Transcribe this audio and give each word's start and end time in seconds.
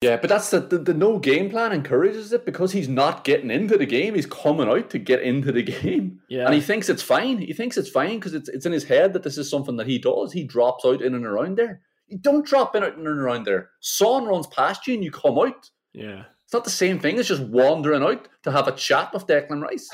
Yeah, 0.00 0.16
but 0.16 0.30
that's 0.30 0.50
the, 0.50 0.60
the, 0.60 0.78
the 0.78 0.94
no 0.94 1.18
game 1.18 1.50
plan 1.50 1.72
encourages 1.72 2.32
it 2.32 2.46
because 2.46 2.70
he's 2.70 2.88
not 2.88 3.24
getting 3.24 3.50
into 3.50 3.76
the 3.76 3.86
game. 3.86 4.14
He's 4.14 4.26
coming 4.26 4.68
out 4.68 4.90
to 4.90 4.98
get 4.98 5.22
into 5.22 5.50
the 5.50 5.62
game. 5.82 6.20
Yeah. 6.28 6.44
And 6.44 6.54
he 6.54 6.60
thinks 6.60 6.88
it's 6.88 7.02
fine. 7.02 7.38
He 7.38 7.52
thinks 7.52 7.76
it's 7.76 7.90
fine 7.90 8.18
because 8.18 8.34
it's, 8.34 8.48
it's 8.48 8.66
in 8.66 8.72
his 8.72 8.84
head 8.84 9.12
that 9.12 9.24
this 9.24 9.36
is 9.36 9.50
something 9.50 9.76
that 9.76 9.88
he 9.88 9.98
does. 9.98 10.32
He 10.32 10.44
drops 10.44 10.84
out 10.84 11.02
in 11.02 11.14
and 11.14 11.26
around 11.26 11.58
there. 11.58 11.80
You 12.06 12.18
don't 12.18 12.46
drop 12.46 12.76
in, 12.76 12.84
out 12.84 12.96
and 12.96 13.06
around 13.06 13.44
there. 13.44 13.70
Son 13.80 14.24
runs 14.24 14.46
past 14.46 14.86
you 14.86 14.94
and 14.94 15.02
you 15.02 15.10
come 15.10 15.38
out. 15.38 15.68
Yeah. 15.92 16.24
It's 16.44 16.54
not 16.54 16.64
the 16.64 16.70
same 16.70 17.00
thing 17.00 17.18
as 17.18 17.28
just 17.28 17.42
wandering 17.42 18.02
out 18.02 18.28
to 18.44 18.52
have 18.52 18.68
a 18.68 18.72
chat 18.72 19.12
with 19.12 19.26
Declan 19.26 19.62
Rice. 19.62 19.90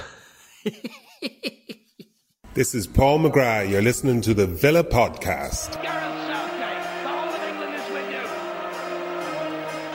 This 2.54 2.72
is 2.72 2.86
Paul 2.86 3.18
McGrath. 3.18 3.68
You're 3.68 3.82
listening 3.82 4.20
to 4.20 4.32
the 4.32 4.46
Villa 4.46 4.84
Podcast. 4.84 5.74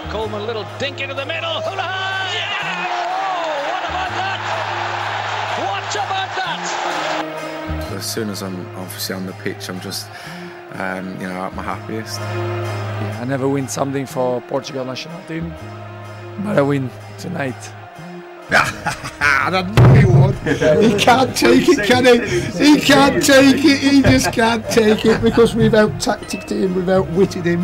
Coleman, 0.10 0.42
a 0.42 0.46
little 0.46 0.66
dink 0.80 1.02
into 1.02 1.14
the 1.14 1.26
middle. 1.26 1.62
Hurrah! 1.62 2.32
Yes! 2.34 2.66
Oh, 2.66 3.46
what 3.70 3.84
about 3.90 4.10
that? 4.18 4.40
What 5.62 5.96
about 5.96 6.30
that? 6.36 7.94
As 7.96 8.12
soon 8.12 8.30
as 8.32 8.42
I'm 8.42 8.66
obviously 8.76 9.16
on 9.16 9.28
the 9.28 9.34
pitch, 9.34 9.70
I'm 9.70 9.80
just, 9.82 10.08
um, 10.74 11.10
you 11.22 11.28
know, 11.28 11.46
at 11.46 11.54
my 11.56 11.62
happiest. 11.62 12.20
I 12.20 13.26
never 13.26 13.48
win 13.48 13.68
something 13.68 14.08
for 14.08 14.42
Portugal 14.42 14.84
national 14.84 15.22
team, 15.28 15.54
but 16.40 16.58
I 16.58 16.62
win 16.64 16.90
tonight. 17.20 17.72
I 18.52 19.50
know 19.52 19.64
he. 19.94 20.90
He 20.90 20.98
can't 20.98 21.36
take 21.38 21.70
it, 21.70 21.86
can 21.86 22.06
he? 22.06 22.18
He 22.58 22.82
can't 22.82 23.24
take 23.24 23.64
it. 23.64 23.78
He 23.78 24.02
just 24.02 24.34
can't 24.34 24.66
take 24.70 25.06
it 25.06 25.22
because 25.22 25.54
we've 25.54 25.76
out 25.76 26.00
tacticked 26.02 26.52
him, 26.52 26.74
we've 26.74 26.90
outwitted 26.90 27.46
him. 27.46 27.64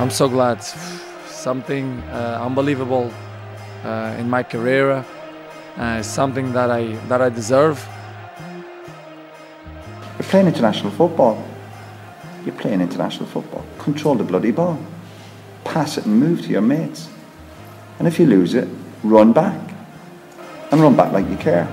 I'm 0.00 0.10
so 0.10 0.28
glad. 0.28 0.60
Something 1.40 2.02
uh, 2.12 2.44
unbelievable 2.44 3.10
uh, 3.82 4.14
in 4.18 4.28
my 4.28 4.42
career. 4.42 5.06
Uh, 5.78 6.02
something 6.02 6.52
that 6.52 6.70
I 6.70 6.92
that 7.08 7.22
I 7.22 7.30
deserve. 7.30 7.80
You're 10.18 10.28
playing 10.28 10.48
international 10.48 10.90
football. 10.90 11.42
You're 12.44 12.56
playing 12.56 12.82
international 12.82 13.24
football. 13.24 13.64
Control 13.78 14.16
the 14.16 14.24
bloody 14.24 14.50
ball. 14.50 14.78
Pass 15.64 15.96
it 15.96 16.04
and 16.04 16.20
move 16.20 16.42
to 16.42 16.48
your 16.48 16.60
mates. 16.60 17.08
And 17.98 18.06
if 18.06 18.18
you 18.18 18.26
lose 18.26 18.52
it, 18.52 18.68
run 19.02 19.32
back. 19.32 19.58
And 20.70 20.82
run 20.82 20.94
back 20.94 21.10
like 21.10 21.26
you 21.26 21.38
care. 21.38 21.66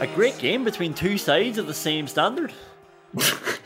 A 0.00 0.06
great 0.14 0.38
game 0.38 0.64
between 0.64 0.94
two 0.94 1.18
sides 1.18 1.58
of 1.58 1.66
the 1.66 1.74
same 1.74 2.06
standard. 2.08 2.54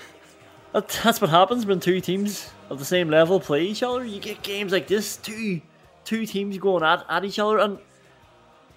That- 0.76 1.00
That's 1.02 1.22
what 1.22 1.30
happens 1.30 1.64
when 1.64 1.80
two 1.80 2.02
teams 2.02 2.50
of 2.68 2.78
the 2.78 2.84
same 2.84 3.08
level 3.08 3.40
play 3.40 3.64
each 3.64 3.82
other. 3.82 4.04
You 4.04 4.20
get 4.20 4.42
games 4.42 4.72
like 4.72 4.86
this, 4.86 5.16
two 5.16 5.62
two 6.04 6.26
teams 6.26 6.58
going 6.58 6.84
at, 6.84 7.02
at 7.08 7.24
each 7.24 7.38
other, 7.38 7.58
and 7.58 7.78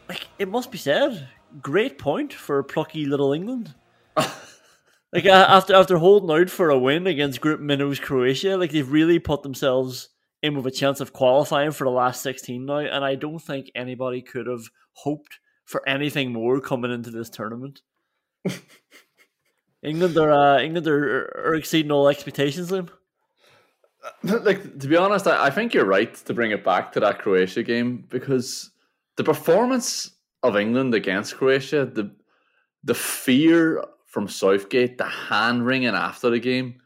like 0.08 0.26
it 0.40 0.48
must 0.48 0.72
be 0.72 0.78
said, 0.78 1.28
great 1.62 1.98
point 1.98 2.32
for 2.32 2.64
plucky 2.64 3.04
little 3.06 3.34
England. 3.34 3.74
like 4.16 5.26
after 5.26 5.76
after 5.76 5.98
holding 5.98 6.32
out 6.32 6.50
for 6.50 6.70
a 6.70 6.80
win 6.80 7.06
against 7.06 7.42
Group 7.42 7.60
Minnows 7.60 8.00
Croatia, 8.00 8.56
like 8.56 8.72
they've 8.72 8.90
really 8.90 9.20
put 9.20 9.44
themselves 9.44 10.08
in 10.42 10.56
with 10.56 10.66
a 10.68 10.72
chance 10.72 11.02
of 11.02 11.12
qualifying 11.12 11.72
for 11.72 11.84
the 11.84 11.92
last 11.92 12.22
sixteen 12.22 12.66
now, 12.66 12.78
and 12.78 13.04
I 13.04 13.16
don't 13.16 13.40
think 13.40 13.72
anybody 13.76 14.22
could 14.22 14.48
have 14.48 14.70
hoped 14.94 15.40
for 15.66 15.88
anything 15.88 16.32
more 16.32 16.62
coming 16.62 16.92
into 16.94 17.12
this 17.12 17.30
tournament. 17.30 17.82
England 19.84 20.18
are 20.18 20.32
uh, 20.32 20.62
England 20.62 20.88
are, 20.88 21.26
are 21.46 21.56
exceeding 21.56 21.92
all 21.92 22.08
expectations, 22.08 22.72
Liam. 22.72 22.90
like 24.24 24.80
to 24.80 24.88
be 24.88 24.96
honest, 24.96 25.28
I, 25.28 25.48
I 25.48 25.50
think 25.50 25.74
you're 25.74 25.86
right 25.86 26.14
to 26.14 26.34
bring 26.34 26.52
it 26.52 26.64
back 26.64 26.92
to 26.94 27.00
that 27.02 27.20
Croatia 27.20 27.64
game 27.64 28.06
because 28.10 28.72
the 29.18 29.24
performance 29.24 30.12
of 30.44 30.56
England 30.56 30.94
against 30.94 31.38
Croatia, 31.38 31.86
the 31.86 32.14
the 32.84 32.94
fear 32.94 33.84
from 34.06 34.28
Southgate, 34.28 34.98
the 34.98 35.06
hand 35.06 35.66
wringing 35.66 35.96
after 35.96 36.30
the 36.30 36.40
game, 36.40 36.82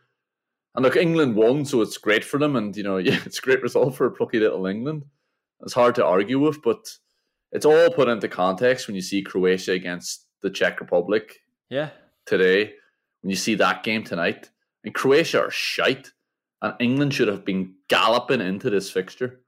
and 0.76 0.84
look, 0.84 0.96
England 0.96 1.36
won, 1.36 1.66
so 1.66 1.82
it's 1.82 1.98
great 1.98 2.24
for 2.24 2.40
them, 2.40 2.56
and 2.56 2.76
you 2.76 2.84
know, 2.84 2.98
yeah, 3.10 3.20
it's 3.26 3.40
a 3.40 3.42
great 3.42 3.62
result 3.62 3.96
for 3.96 4.08
a 4.08 4.12
plucky 4.12 4.40
little 4.40 4.66
England. 4.66 5.06
It's 5.62 5.74
hard 5.74 5.96
to 5.96 6.06
argue 6.06 6.40
with, 6.40 6.62
but 6.62 6.90
it's 7.52 7.66
all 7.66 7.90
put 7.92 8.10
into 8.10 8.28
context 8.28 8.88
when 8.88 8.96
you 8.96 9.02
see 9.02 9.22
Croatia 9.22 9.74
against 9.74 10.26
the 10.42 10.50
Czech 10.50 10.82
Republic 10.82 11.40
Yeah, 11.70 11.90
today, 12.26 12.74
when 13.24 13.30
you 13.30 13.36
see 13.36 13.56
that 13.56 13.84
game 13.84 14.04
tonight, 14.04 14.52
and 14.84 14.94
Croatia 14.94 15.46
are 15.46 15.52
shite, 15.52 16.12
and 16.62 16.76
England 16.80 17.14
should 17.14 17.30
have 17.30 17.46
been 17.46 17.74
galloping 17.88 18.42
into 18.42 18.70
this 18.70 18.92
fixture. 18.92 19.40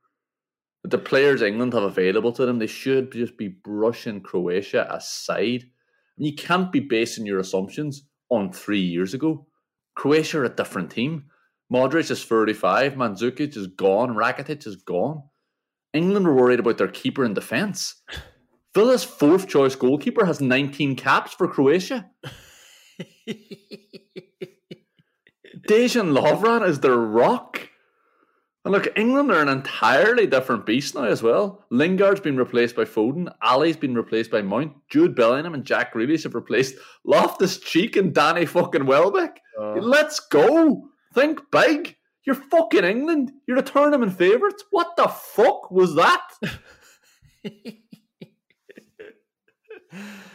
But 0.82 0.92
the 0.92 0.98
players 0.98 1.42
England 1.42 1.74
have 1.74 1.84
available 1.84 2.32
to 2.34 2.46
them, 2.46 2.60
they 2.60 2.68
should 2.68 3.12
just 3.12 3.38
be 3.38 3.50
brushing 3.50 4.22
Croatia 4.22 4.88
aside. 4.90 5.66
Mean, 6.18 6.32
you 6.32 6.36
can't 6.36 6.72
be 6.72 6.80
basing 6.80 7.26
your 7.26 7.40
assumptions 7.40 8.08
on 8.30 8.54
three 8.54 8.82
years 8.82 9.14
ago. 9.14 9.46
Croatia 9.96 10.40
are 10.40 10.46
a 10.46 10.50
different 10.50 10.90
team. 10.90 11.26
Modric 11.74 12.10
is 12.12 12.24
35, 12.24 12.94
Mandzukic 12.94 13.58
is 13.58 13.68
gone, 13.68 14.16
Rakitic 14.16 14.66
is 14.68 14.76
gone. 14.78 15.24
England 15.94 16.26
were 16.26 16.36
worried 16.36 16.60
about 16.60 16.78
their 16.78 16.88
keeper 16.88 17.26
in 17.26 17.34
defence. 17.34 18.02
Villa's 18.76 19.04
fourth 19.04 19.48
choice 19.48 19.76
goalkeeper 19.76 20.26
has 20.26 20.42
19 20.42 20.96
caps 20.98 21.34
for 21.34 21.48
Croatia. 21.48 22.10
Dejan 25.68 26.18
Lovran 26.18 26.68
is 26.68 26.80
their 26.80 26.98
rock. 26.98 27.70
And 28.64 28.72
look, 28.72 28.88
England 28.98 29.32
are 29.32 29.42
an 29.42 29.48
entirely 29.48 30.26
different 30.26 30.66
beast 30.66 30.96
now 30.96 31.04
as 31.04 31.22
well. 31.22 31.64
Lingard's 31.70 32.20
been 32.20 32.36
replaced 32.36 32.76
by 32.76 32.84
Foden. 32.84 33.32
Alli's 33.44 33.78
been 33.78 33.94
replaced 33.94 34.32
by 34.32 34.42
Mount. 34.42 34.74
Jude 34.90 35.16
Bellingham 35.16 35.54
and 35.54 35.64
Jack 35.64 35.94
Grealish 35.94 36.24
have 36.24 36.34
replaced 36.34 36.76
Loftus 37.04 37.60
Cheek 37.60 37.96
and 37.96 38.14
Danny 38.14 38.48
fucking 38.48 38.88
Welbeck. 38.88 39.40
Oh. 39.60 39.78
Let's 39.80 40.20
go. 40.20 40.90
Think 41.14 41.42
big. 41.52 41.96
You're 42.26 42.36
fucking 42.36 42.84
England. 42.84 43.32
You're 43.48 43.62
the 43.62 43.72
tournament 43.72 44.18
favourites. 44.18 44.64
What 44.72 44.96
the 44.98 45.10
fuck 45.10 45.70
was 45.70 45.94
that? 45.96 46.24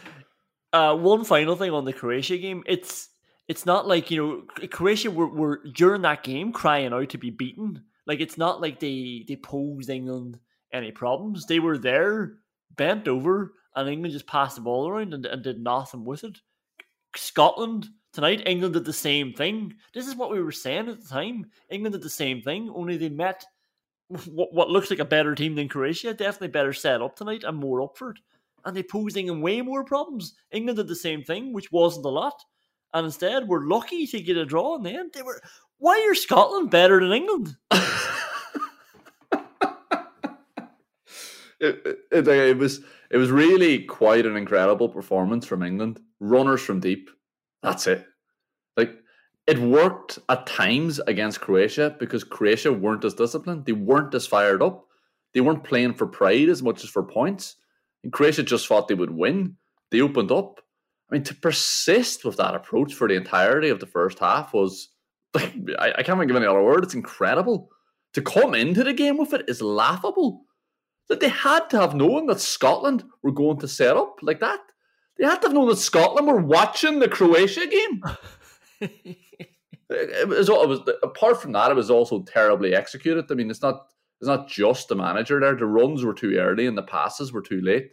Uh, 0.73 0.95
one 0.95 1.23
final 1.25 1.55
thing 1.55 1.71
on 1.71 1.85
the 1.85 1.93
Croatia 1.93 2.37
game. 2.37 2.63
It's 2.65 3.09
it's 3.47 3.65
not 3.65 3.87
like 3.87 4.09
you 4.09 4.45
know 4.59 4.67
Croatia 4.67 5.11
were, 5.11 5.27
were 5.27 5.61
during 5.73 6.01
that 6.03 6.23
game 6.23 6.53
crying 6.53 6.93
out 6.93 7.09
to 7.09 7.17
be 7.17 7.29
beaten. 7.29 7.83
Like 8.07 8.21
it's 8.21 8.37
not 8.37 8.61
like 8.61 8.79
they 8.79 9.25
they 9.27 9.35
posed 9.35 9.89
England 9.89 10.39
any 10.71 10.91
problems. 10.91 11.45
They 11.45 11.59
were 11.59 11.77
there, 11.77 12.35
bent 12.77 13.07
over, 13.07 13.53
and 13.75 13.89
England 13.89 14.13
just 14.13 14.27
passed 14.27 14.55
the 14.55 14.61
ball 14.61 14.87
around 14.87 15.13
and, 15.13 15.25
and 15.25 15.43
did 15.43 15.59
nothing 15.59 16.05
with 16.05 16.23
it. 16.23 16.39
Scotland 17.15 17.89
tonight, 18.13 18.43
England 18.45 18.73
did 18.73 18.85
the 18.85 18.93
same 18.93 19.33
thing. 19.33 19.73
This 19.93 20.07
is 20.07 20.15
what 20.15 20.31
we 20.31 20.41
were 20.41 20.51
saying 20.53 20.87
at 20.87 21.01
the 21.01 21.07
time. 21.07 21.47
England 21.69 21.93
did 21.93 22.03
the 22.03 22.09
same 22.09 22.41
thing, 22.41 22.69
only 22.69 22.95
they 22.95 23.09
met 23.09 23.43
what, 24.27 24.53
what 24.53 24.69
looks 24.69 24.89
like 24.89 24.99
a 24.99 25.05
better 25.05 25.35
team 25.35 25.55
than 25.55 25.69
Croatia. 25.69 26.13
Definitely 26.13 26.49
better 26.49 26.73
set 26.73 27.01
up 27.01 27.15
tonight 27.15 27.43
and 27.43 27.57
more 27.57 27.81
up 27.81 27.97
for 27.97 28.11
it. 28.11 28.19
And 28.65 28.75
they 28.75 28.83
posed 28.83 29.17
England 29.17 29.41
way 29.43 29.61
more 29.61 29.83
problems. 29.83 30.33
England 30.51 30.77
did 30.77 30.87
the 30.87 30.95
same 30.95 31.23
thing, 31.23 31.53
which 31.53 31.71
wasn't 31.71 32.05
a 32.05 32.09
lot. 32.09 32.41
And 32.93 33.05
instead, 33.05 33.47
we're 33.47 33.65
lucky 33.65 34.05
to 34.07 34.21
get 34.21 34.37
a 34.37 34.45
draw 34.45 34.75
in 34.75 34.83
the 34.83 34.91
end. 34.91 35.11
They 35.13 35.21
were. 35.21 35.41
Why 35.77 36.05
are 36.09 36.15
Scotland 36.15 36.69
better 36.69 36.99
than 36.99 37.11
England? 37.11 37.55
it, 41.59 41.99
it, 42.11 42.27
it 42.27 42.57
was 42.57 42.81
it 43.09 43.17
was 43.17 43.31
really 43.31 43.83
quite 43.83 44.25
an 44.25 44.35
incredible 44.35 44.89
performance 44.89 45.45
from 45.45 45.63
England. 45.63 45.99
Runners 46.19 46.61
from 46.61 46.79
deep. 46.79 47.09
That's 47.63 47.87
it. 47.87 48.05
Like 48.77 48.95
it 49.47 49.59
worked 49.59 50.19
at 50.29 50.47
times 50.47 50.99
against 51.07 51.41
Croatia 51.41 51.95
because 51.99 52.23
Croatia 52.23 52.71
weren't 52.71 53.05
as 53.05 53.13
disciplined. 53.13 53.65
They 53.65 53.73
weren't 53.73 54.13
as 54.13 54.27
fired 54.27 54.61
up. 54.61 54.85
They 55.33 55.41
weren't 55.41 55.63
playing 55.63 55.95
for 55.95 56.07
pride 56.07 56.49
as 56.49 56.61
much 56.61 56.83
as 56.83 56.89
for 56.89 57.03
points. 57.03 57.55
And 58.03 58.11
Croatia 58.11 58.43
just 58.43 58.67
thought 58.67 58.87
they 58.87 58.95
would 58.95 59.11
win. 59.11 59.57
They 59.91 60.01
opened 60.01 60.31
up. 60.31 60.61
I 61.09 61.15
mean, 61.15 61.23
to 61.23 61.35
persist 61.35 62.23
with 62.23 62.37
that 62.37 62.55
approach 62.55 62.93
for 62.93 63.07
the 63.07 63.15
entirety 63.15 63.69
of 63.69 63.79
the 63.79 63.85
first 63.85 64.19
half 64.19 64.53
was 64.53 64.89
like 65.33 65.53
I, 65.79 65.93
I 65.97 66.03
can't 66.03 66.19
think 66.19 66.31
of 66.31 66.37
any 66.37 66.45
other 66.45 66.63
word. 66.63 66.83
It's 66.83 66.93
incredible. 66.93 67.69
To 68.13 68.21
come 68.21 68.55
into 68.55 68.83
the 68.83 68.93
game 68.93 69.17
with 69.17 69.33
it 69.33 69.45
is 69.47 69.61
laughable 69.61 70.43
that 71.07 71.19
they 71.19 71.29
had 71.29 71.69
to 71.69 71.79
have 71.79 71.95
known 71.95 72.27
that 72.27 72.39
Scotland 72.39 73.03
were 73.21 73.31
going 73.31 73.57
to 73.59 73.67
set 73.67 73.97
up 73.97 74.19
like 74.21 74.39
that. 74.39 74.59
They 75.17 75.25
had 75.25 75.41
to 75.41 75.47
have 75.47 75.53
known 75.53 75.67
that 75.67 75.77
Scotland 75.77 76.27
were 76.27 76.41
watching 76.41 76.99
the 76.99 77.07
Croatia 77.07 77.67
game. 77.67 78.03
it 79.89 80.27
was, 80.27 80.49
it 80.49 80.69
was 80.69 80.79
apart 81.03 81.41
from 81.41 81.51
that, 81.51 81.71
it 81.71 81.75
was 81.75 81.91
also 81.91 82.23
terribly 82.23 82.73
executed. 82.73 83.25
I 83.29 83.35
mean, 83.35 83.49
it's 83.49 83.61
not 83.61 83.87
it's 84.21 84.27
not 84.27 84.47
just 84.47 84.87
the 84.87 84.95
manager 84.95 85.39
there. 85.39 85.55
The 85.55 85.65
runs 85.65 86.03
were 86.05 86.13
too 86.13 86.35
early 86.37 86.67
and 86.67 86.77
the 86.77 86.83
passes 86.83 87.33
were 87.33 87.41
too 87.41 87.59
late. 87.61 87.89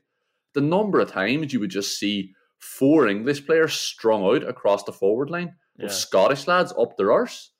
The 0.54 0.60
number 0.60 1.00
of 1.00 1.10
times 1.10 1.52
you 1.52 1.60
would 1.60 1.70
just 1.70 1.98
see 1.98 2.34
four 2.58 3.08
English 3.08 3.46
players 3.46 3.72
strung 3.74 4.22
out 4.24 4.46
across 4.46 4.82
the 4.84 4.92
forward 4.92 5.30
line, 5.30 5.54
Yeah. 5.78 5.86
of 5.86 5.92
Scottish 5.92 6.46
lads 6.46 6.72
up 6.78 6.96
their 6.96 7.12
arse. 7.12 7.50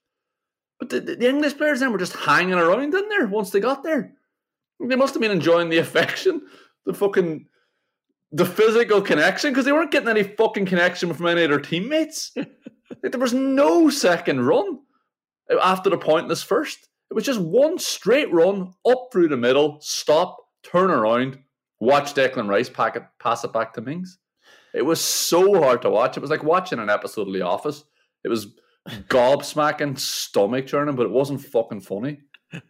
But 0.79 0.91
the, 0.91 1.00
the, 1.00 1.17
the 1.17 1.29
English 1.29 1.56
players 1.56 1.81
then 1.81 1.93
were 1.93 1.99
just 1.99 2.15
hanging 2.17 2.55
around 2.55 2.82
in 2.82 3.09
there 3.09 3.26
once 3.26 3.50
they 3.50 3.61
got 3.61 3.82
there. 3.82 4.12
They 4.81 4.97
must 4.97 5.14
have 5.14 5.21
been 5.21 5.31
enjoying 5.32 5.71
the 5.71 5.79
affection, 5.87 6.43
the 6.85 6.93
fucking, 6.94 7.47
the 8.32 8.44
physical 8.44 9.00
connection, 9.00 9.50
because 9.50 9.64
they 9.64 9.73
weren't 9.73 9.91
getting 9.91 10.09
any 10.09 10.23
fucking 10.23 10.67
connection 10.67 11.12
from 11.14 11.26
any 11.26 11.43
of 11.44 11.50
their 11.50 11.61
teammates. 11.61 12.32
There 13.03 13.21
was 13.21 13.35
no 13.35 13.91
second 13.91 14.47
run 14.47 14.79
after 15.62 15.91
the 15.91 15.99
pointless 15.99 16.43
first. 16.43 16.88
It 17.11 17.15
was 17.15 17.25
just 17.25 17.41
one 17.41 17.79
straight 17.79 18.33
run 18.33 18.75
up 18.87 19.09
through 19.11 19.29
the 19.29 19.37
middle, 19.37 19.79
stop, 19.81 20.37
turn 20.63 20.91
around, 20.91 21.39
watch 21.81 22.15
Declan 22.15 22.49
Rice 22.49 22.69
pack 22.69 22.97
it, 22.97 23.03
pass 23.19 23.45
it 23.45 23.53
back 23.53 23.73
to 23.75 23.81
Mings. 23.81 24.19
It 24.75 24.83
was 24.83 25.01
so 25.01 25.63
hard 25.63 25.83
to 25.83 25.91
watch. 25.91 26.17
It 26.17 26.21
was 26.21 26.31
like 26.31 26.45
watching 26.45 26.79
an 26.79 26.91
episode 26.91 27.29
of 27.29 27.33
The 27.33 27.43
Office. 27.43 27.85
It 28.25 28.29
was 28.29 28.55
gobsmacking, 28.89 29.99
stomach 29.99 30.67
churning, 30.67 30.97
but 30.97 31.07
it 31.07 31.13
wasn't 31.13 31.41
fucking 31.43 31.81
funny. 31.81 32.21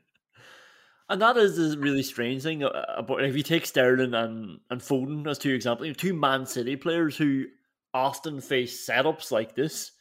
And 1.11 1.23
that 1.23 1.39
is 1.39 1.59
a 1.59 1.79
really 1.79 2.03
strange 2.03 2.43
thing 2.43 2.63
uh, 2.63 2.85
about 2.95 3.25
if 3.25 3.35
you 3.35 3.43
take 3.43 3.65
Sterling 3.65 4.13
and, 4.13 4.61
and 4.69 4.79
Foden 4.79 5.27
as 5.27 5.39
two 5.39 5.55
examples, 5.55 5.97
two 5.97 6.13
Man 6.13 6.45
City 6.45 6.77
players 6.77 7.17
who 7.17 7.47
often 7.95 8.43
face 8.43 8.87
setups 8.87 9.33
like 9.33 9.55
this, 9.55 9.93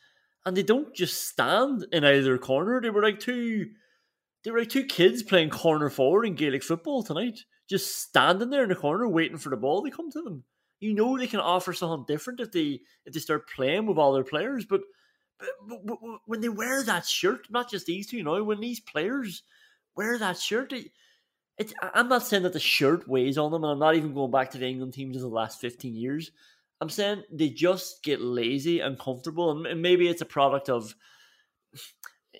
and 0.45 0.57
they 0.57 0.63
don't 0.63 0.94
just 0.94 1.25
stand 1.30 1.86
in 1.94 2.04
either 2.04 2.38
corner. 2.38 2.81
They 2.81 2.89
were 2.89 3.01
like 3.01 3.22
two, 3.22 3.68
they 4.47 4.51
were 4.51 4.59
like 4.59 4.69
two 4.69 4.85
kids 4.85 5.23
playing 5.23 5.49
corner 5.49 5.89
forward 5.89 6.23
in 6.23 6.33
Gaelic 6.33 6.63
football 6.63 7.03
tonight, 7.03 7.41
just 7.69 7.99
standing 7.99 8.49
there 8.49 8.63
in 8.63 8.69
the 8.69 8.75
corner 8.75 9.05
waiting 9.05 9.38
for 9.38 9.49
the 9.49 9.57
ball 9.57 9.83
to 9.83 9.91
come 9.91 10.09
to 10.09 10.21
them. 10.21 10.45
You 10.79 10.94
know 10.94 11.17
they 11.17 11.27
can 11.27 11.41
offer 11.41 11.73
something 11.73 12.05
different 12.07 12.39
if 12.39 12.53
they 12.53 12.79
if 13.05 13.11
they 13.11 13.19
start 13.19 13.49
playing 13.49 13.88
with 13.88 13.97
all 13.97 14.13
their 14.13 14.23
players, 14.23 14.63
but. 14.65 14.79
But, 15.67 15.85
but, 15.85 15.97
when 16.25 16.39
they 16.41 16.49
wear 16.49 16.81
that 16.81 17.05
shirt, 17.05 17.47
not 17.51 17.69
just 17.69 17.85
these 17.85 18.07
two, 18.07 18.17
you 18.17 18.23
know, 18.23 18.41
when 18.44 18.59
these 18.59 18.79
players 18.79 19.44
wear 19.95 20.17
that 20.17 20.39
shirt. 20.39 20.71
It, 20.71 20.91
it, 21.57 21.73
I'm 21.93 22.07
not 22.07 22.23
saying 22.23 22.43
that 22.43 22.53
the 22.53 22.59
shirt 22.59 23.07
weighs 23.07 23.38
on 23.38 23.51
them, 23.51 23.63
and 23.63 23.73
I'm 23.73 23.79
not 23.79 23.95
even 23.95 24.13
going 24.15 24.31
back 24.31 24.50
to 24.51 24.57
the 24.57 24.65
England 24.65 24.93
teams 24.93 25.17
of 25.17 25.21
the 25.21 25.27
last 25.27 25.59
15 25.59 25.93
years. 25.93 26.31
I'm 26.79 26.89
saying 26.89 27.23
they 27.31 27.50
just 27.50 28.01
get 28.01 28.21
lazy 28.21 28.79
and 28.79 28.97
comfortable, 28.97 29.51
and, 29.51 29.67
and 29.67 29.81
maybe 29.81 30.07
it's 30.07 30.21
a 30.21 30.25
product 30.25 30.69
of 30.69 30.95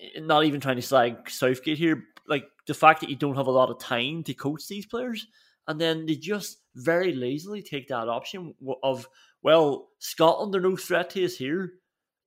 Eh, 0.00 0.20
not 0.20 0.44
even 0.44 0.60
trying 0.60 0.76
to 0.76 0.82
slag 0.82 1.28
Southgate 1.30 1.78
here, 1.78 2.04
like 2.26 2.44
the 2.66 2.74
fact 2.74 3.00
that 3.00 3.10
you 3.10 3.16
don't 3.16 3.36
have 3.36 3.46
a 3.46 3.52
lot 3.52 3.70
of 3.70 3.78
time 3.78 4.22
to 4.24 4.34
coach 4.34 4.66
these 4.68 4.86
players, 4.86 5.26
and 5.66 5.80
then 5.80 6.06
they 6.06 6.14
just 6.14 6.58
very 6.74 7.12
lazily 7.12 7.62
take 7.62 7.88
that 7.88 8.08
option 8.08 8.54
of, 8.82 9.08
well, 9.42 9.88
Scotland 9.98 10.54
are 10.54 10.60
no 10.60 10.76
threat 10.76 11.10
to 11.10 11.24
us 11.24 11.36
here. 11.36 11.74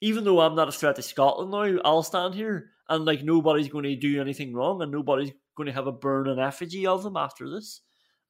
Even 0.01 0.23
though 0.23 0.41
I'm 0.41 0.55
not 0.55 0.67
a 0.67 0.71
threat 0.71 0.95
to 0.95 1.01
Scotland 1.01 1.51
now, 1.51 1.81
I'll 1.85 2.03
stand 2.03 2.33
here 2.33 2.71
and 2.89 3.05
like 3.05 3.23
nobody's 3.23 3.69
going 3.69 3.83
to 3.83 3.95
do 3.95 4.19
anything 4.19 4.53
wrong 4.53 4.81
and 4.81 4.91
nobody's 4.91 5.31
going 5.55 5.67
to 5.67 5.73
have 5.73 5.87
a 5.87 5.91
burn 5.91 6.25
burning 6.25 6.39
effigy 6.39 6.85
of 6.85 7.03
them 7.03 7.15
after 7.15 7.49
this. 7.49 7.81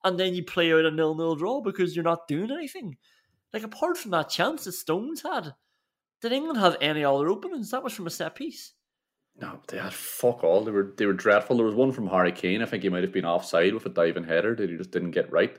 And 0.04 0.20
then 0.20 0.36
you 0.36 0.44
play 0.44 0.74
out 0.74 0.86
a 0.86 0.92
nil 0.92 1.16
nil 1.16 1.36
draw 1.36 1.62
because 1.62 1.96
you're 1.96 2.04
not 2.04 2.28
doing 2.28 2.52
anything. 2.52 2.98
Like 3.54 3.64
apart 3.64 3.98
from 3.98 4.12
that 4.12 4.30
chance 4.30 4.66
that 4.66 4.74
Stones 4.74 5.22
had, 5.22 5.54
did 6.22 6.32
England 6.32 6.60
have 6.60 6.78
any 6.80 7.04
other 7.04 7.30
openings? 7.30 7.72
That 7.72 7.84
was 7.84 7.94
from 7.94 8.08
a 8.08 8.12
set 8.12 8.36
piece. 8.36 8.74
No, 9.42 9.60
they 9.68 9.80
had 9.80 9.94
fuck 9.94 10.44
all. 10.44 10.64
They 10.64 10.72
were 10.72 10.94
they 10.96 11.08
were 11.08 11.14
dreadful. 11.14 11.58
There 11.58 11.66
was 11.66 11.76
one 11.76 11.92
from 11.92 12.08
Harry 12.08 12.32
Kane. 12.32 12.62
I 12.62 12.66
think 12.66 12.84
he 12.84 12.90
might 12.90 13.04
have 13.04 13.12
been 13.12 13.26
offside 13.26 13.74
with 13.74 13.86
a 13.88 13.90
diving 13.90 14.24
header 14.24 14.56
that 14.56 14.70
he 14.70 14.78
just 14.78 14.92
didn't 14.92 15.12
get 15.12 15.32
right. 15.32 15.58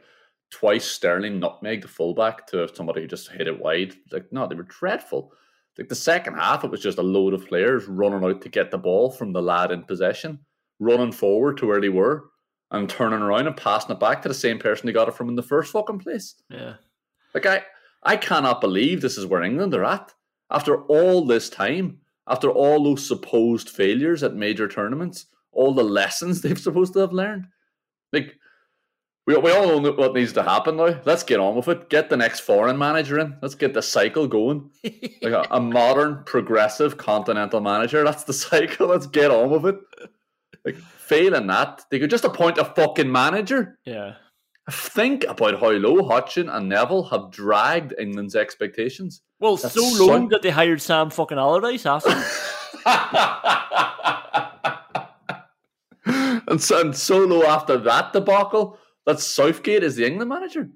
Twice 0.51 0.85
Sterling 0.85 1.41
nutmeg 1.41 1.83
the 1.83 1.89
fullback 1.89 2.47
to 2.49 2.69
somebody 2.75 3.03
who 3.03 3.09
just 3.09 3.31
hit 3.31 3.49
it 3.49 3.61
wide. 3.61 3.95
Like 4.13 4.33
no, 4.33 4.47
they 4.47 4.55
were 4.55 4.63
dreadful. 4.63 5.33
Like 5.77 5.89
the 5.89 5.95
second 5.97 6.35
half, 6.35 6.63
it 6.63 6.71
was 6.71 6.83
just 6.83 6.99
a 6.99 7.03
load 7.03 7.35
of 7.35 7.47
players 7.47 7.87
running 7.87 8.23
out 8.23 8.43
to 8.43 8.49
get 8.49 8.71
the 8.71 8.79
ball 8.79 9.11
from 9.11 9.33
the 9.33 9.43
lad 9.43 9.73
in 9.73 9.83
possession, 9.83 10.39
running 10.79 11.13
forward 11.13 11.57
to 11.57 11.67
where 11.67 11.81
they 11.81 11.89
were, 11.89 12.27
and 12.71 12.89
turning 12.89 13.21
around 13.21 13.47
and 13.47 13.57
passing 13.57 13.91
it 13.91 13.99
back 13.99 14.23
to 14.23 14.29
the 14.29 14.35
same 14.35 14.59
person 14.59 14.87
they 14.87 14.93
got 14.93 15.09
it 15.09 15.15
from 15.15 15.29
in 15.29 15.35
the 15.35 15.43
first 15.43 15.73
fucking 15.73 15.99
place. 15.99 16.35
Yeah. 16.51 16.75
Like 17.35 17.47
I, 17.47 17.63
I 18.03 18.17
cannot 18.17 18.61
believe 18.61 19.01
this 19.01 19.17
is 19.17 19.27
where 19.27 19.43
England 19.43 19.75
are 19.75 19.85
at 19.85 20.13
after 20.53 20.83
all 20.85 21.25
this 21.25 21.49
time, 21.49 21.99
after 22.29 22.51
all 22.51 22.83
those 22.83 23.07
supposed 23.07 23.69
failures 23.69 24.23
at 24.23 24.35
major 24.35 24.69
tournaments, 24.69 25.27
all 25.53 25.75
the 25.75 25.85
lessons 25.85 26.41
they've 26.43 26.59
supposed 26.59 26.93
to 26.95 27.01
have 27.01 27.13
learned. 27.13 27.47
Like 28.13 28.39
we, 29.27 29.37
we 29.37 29.53
all 29.53 29.81
know 29.81 29.93
what 29.93 30.15
needs 30.15 30.33
to 30.33 30.43
happen 30.43 30.77
now. 30.77 31.01
Let's 31.05 31.23
get 31.23 31.41
on 31.41 31.55
with 31.55 31.69
it. 31.69 31.89
Get 31.89 32.11
the 32.11 32.17
next 32.17 32.41
foreign 32.41 32.77
manager 32.77 33.19
in. 33.19 33.37
Let's 33.41 33.55
get 33.55 33.73
the 33.73 33.83
cycle 33.83 34.27
going. 34.27 34.71
like 34.85 35.33
a, 35.33 35.47
a, 35.51 35.61
modern, 35.61 36.25
progressive 36.25 36.97
continental 36.97 37.61
manager. 37.61 38.03
That's 38.05 38.25
the 38.25 38.33
cycle. 38.33 38.89
Let's 38.89 39.07
get 39.07 39.31
on 39.31 39.51
with 39.51 39.67
it. 39.67 39.77
Like 40.65 40.77
failing 40.77 41.49
that, 41.49 41.85
they 41.91 41.99
could 41.99 42.11
just 42.11 42.25
appoint 42.25 42.59
a 42.59 42.65
fucking 42.65 43.11
manager. 43.11 43.79
Yeah. 43.85 44.15
Think 44.71 45.25
about 45.25 45.61
how 45.61 45.71
low 45.71 46.07
Hodgson 46.07 46.49
and 46.49 46.69
Neville 46.69 47.03
have 47.05 47.33
dragged 47.33 47.95
England's 47.99 48.37
expectations. 48.37 49.23
Well, 49.41 49.57
That's 49.57 49.75
so 49.75 49.83
low 49.83 50.21
so... 50.21 50.29
that 50.31 50.43
they 50.43 50.51
hired 50.51 50.81
Sam 50.81 51.11
fucking 51.11 51.39
Allardyce 51.39 51.85
after. 51.85 52.11
and, 56.49 56.63
so, 56.63 56.81
and 56.81 56.97
so 56.97 57.19
low 57.19 57.43
after 57.43 57.77
that 57.79 58.13
debacle 58.13 58.79
that 59.05 59.19
Southgate 59.19 59.83
is 59.83 59.97
the 59.97 60.07
England 60.07 60.29
manager. 60.29 60.69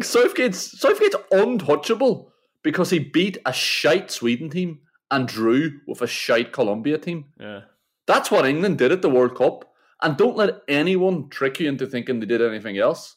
Southgate's 0.00 0.80
Southgate's 0.80 1.16
untouchable 1.30 2.32
because 2.62 2.90
he 2.90 2.98
beat 2.98 3.38
a 3.44 3.52
shite 3.52 4.10
Sweden 4.10 4.48
team 4.48 4.80
and 5.10 5.26
drew 5.26 5.80
with 5.86 6.00
a 6.00 6.06
shite 6.06 6.52
Colombia 6.52 6.98
team. 6.98 7.26
Yeah. 7.38 7.62
That's 8.06 8.30
what 8.30 8.46
England 8.46 8.78
did 8.78 8.92
at 8.92 9.02
the 9.02 9.10
World 9.10 9.36
Cup. 9.36 9.69
And 10.02 10.16
don't 10.16 10.36
let 10.36 10.62
anyone 10.68 11.28
trick 11.28 11.60
you 11.60 11.68
into 11.68 11.86
thinking 11.86 12.20
they 12.20 12.26
did 12.26 12.42
anything 12.42 12.78
else. 12.78 13.16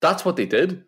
That's 0.00 0.24
what 0.24 0.36
they 0.36 0.46
did. 0.46 0.84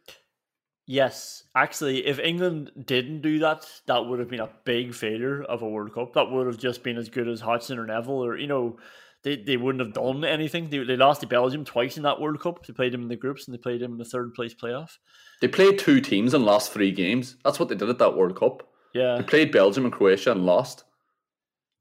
Yes, 0.86 1.44
actually, 1.54 2.04
if 2.06 2.18
England 2.18 2.72
didn't 2.84 3.22
do 3.22 3.38
that, 3.40 3.64
that 3.86 4.06
would 4.06 4.18
have 4.18 4.28
been 4.28 4.40
a 4.40 4.50
big 4.64 4.92
failure 4.92 5.42
of 5.42 5.62
a 5.62 5.68
World 5.68 5.94
Cup. 5.94 6.14
That 6.14 6.30
would 6.30 6.48
have 6.48 6.58
just 6.58 6.82
been 6.82 6.96
as 6.96 7.08
good 7.08 7.28
as 7.28 7.40
Hodgson 7.40 7.78
or 7.78 7.86
Neville 7.86 8.24
or, 8.24 8.36
you 8.36 8.48
know, 8.48 8.76
they, 9.22 9.36
they 9.36 9.56
wouldn't 9.56 9.84
have 9.84 9.94
done 9.94 10.24
anything. 10.24 10.68
They, 10.70 10.78
they 10.78 10.96
lost 10.96 11.20
to 11.20 11.26
Belgium 11.26 11.64
twice 11.64 11.96
in 11.96 12.02
that 12.04 12.20
World 12.20 12.40
Cup. 12.40 12.66
They 12.66 12.72
played 12.72 12.92
them 12.92 13.02
in 13.02 13.08
the 13.08 13.16
groups 13.16 13.46
and 13.46 13.54
they 13.54 13.60
played 13.60 13.80
them 13.80 13.92
in 13.92 13.98
the 13.98 14.04
third 14.04 14.34
place 14.34 14.54
playoff. 14.54 14.98
They 15.40 15.48
played 15.48 15.78
two 15.78 16.00
teams 16.00 16.34
and 16.34 16.44
lost 16.44 16.72
three 16.72 16.90
games. 16.90 17.36
That's 17.44 17.60
what 17.60 17.68
they 17.68 17.76
did 17.76 17.88
at 17.88 17.98
that 17.98 18.16
World 18.16 18.38
Cup. 18.38 18.66
Yeah, 18.92 19.18
they 19.18 19.22
played 19.22 19.52
Belgium 19.52 19.84
and 19.84 19.92
Croatia 19.92 20.32
and 20.32 20.44
lost. 20.44 20.84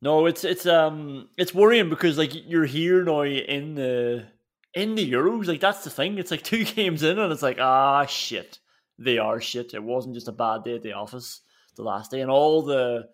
No, 0.02 0.26
it's 0.26 0.44
it's 0.44 0.66
um 0.66 1.30
it's 1.38 1.54
worrying 1.54 1.90
because 1.90 2.18
like 2.18 2.32
you're 2.34 2.66
here 2.66 3.04
now 3.04 3.22
in 3.22 3.76
the 3.76 4.26
in 4.74 4.96
the 4.96 5.12
Euros. 5.12 5.48
Like 5.48 5.60
that's 5.60 5.84
the 5.84 5.90
thing. 5.90 6.18
It's 6.18 6.32
like 6.32 6.44
two 6.44 6.64
games 6.64 7.04
in 7.04 7.20
and 7.20 7.32
it's 7.32 7.42
like 7.42 7.60
ah 7.60 8.06
shit, 8.06 8.60
they 8.98 9.18
are 9.18 9.42
shit. 9.42 9.74
It 9.74 9.84
wasn't 9.84 10.16
just 10.16 10.28
a 10.28 10.34
bad 10.34 10.64
day 10.64 10.76
at 10.76 10.84
the 10.84 10.94
office 10.94 11.42
the 11.76 11.84
last 11.84 12.12
day 12.12 12.22
and 12.22 12.32
all 12.32 12.62
the 12.62 13.10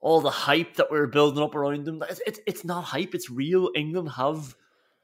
all 0.00 0.20
the 0.20 0.30
hype 0.30 0.76
that 0.76 0.90
we're 0.90 1.06
building 1.06 1.42
up 1.42 1.54
around 1.54 1.84
them. 1.84 2.02
It's, 2.08 2.20
it's, 2.26 2.40
it's 2.46 2.64
not 2.64 2.84
hype, 2.84 3.14
it's 3.14 3.30
real. 3.30 3.70
England 3.74 4.10
have 4.12 4.54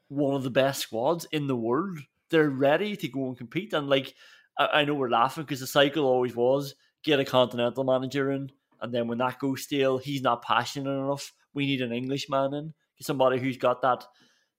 one 0.07 0.35
of 0.35 0.43
the 0.43 0.49
best 0.49 0.81
squads 0.81 1.25
in 1.31 1.47
the 1.47 1.55
world. 1.55 1.99
They're 2.29 2.49
ready 2.49 2.95
to 2.95 3.07
go 3.07 3.27
and 3.27 3.37
compete. 3.37 3.73
And 3.73 3.89
like, 3.89 4.13
I, 4.57 4.67
I 4.67 4.85
know 4.85 4.93
we're 4.93 5.09
laughing 5.09 5.43
because 5.43 5.59
the 5.59 5.67
cycle 5.67 6.05
always 6.05 6.35
was 6.35 6.75
get 7.03 7.19
a 7.19 7.25
continental 7.25 7.83
manager 7.83 8.31
in. 8.31 8.51
And 8.81 8.93
then 8.93 9.07
when 9.07 9.17
that 9.19 9.39
goes 9.39 9.63
stale, 9.63 9.97
he's 9.97 10.21
not 10.21 10.41
passionate 10.41 10.91
enough. 10.91 11.33
We 11.53 11.65
need 11.65 11.81
an 11.81 11.93
Englishman 11.93 12.53
in, 12.53 12.73
somebody 13.01 13.39
who's 13.39 13.57
got 13.57 13.81
that 13.81 14.05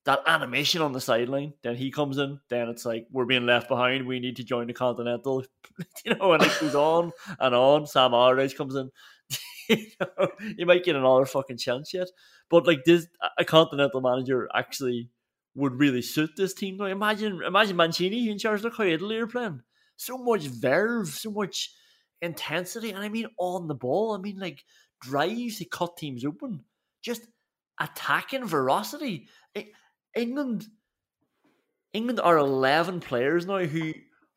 that 0.06 0.22
animation 0.26 0.82
on 0.82 0.92
the 0.92 1.00
sideline. 1.00 1.52
Then 1.62 1.74
he 1.74 1.90
comes 1.90 2.16
in. 2.18 2.38
Then 2.48 2.68
it's 2.68 2.86
like 2.86 3.06
we're 3.10 3.24
being 3.24 3.44
left 3.44 3.68
behind. 3.68 4.06
We 4.06 4.20
need 4.20 4.36
to 4.36 4.44
join 4.44 4.68
the 4.68 4.72
continental, 4.72 5.44
you 6.04 6.14
know. 6.14 6.32
And 6.32 6.42
it 6.42 6.60
goes 6.60 6.74
on 6.74 7.12
and 7.40 7.54
on. 7.54 7.86
Sam 7.86 8.14
Allardyce 8.14 8.54
comes 8.54 8.76
in. 8.76 8.90
you, 9.68 9.86
know, 10.00 10.28
you 10.56 10.64
might 10.64 10.84
get 10.84 10.96
another 10.96 11.26
fucking 11.26 11.58
chance 11.58 11.92
yet. 11.92 12.06
But 12.48 12.66
like 12.66 12.84
this, 12.84 13.08
a 13.36 13.44
continental 13.44 14.00
manager 14.00 14.48
actually 14.54 15.10
would 15.56 15.74
really 15.80 16.02
suit 16.02 16.30
this 16.36 16.54
team. 16.54 16.76
Now 16.76 16.84
imagine, 16.84 17.40
imagine 17.44 17.76
Mancini 17.76 18.30
in 18.30 18.38
charge. 18.38 18.62
Look 18.62 18.76
how 18.76 18.84
Italy 18.84 19.16
are 19.16 19.26
playing. 19.26 19.62
So 19.96 20.18
much 20.18 20.42
verve, 20.42 21.08
so 21.08 21.30
much 21.30 21.72
intensity, 22.22 22.90
and 22.90 22.98
I 22.98 23.08
mean 23.08 23.26
on 23.38 23.68
the 23.68 23.74
ball. 23.74 24.14
I 24.14 24.18
mean 24.18 24.38
like 24.38 24.64
drives 25.00 25.58
to 25.58 25.64
cut 25.64 25.96
teams 25.96 26.24
open, 26.24 26.64
just 27.02 27.26
attacking 27.80 28.46
ferocity. 28.46 29.28
England, 30.14 30.66
England 31.92 32.20
are 32.20 32.38
eleven 32.38 33.00
players 33.00 33.46
now 33.46 33.58
who 33.58 33.92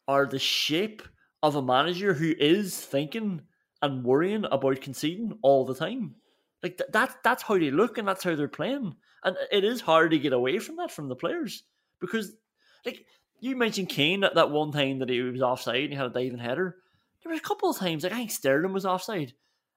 are 0.08 0.26
the 0.26 0.40
shape 0.40 1.02
of 1.42 1.56
a 1.56 1.62
manager 1.62 2.14
who 2.14 2.34
is 2.38 2.80
thinking 2.80 3.42
and 3.82 4.04
worrying 4.04 4.46
about 4.52 4.82
conceding 4.82 5.38
all 5.42 5.66
the 5.66 5.76
time. 5.76 6.16
Like 6.62 6.78
th- 6.78 6.90
that 6.92 7.18
that's 7.24 7.44
how 7.44 7.58
they 7.58 7.72
look 7.72 7.98
and 7.98 8.08
that's 8.08 8.24
how 8.24 8.36
they're 8.36 8.48
playing. 8.48 8.96
And 9.24 9.38
it 9.52 9.64
is 9.64 9.82
hard 9.82 10.12
to 10.12 10.20
get 10.20 10.34
away 10.34 10.60
from 10.60 10.78
that 10.78 10.92
from 10.92 11.08
the 11.08 11.16
players. 11.16 11.64
Because 12.02 12.34
like 12.86 13.06
you 13.40 13.56
mentioned 13.56 13.90
Kane 13.90 14.22
that, 14.22 14.36
that 14.36 14.52
one 14.52 14.72
time 14.72 15.00
that 15.00 15.10
he 15.10 15.22
was 15.22 15.42
offside 15.42 15.84
and 15.84 15.92
he 15.92 15.96
had 15.96 16.08
a 16.08 16.10
diving 16.10 16.40
header. 16.40 16.78
There 17.24 17.32
was 17.32 17.40
a 17.40 17.44
couple 17.44 17.70
of 17.70 17.78
times 17.78 18.04
like 18.04 18.14
I 18.14 18.18
think 18.18 18.32
Sterling 18.32 18.74
was 18.74 18.86
offside. 18.86 19.34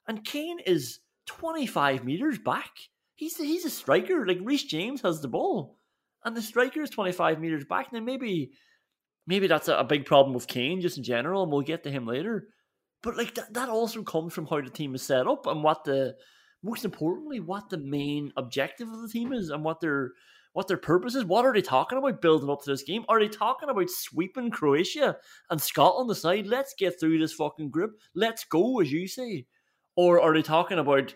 And 0.07 0.25
Kane 0.25 0.59
is 0.61 1.01
twenty 1.27 1.67
five 1.67 2.05
meters 2.05 2.39
back. 2.39 2.71
He's 3.15 3.37
he's 3.37 3.65
a 3.65 3.71
striker. 3.71 4.27
Like 4.27 4.39
Reece 4.43 4.65
James 4.65 5.03
has 5.03 5.21
the 5.21 5.29
ball, 5.29 5.79
and 6.25 6.37
the 6.37 6.43
striker 6.43 6.83
is 6.83 6.91
twenty 6.91 7.13
five 7.13 7.41
meters 7.41 7.65
back. 7.65 7.93
Now 7.93 8.01
maybe 8.01 8.53
maybe 9.27 9.47
that's 9.47 9.69
a, 9.69 9.77
a 9.77 9.85
big 9.85 10.07
problem 10.07 10.35
with 10.35 10.47
Kane 10.47 10.81
just 10.81 10.99
in 10.99 11.05
general, 11.05 11.43
and 11.43 11.53
we'll 11.53 11.63
get 11.63 11.85
to 11.85 11.91
him 11.91 12.07
later. 12.07 12.49
But 13.03 13.17
like 13.17 13.35
that, 13.35 13.55
that 13.55 13.69
also 13.69 14.03
comes 14.03 14.33
from 14.33 14.47
how 14.47 14.61
the 14.61 14.71
team 14.71 14.95
is 14.95 15.03
set 15.03 15.27
up 15.27 15.47
and 15.47 15.63
what 15.63 15.85
the 15.85 16.15
most 16.63 16.85
importantly 16.85 17.41
what 17.41 17.69
the 17.71 17.79
main 17.79 18.33
objective 18.37 18.89
of 18.89 19.03
the 19.03 19.09
team 19.09 19.33
is 19.33 19.51
and 19.51 19.65
what 19.65 19.81
their 19.81 20.13
what 20.53 20.69
their 20.69 20.77
purpose 20.77 21.15
is. 21.15 21.25
What 21.25 21.45
are 21.45 21.53
they 21.53 21.63
talking 21.63 21.99
about 21.99 22.21
building 22.23 22.51
up 22.51 22.63
to 22.63 22.71
this 22.71 22.83
game? 22.83 23.05
Are 23.09 23.19
they 23.19 23.29
talking 23.29 23.69
about 23.69 23.89
sweeping 23.91 24.51
Croatia 24.51 25.17
and 25.51 25.61
Scotland 25.61 26.11
aside? 26.11 26.47
Let's 26.47 26.75
get 26.77 26.99
through 26.99 27.19
this 27.19 27.33
fucking 27.33 27.71
group. 27.71 27.93
Let's 28.15 28.45
go, 28.45 28.81
as 28.81 28.93
you 28.93 29.09
say. 29.09 29.47
Or 29.97 30.21
are 30.21 30.35
they 30.35 30.43
talking 30.43 30.79
about, 30.79 31.15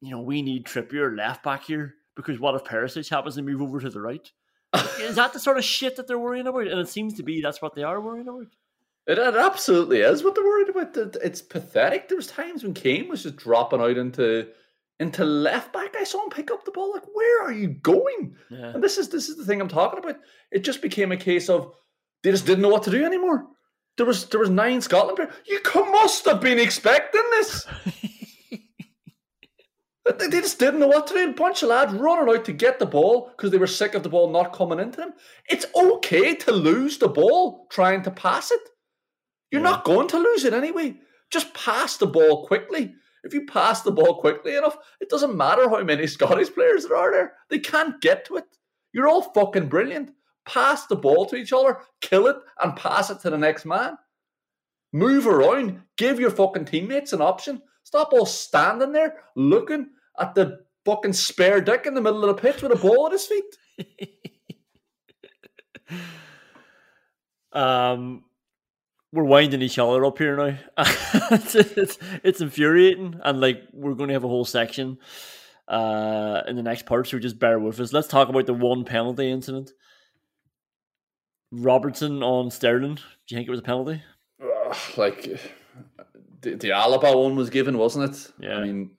you 0.00 0.10
know, 0.10 0.20
we 0.20 0.42
need 0.42 0.66
Trippier 0.66 1.16
left 1.16 1.42
back 1.42 1.64
here 1.64 1.94
because 2.16 2.38
what 2.38 2.54
if 2.54 2.64
Perisic 2.64 3.08
happens 3.08 3.36
to 3.36 3.42
move 3.42 3.62
over 3.62 3.80
to 3.80 3.90
the 3.90 4.00
right? 4.00 4.30
is 5.00 5.16
that 5.16 5.32
the 5.32 5.40
sort 5.40 5.58
of 5.58 5.64
shit 5.64 5.96
that 5.96 6.06
they're 6.06 6.18
worrying 6.18 6.46
about? 6.46 6.68
And 6.68 6.78
it 6.78 6.88
seems 6.88 7.14
to 7.14 7.22
be 7.22 7.40
that's 7.40 7.62
what 7.62 7.74
they 7.74 7.82
are 7.82 8.00
worrying 8.00 8.28
about. 8.28 8.46
It, 9.06 9.18
it 9.18 9.34
absolutely 9.34 10.00
is 10.00 10.22
what 10.22 10.34
they're 10.34 10.44
worried 10.44 10.68
about. 10.68 11.16
It's 11.22 11.42
pathetic. 11.42 12.08
There 12.08 12.16
was 12.16 12.28
times 12.28 12.62
when 12.62 12.74
Kane 12.74 13.08
was 13.08 13.24
just 13.24 13.36
dropping 13.36 13.80
out 13.80 13.96
into 13.96 14.48
into 15.00 15.24
left 15.24 15.72
back. 15.72 15.96
I 15.96 16.04
saw 16.04 16.22
him 16.22 16.30
pick 16.30 16.50
up 16.50 16.64
the 16.64 16.70
ball. 16.70 16.92
Like, 16.92 17.06
where 17.12 17.42
are 17.42 17.52
you 17.52 17.68
going? 17.68 18.36
Yeah. 18.50 18.74
And 18.74 18.84
this 18.84 18.98
is 18.98 19.08
this 19.08 19.28
is 19.28 19.36
the 19.36 19.44
thing 19.44 19.60
I'm 19.60 19.68
talking 19.68 19.98
about. 19.98 20.16
It 20.52 20.60
just 20.60 20.82
became 20.82 21.10
a 21.10 21.16
case 21.16 21.48
of 21.48 21.74
they 22.22 22.30
just 22.30 22.46
didn't 22.46 22.62
know 22.62 22.68
what 22.68 22.84
to 22.84 22.90
do 22.90 23.04
anymore. 23.04 23.46
There 23.96 24.06
was 24.06 24.26
there 24.26 24.40
was 24.40 24.50
nine 24.50 24.80
Scotland 24.80 25.16
players. 25.16 25.34
You 25.46 25.60
must 25.74 26.24
have 26.26 26.40
been 26.40 26.60
expecting 26.60 27.24
this. 27.32 27.66
They 30.18 30.26
they 30.26 30.40
just 30.40 30.58
didn't 30.58 30.80
know 30.80 30.88
what 30.88 31.06
to 31.08 31.14
do. 31.14 31.30
A 31.30 31.32
bunch 31.32 31.62
of 31.62 31.68
lads 31.68 31.92
running 31.92 32.34
out 32.34 32.44
to 32.46 32.52
get 32.52 32.78
the 32.78 32.86
ball 32.86 33.30
because 33.30 33.50
they 33.50 33.58
were 33.58 33.66
sick 33.66 33.94
of 33.94 34.02
the 34.02 34.08
ball 34.08 34.30
not 34.30 34.52
coming 34.52 34.80
into 34.80 34.96
them. 34.96 35.12
It's 35.48 35.66
okay 35.74 36.34
to 36.34 36.52
lose 36.52 36.98
the 36.98 37.08
ball 37.08 37.68
trying 37.70 38.02
to 38.02 38.10
pass 38.10 38.50
it. 38.50 38.60
You're 39.50 39.62
not 39.62 39.84
going 39.84 40.08
to 40.08 40.18
lose 40.18 40.44
it 40.44 40.52
anyway. 40.52 40.96
Just 41.30 41.54
pass 41.54 41.96
the 41.96 42.06
ball 42.06 42.46
quickly. 42.46 42.94
If 43.24 43.34
you 43.34 43.46
pass 43.46 43.82
the 43.82 43.92
ball 43.92 44.20
quickly 44.20 44.56
enough, 44.56 44.76
it 45.00 45.08
doesn't 45.08 45.36
matter 45.36 45.68
how 45.68 45.82
many 45.82 46.06
Scottish 46.08 46.52
players 46.52 46.86
there 46.86 46.96
are 46.96 47.12
there. 47.12 47.32
They 47.48 47.58
can't 47.58 48.00
get 48.00 48.24
to 48.26 48.36
it. 48.36 48.44
You're 48.92 49.08
all 49.08 49.22
fucking 49.22 49.68
brilliant. 49.68 50.12
Pass 50.46 50.86
the 50.86 50.96
ball 50.96 51.26
to 51.26 51.36
each 51.36 51.52
other, 51.52 51.78
kill 52.00 52.26
it, 52.26 52.36
and 52.62 52.76
pass 52.76 53.10
it 53.10 53.20
to 53.20 53.30
the 53.30 53.38
next 53.38 53.66
man. 53.66 53.96
Move 54.92 55.26
around. 55.26 55.82
Give 55.96 56.18
your 56.18 56.30
fucking 56.30 56.64
teammates 56.64 57.12
an 57.12 57.20
option. 57.20 57.62
Stop 57.84 58.12
all 58.12 58.26
standing 58.26 58.92
there 58.92 59.22
looking 59.36 59.90
at 60.18 60.34
the 60.34 60.60
fucking 60.84 61.12
spare 61.12 61.60
dick 61.60 61.86
in 61.86 61.94
the 61.94 62.00
middle 62.00 62.24
of 62.24 62.34
the 62.34 62.42
pitch 62.42 62.62
with 62.62 62.72
a 62.72 62.76
ball 62.76 63.06
at 63.06 63.12
his 63.12 63.26
feet. 63.26 64.08
Um, 67.52 68.24
we're 69.12 69.24
winding 69.24 69.62
each 69.62 69.78
other 69.78 70.04
up 70.04 70.18
here 70.18 70.36
now. 70.36 70.58
it's, 71.30 71.54
it's, 71.54 71.98
it's 72.22 72.40
infuriating, 72.40 73.20
and 73.24 73.40
like 73.40 73.62
we're 73.72 73.94
going 73.94 74.08
to 74.08 74.14
have 74.14 74.24
a 74.24 74.28
whole 74.28 74.44
section 74.44 74.98
uh, 75.68 76.42
in 76.46 76.56
the 76.56 76.62
next 76.62 76.86
part, 76.86 77.08
so 77.08 77.18
just 77.18 77.38
bear 77.38 77.58
with 77.58 77.80
us. 77.80 77.92
Let's 77.92 78.08
talk 78.08 78.28
about 78.28 78.46
the 78.46 78.54
one 78.54 78.84
penalty 78.84 79.30
incident. 79.30 79.70
Robertson 81.52 82.22
on 82.22 82.50
Sterling. 82.50 82.94
Do 82.96 83.02
you 83.28 83.36
think 83.36 83.48
it 83.48 83.50
was 83.50 83.60
a 83.60 83.64
penalty? 83.64 84.02
Ugh, 84.42 84.76
like 84.96 85.22
the, 86.42 86.54
the 86.54 86.68
Alaba 86.70 87.20
one 87.20 87.36
was 87.36 87.50
given, 87.50 87.76
wasn't 87.78 88.14
it? 88.14 88.32
Yeah. 88.38 88.58
I 88.58 88.64
mean, 88.64 88.90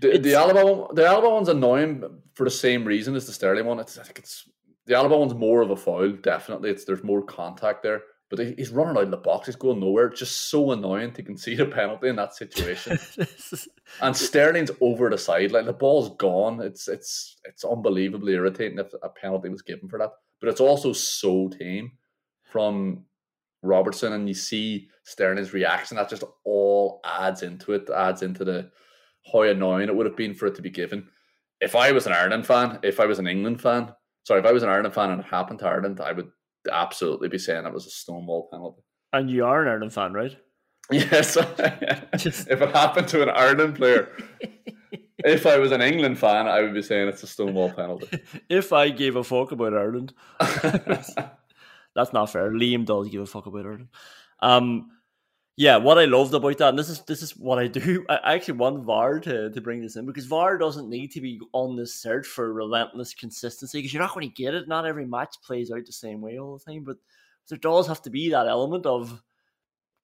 the, 0.00 0.18
the 0.18 0.32
Alaba 0.32 0.64
one, 0.64 0.94
the 0.94 1.02
Alaba 1.02 1.30
one's 1.30 1.48
annoying 1.48 2.02
for 2.34 2.44
the 2.44 2.50
same 2.50 2.84
reason 2.84 3.14
as 3.14 3.26
the 3.26 3.32
Sterling 3.32 3.66
one. 3.66 3.78
It's, 3.78 3.98
I 3.98 4.02
think 4.02 4.18
it's 4.18 4.48
the 4.92 4.98
Alaba 4.98 5.18
one's 5.18 5.34
more 5.34 5.62
of 5.62 5.70
a 5.70 5.76
foul. 5.76 6.10
Definitely, 6.12 6.68
it's 6.70 6.84
there's 6.84 7.02
more 7.02 7.22
contact 7.22 7.82
there. 7.82 8.02
But 8.28 8.38
he's 8.56 8.70
running 8.70 8.96
out 8.96 9.02
of 9.04 9.10
the 9.10 9.16
box. 9.18 9.46
He's 9.46 9.56
going 9.56 9.80
nowhere. 9.80 10.06
It's 10.06 10.20
just 10.20 10.48
so 10.50 10.72
annoying 10.72 11.12
to 11.12 11.22
concede 11.22 11.60
a 11.60 11.66
penalty 11.66 12.08
in 12.08 12.16
that 12.16 12.34
situation. 12.34 12.92
Is- 13.18 13.68
and 14.00 14.16
Sterling's 14.16 14.70
over 14.80 15.10
the 15.10 15.18
side, 15.18 15.52
like 15.52 15.66
The 15.66 15.72
ball's 15.72 16.16
gone. 16.16 16.60
It's 16.62 16.88
it's 16.88 17.36
it's 17.44 17.64
unbelievably 17.64 18.32
irritating 18.34 18.78
if 18.78 18.92
a 19.02 19.08
penalty 19.08 19.48
was 19.50 19.62
given 19.62 19.88
for 19.88 19.98
that. 19.98 20.12
But 20.40 20.48
it's 20.48 20.60
also 20.60 20.92
so 20.92 21.48
tame 21.48 21.92
from 22.50 23.04
Robertson, 23.62 24.12
and 24.14 24.28
you 24.28 24.34
see 24.34 24.88
Sterling's 25.04 25.52
reaction. 25.54 25.96
That 25.96 26.08
just 26.10 26.24
all 26.44 27.00
adds 27.04 27.42
into 27.42 27.72
it. 27.72 27.88
Adds 27.90 28.22
into 28.22 28.44
the 28.44 28.70
how 29.30 29.42
annoying 29.42 29.88
it 29.88 29.94
would 29.94 30.06
have 30.06 30.16
been 30.16 30.34
for 30.34 30.46
it 30.46 30.54
to 30.56 30.62
be 30.62 30.70
given. 30.70 31.06
If 31.60 31.76
I 31.76 31.92
was 31.92 32.06
an 32.06 32.12
Ireland 32.12 32.46
fan, 32.46 32.78
if 32.82 32.98
I 32.98 33.06
was 33.06 33.18
an 33.18 33.26
England 33.26 33.60
fan, 33.60 33.92
sorry, 34.24 34.40
if 34.40 34.46
I 34.46 34.52
was 34.52 34.62
an 34.62 34.68
Ireland 34.68 34.94
fan 34.94 35.10
and 35.10 35.20
it 35.20 35.26
happened 35.26 35.58
to 35.60 35.66
Ireland, 35.66 36.00
I 36.00 36.12
would 36.12 36.30
absolutely 36.70 37.28
be 37.28 37.38
saying 37.38 37.64
it 37.66 37.72
was 37.72 37.86
a 37.86 37.90
stonewall 37.90 38.48
penalty. 38.52 38.82
and 39.12 39.30
you 39.30 39.44
are 39.44 39.62
an 39.62 39.68
Ireland 39.68 39.92
fan, 39.92 40.12
right? 40.12 40.36
Yes, 40.90 41.36
Just- 42.16 42.48
if 42.48 42.60
it 42.60 42.70
happened 42.70 43.08
to 43.08 43.22
an 43.22 43.30
Ireland 43.30 43.76
player, 43.76 44.08
if 45.18 45.46
I 45.46 45.56
was 45.58 45.70
an 45.72 45.80
England 45.80 46.18
fan, 46.18 46.46
I 46.48 46.60
would 46.60 46.74
be 46.74 46.82
saying 46.82 47.08
it's 47.08 47.22
a 47.22 47.26
stonewall 47.26 47.70
penalty. 47.72 48.18
If 48.48 48.72
I 48.72 48.90
gave 48.90 49.16
a 49.16 49.24
fuck 49.24 49.52
about 49.52 49.72
Ireland, 49.74 50.12
that's 51.94 52.12
not 52.12 52.30
fair. 52.30 52.50
Liam 52.50 52.84
does 52.84 53.08
give 53.08 53.22
a 53.22 53.26
fuck 53.26 53.46
about 53.46 53.66
Ireland. 53.66 53.88
Um, 54.40 54.90
yeah, 55.56 55.76
what 55.76 55.98
I 55.98 56.06
loved 56.06 56.32
about 56.32 56.56
that, 56.58 56.70
and 56.70 56.78
this 56.78 56.88
is 56.88 57.00
this 57.02 57.22
is 57.22 57.36
what 57.36 57.58
I 57.58 57.66
do. 57.66 58.06
I 58.10 58.34
actually 58.34 58.58
want 58.58 58.84
VAR 58.84 59.20
to, 59.20 59.50
to 59.50 59.60
bring 59.60 59.82
this 59.82 59.96
in 59.96 60.06
because 60.06 60.26
VAR 60.26 60.56
doesn't 60.56 60.88
need 60.88 61.12
to 61.12 61.20
be 61.20 61.40
on 61.52 61.76
this 61.76 61.94
search 61.94 62.26
for 62.26 62.52
relentless 62.52 63.12
consistency 63.14 63.78
because 63.78 63.92
you're 63.92 64.02
not 64.02 64.14
going 64.14 64.28
to 64.28 64.34
get 64.34 64.54
it. 64.54 64.68
Not 64.68 64.86
every 64.86 65.06
match 65.06 65.36
plays 65.44 65.70
out 65.70 65.84
the 65.84 65.92
same 65.92 66.20
way 66.20 66.38
all 66.38 66.58
the 66.58 66.72
time, 66.72 66.84
but 66.84 66.96
there 67.48 67.58
does 67.58 67.86
have 67.86 68.00
to 68.02 68.10
be 68.10 68.30
that 68.30 68.46
element 68.46 68.86
of 68.86 69.22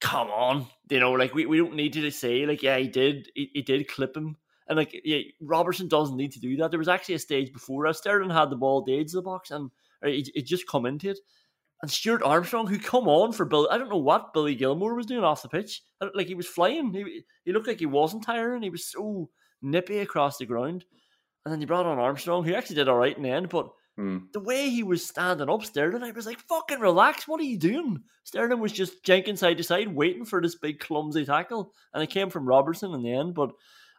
come 0.00 0.28
on, 0.28 0.67
you 0.90 1.00
know, 1.00 1.12
like 1.12 1.35
we, 1.35 1.47
we 1.47 1.59
don't 1.59 1.75
need 1.75 1.97
you 1.97 2.02
to 2.02 2.12
say 2.12 2.47
like 2.47 2.62
yeah 2.62 2.76
he 2.76 2.88
did 2.88 3.31
he, 3.35 3.50
he 3.55 3.62
did 3.62 3.88
clip 3.88 4.17
him. 4.17 4.37
And 4.69 4.76
like, 4.76 5.00
yeah, 5.02 5.21
Robertson 5.40 5.88
doesn't 5.88 6.17
need 6.17 6.33
to 6.33 6.40
do 6.40 6.57
that. 6.57 6.71
There 6.71 6.78
was 6.78 6.88
actually 6.88 7.14
a 7.14 7.21
stage 7.21 7.55
before 7.55 7.87
us. 7.87 7.99
Sterling 7.99 8.28
had 8.28 8.50
the 8.50 8.57
ball 8.57 8.81
at 8.87 9.09
the 9.09 9.23
box, 9.23 9.50
and 9.50 9.71
or 10.02 10.11
it, 10.11 10.28
it 10.35 10.45
just 10.45 10.67
come 10.67 10.85
into 10.85 11.09
it. 11.09 11.19
And 11.80 11.90
Stuart 11.90 12.23
Armstrong, 12.25 12.66
who 12.66 12.78
come 12.78 13.08
on 13.08 13.32
for 13.32 13.44
Bill, 13.44 13.68
I 13.70 13.78
don't 13.78 13.88
know 13.88 13.99
what 13.99 14.32
Billy 14.32 14.56
Gilmour 14.56 14.94
was 14.94 15.06
doing 15.06 15.23
off 15.23 15.42
the 15.42 15.49
pitch. 15.49 15.82
Like 16.14 16.26
he 16.26 16.35
was 16.35 16.47
flying. 16.49 16.92
He 16.92 17.23
he 17.44 17.52
looked 17.52 17.68
like 17.68 17.78
he 17.78 17.87
wasn't 17.87 18.25
tiring. 18.25 18.62
He 18.62 18.70
was 18.70 18.90
so 18.90 19.30
nippy 19.62 19.99
across 19.99 20.38
the 20.38 20.47
ground. 20.47 20.85
And 21.44 21.52
then 21.52 21.61
you 21.61 21.66
brought 21.66 21.87
on 21.87 21.99
Armstrong, 21.99 22.44
who 22.44 22.54
actually 22.54 22.76
did 22.76 22.88
all 22.88 22.97
right 22.99 23.16
in 23.16 23.23
the 23.23 23.30
end. 23.30 23.49
But 23.49 23.70
Hmm. 23.97 24.18
the 24.32 24.38
way 24.38 24.70
he 24.70 24.85
was 24.85 25.04
standing 25.04 25.50
up, 25.50 25.64
Sterling, 25.64 26.04
I 26.04 26.12
was 26.12 26.25
like, 26.25 26.38
"Fucking 26.49 26.78
relax! 26.78 27.26
What 27.26 27.40
are 27.40 27.44
you 27.44 27.58
doing?" 27.58 28.04
Sterling 28.23 28.61
was 28.61 28.70
just 28.73 29.02
janking 29.02 29.37
side 29.37 29.56
to 29.56 29.64
side, 29.64 29.88
waiting 29.92 30.25
for 30.25 30.40
this 30.40 30.54
big 30.54 30.78
clumsy 30.78 31.25
tackle, 31.25 31.73
and 31.92 32.00
it 32.00 32.11
came 32.11 32.30
from 32.30 32.47
Robertson 32.47 32.92
in 32.94 33.02
the 33.02 33.12
end. 33.12 33.35
But 33.35 33.50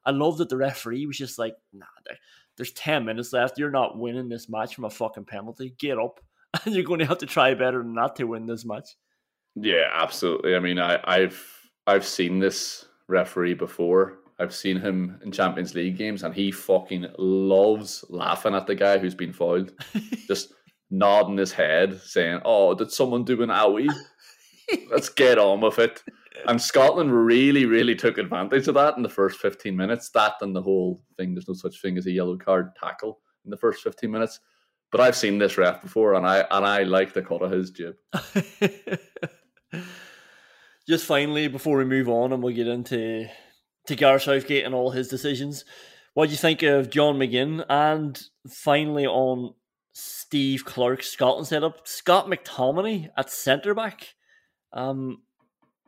I 0.05 0.11
love 0.11 0.37
that 0.37 0.47
the 0.47 0.55
referee 0.55 1.05
was 1.05 1.17
just 1.17 1.37
like, 1.37 1.55
"Nah, 1.73 1.85
there, 2.05 2.17
there's 2.55 2.71
ten 2.71 3.03
minutes 3.03 3.33
left. 3.33 3.57
You're 3.57 3.71
not 3.71 3.97
winning 3.97 4.29
this 4.29 4.47
match 4.47 4.73
from 4.73 4.85
a 4.85 4.89
fucking 4.89 5.25
penalty. 5.25 5.75
Get 5.77 5.99
up, 5.99 6.21
and 6.65 6.73
you're 6.75 6.83
going 6.83 6.99
to 6.99 7.05
have 7.05 7.19
to 7.19 7.25
try 7.25 7.53
better 7.53 7.79
than 7.79 7.95
that 7.95 8.15
to 8.17 8.25
win 8.25 8.45
this 8.45 8.65
match." 8.65 8.95
Yeah, 9.55 9.89
absolutely. 9.91 10.55
I 10.55 10.59
mean, 10.59 10.79
I, 10.79 10.99
I've 11.03 11.69
I've 11.87 12.05
seen 12.05 12.39
this 12.39 12.85
referee 13.07 13.55
before. 13.55 14.19
I've 14.39 14.53
seen 14.53 14.79
him 14.79 15.19
in 15.23 15.31
Champions 15.31 15.75
League 15.75 15.97
games, 15.97 16.23
and 16.23 16.33
he 16.33 16.51
fucking 16.51 17.07
loves 17.17 18.05
laughing 18.09 18.55
at 18.55 18.67
the 18.67 18.75
guy 18.75 18.97
who's 18.97 19.15
been 19.15 19.33
fouled, 19.33 19.73
just 20.27 20.53
nodding 20.89 21.37
his 21.37 21.51
head, 21.51 21.99
saying, 22.01 22.41
"Oh, 22.45 22.73
did 22.73 22.91
someone 22.91 23.25
do 23.25 23.41
an 23.43 23.49
owie? 23.49 23.93
Let's 24.89 25.09
get 25.09 25.37
on 25.37 25.61
with 25.61 25.79
it." 25.79 26.03
And 26.47 26.61
Scotland 26.61 27.11
really, 27.11 27.65
really 27.65 27.95
took 27.95 28.17
advantage 28.17 28.69
of 28.69 28.75
that 28.75 28.95
in 28.95 29.03
the 29.03 29.09
first 29.09 29.39
fifteen 29.39 29.75
minutes. 29.75 30.09
That 30.11 30.35
and 30.41 30.55
the 30.55 30.61
whole 30.61 31.03
thing. 31.17 31.33
There's 31.33 31.49
no 31.49 31.53
such 31.53 31.81
thing 31.81 31.97
as 31.97 32.05
a 32.05 32.11
yellow 32.11 32.37
card 32.37 32.71
tackle 32.81 33.19
in 33.43 33.51
the 33.51 33.57
first 33.57 33.83
fifteen 33.83 34.11
minutes. 34.11 34.39
But 34.91 35.01
I've 35.01 35.15
seen 35.15 35.37
this 35.37 35.57
ref 35.57 35.81
before, 35.81 36.15
and 36.15 36.25
I 36.25 36.45
and 36.49 36.65
I 36.65 36.83
like 36.83 37.13
the 37.13 37.21
cut 37.21 37.41
of 37.41 37.51
his 37.51 37.71
jib. 37.71 37.95
Just 40.87 41.05
finally, 41.05 41.47
before 41.47 41.77
we 41.77 41.85
move 41.85 42.09
on 42.09 42.33
and 42.33 42.41
we'll 42.41 42.55
get 42.55 42.67
into 42.67 43.27
to 43.85 43.95
Gareth 43.95 44.23
Southgate 44.23 44.65
and 44.65 44.73
all 44.73 44.89
his 44.89 45.07
decisions, 45.07 45.63
what 46.15 46.25
do 46.25 46.31
you 46.31 46.37
think 46.37 46.63
of 46.63 46.89
John 46.89 47.15
McGinn 47.15 47.63
and 47.69 48.19
finally 48.49 49.05
on 49.05 49.53
Steve 49.93 50.65
Clarke's 50.65 51.11
Scotland 51.11 51.47
setup, 51.47 51.87
Scott 51.87 52.25
McTominay 52.25 53.09
at 53.15 53.29
centre 53.29 53.75
back? 53.75 54.15
Um, 54.73 55.21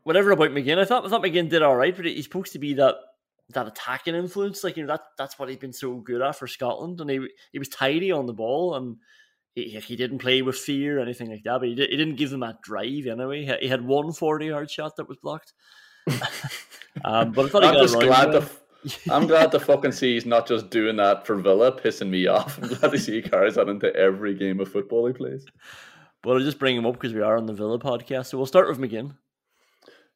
whatever 0.03 0.31
about 0.31 0.51
McGinn, 0.51 0.77
I 0.77 0.85
thought 0.85 1.05
I 1.05 1.09
thought 1.09 1.23
McGinn 1.23 1.49
did 1.49 1.63
all 1.63 1.75
right, 1.75 1.95
but 1.95 2.05
he's 2.05 2.25
supposed 2.25 2.53
to 2.53 2.59
be 2.59 2.75
that 2.75 2.95
that 3.53 3.67
attacking 3.67 4.15
influence, 4.15 4.63
like 4.63 4.77
you 4.77 4.83
know 4.83 4.93
that 4.93 5.01
that's 5.17 5.37
what 5.37 5.49
he's 5.49 5.57
been 5.57 5.73
so 5.73 5.95
good 5.95 6.21
at 6.21 6.35
for 6.37 6.47
Scotland, 6.47 7.01
and 7.01 7.09
he 7.09 7.27
he 7.51 7.59
was 7.59 7.69
tidy 7.69 8.11
on 8.11 8.25
the 8.25 8.33
ball 8.33 8.75
and 8.75 8.97
he, 9.55 9.67
he 9.69 9.95
didn't 9.95 10.19
play 10.19 10.41
with 10.41 10.55
fear 10.55 10.97
or 10.97 11.01
anything 11.01 11.29
like 11.29 11.43
that, 11.43 11.59
but 11.59 11.67
he, 11.67 11.75
did, 11.75 11.89
he 11.89 11.97
didn't 11.97 12.15
give 12.15 12.29
them 12.29 12.39
that 12.41 12.61
drive 12.61 13.05
anyway. 13.05 13.41
He 13.41 13.45
had, 13.45 13.59
he 13.59 13.67
had 13.67 13.85
one 13.85 14.13
40 14.13 14.45
yard 14.45 14.71
shot 14.71 14.95
that 14.97 15.07
was 15.07 15.17
blocked. 15.17 15.53
um, 17.05 17.31
but 17.31 17.53
I 17.55 17.59
got 17.59 17.81
just 17.81 17.99
glad 17.99 18.31
to. 18.31 18.49
I'm 19.11 19.27
glad 19.27 19.51
to 19.51 19.59
fucking 19.59 19.91
see 19.91 20.15
he's 20.15 20.25
not 20.25 20.47
just 20.47 20.71
doing 20.71 20.95
that 20.95 21.27
for 21.27 21.35
Villa, 21.35 21.71
pissing 21.71 22.09
me 22.09 22.25
off. 22.25 22.57
I'm 22.57 22.69
glad 22.69 22.91
to 22.91 22.97
see 22.97 23.21
he 23.21 23.21
carries 23.21 23.53
that 23.53 23.69
into 23.69 23.95
every 23.95 24.33
game 24.33 24.59
of 24.59 24.71
football 24.71 25.05
he 25.05 25.13
plays. 25.13 25.45
But 26.23 26.31
I'll 26.31 26.39
just 26.39 26.57
bring 26.57 26.77
him 26.77 26.87
up 26.87 26.93
because 26.93 27.13
we 27.13 27.21
are 27.21 27.37
on 27.37 27.45
the 27.45 27.53
Villa 27.53 27.77
podcast. 27.77 28.27
So 28.27 28.37
we'll 28.37 28.47
start 28.47 28.67
with 28.67 28.79
McGinn. 28.79 29.13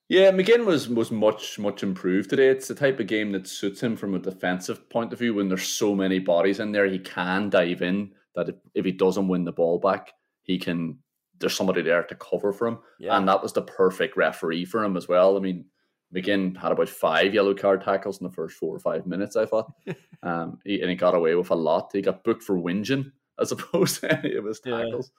Yeah, 0.08 0.32
McGinn 0.32 0.66
was 0.66 0.88
was 0.88 1.10
much 1.12 1.58
much 1.58 1.82
improved 1.82 2.30
today. 2.30 2.50
It's 2.50 2.68
the 2.68 2.76
type 2.76 3.00
of 3.00 3.08
game 3.08 3.32
that 3.32 3.48
suits 3.48 3.82
him 3.82 3.96
from 3.96 4.14
a 4.14 4.20
defensive 4.20 4.88
point 4.90 5.12
of 5.14 5.20
view. 5.20 5.34
When 5.34 5.50
there's 5.50 5.68
so 5.68 5.96
many 5.96 6.20
bodies 6.20 6.60
in 6.60 6.72
there, 6.72 6.86
he 6.86 7.00
can 7.00 7.50
dive 7.50 7.82
in. 7.82 8.12
That 8.36 8.50
if, 8.50 8.56
if 8.76 8.86
he 8.86 8.92
doesn't 8.92 9.28
win 9.28 9.46
the 9.46 9.52
ball 9.52 9.80
back, 9.80 10.14
he 10.44 10.60
can. 10.60 11.00
There's 11.40 11.56
somebody 11.56 11.82
there 11.82 12.04
to 12.04 12.16
cover 12.16 12.54
for 12.54 12.68
him, 12.68 12.80
Yeah. 13.00 13.18
and 13.18 13.28
that 13.28 13.42
was 13.42 13.52
the 13.52 13.62
perfect 13.64 14.16
referee 14.16 14.64
for 14.66 14.84
him 14.84 14.96
as 14.96 15.08
well. 15.10 15.36
I 15.36 15.42
mean, 15.42 15.66
McGinn 16.14 16.56
had 16.56 16.72
about 16.72 16.88
five 16.88 17.34
yellow 17.34 17.54
card 17.54 17.82
tackles 17.82 18.20
in 18.22 18.24
the 18.28 18.32
first 18.34 18.56
four 18.58 18.74
or 18.74 18.80
five 18.80 19.06
minutes. 19.06 19.36
I 19.36 19.46
thought, 19.46 19.74
um, 20.24 20.60
he, 20.64 20.80
and 20.80 20.90
he 20.90 20.96
got 20.96 21.14
away 21.16 21.36
with 21.36 21.50
a 21.50 21.56
lot. 21.56 21.90
He 21.92 22.02
got 22.02 22.24
booked 22.24 22.44
for 22.44 22.56
whinging 22.58 23.12
as 23.40 23.52
opposed 23.52 24.00
to 24.02 24.18
any 24.18 24.36
of 24.36 24.46
his 24.46 24.62
Yeah. 24.64 24.84
tackles. 24.84 25.12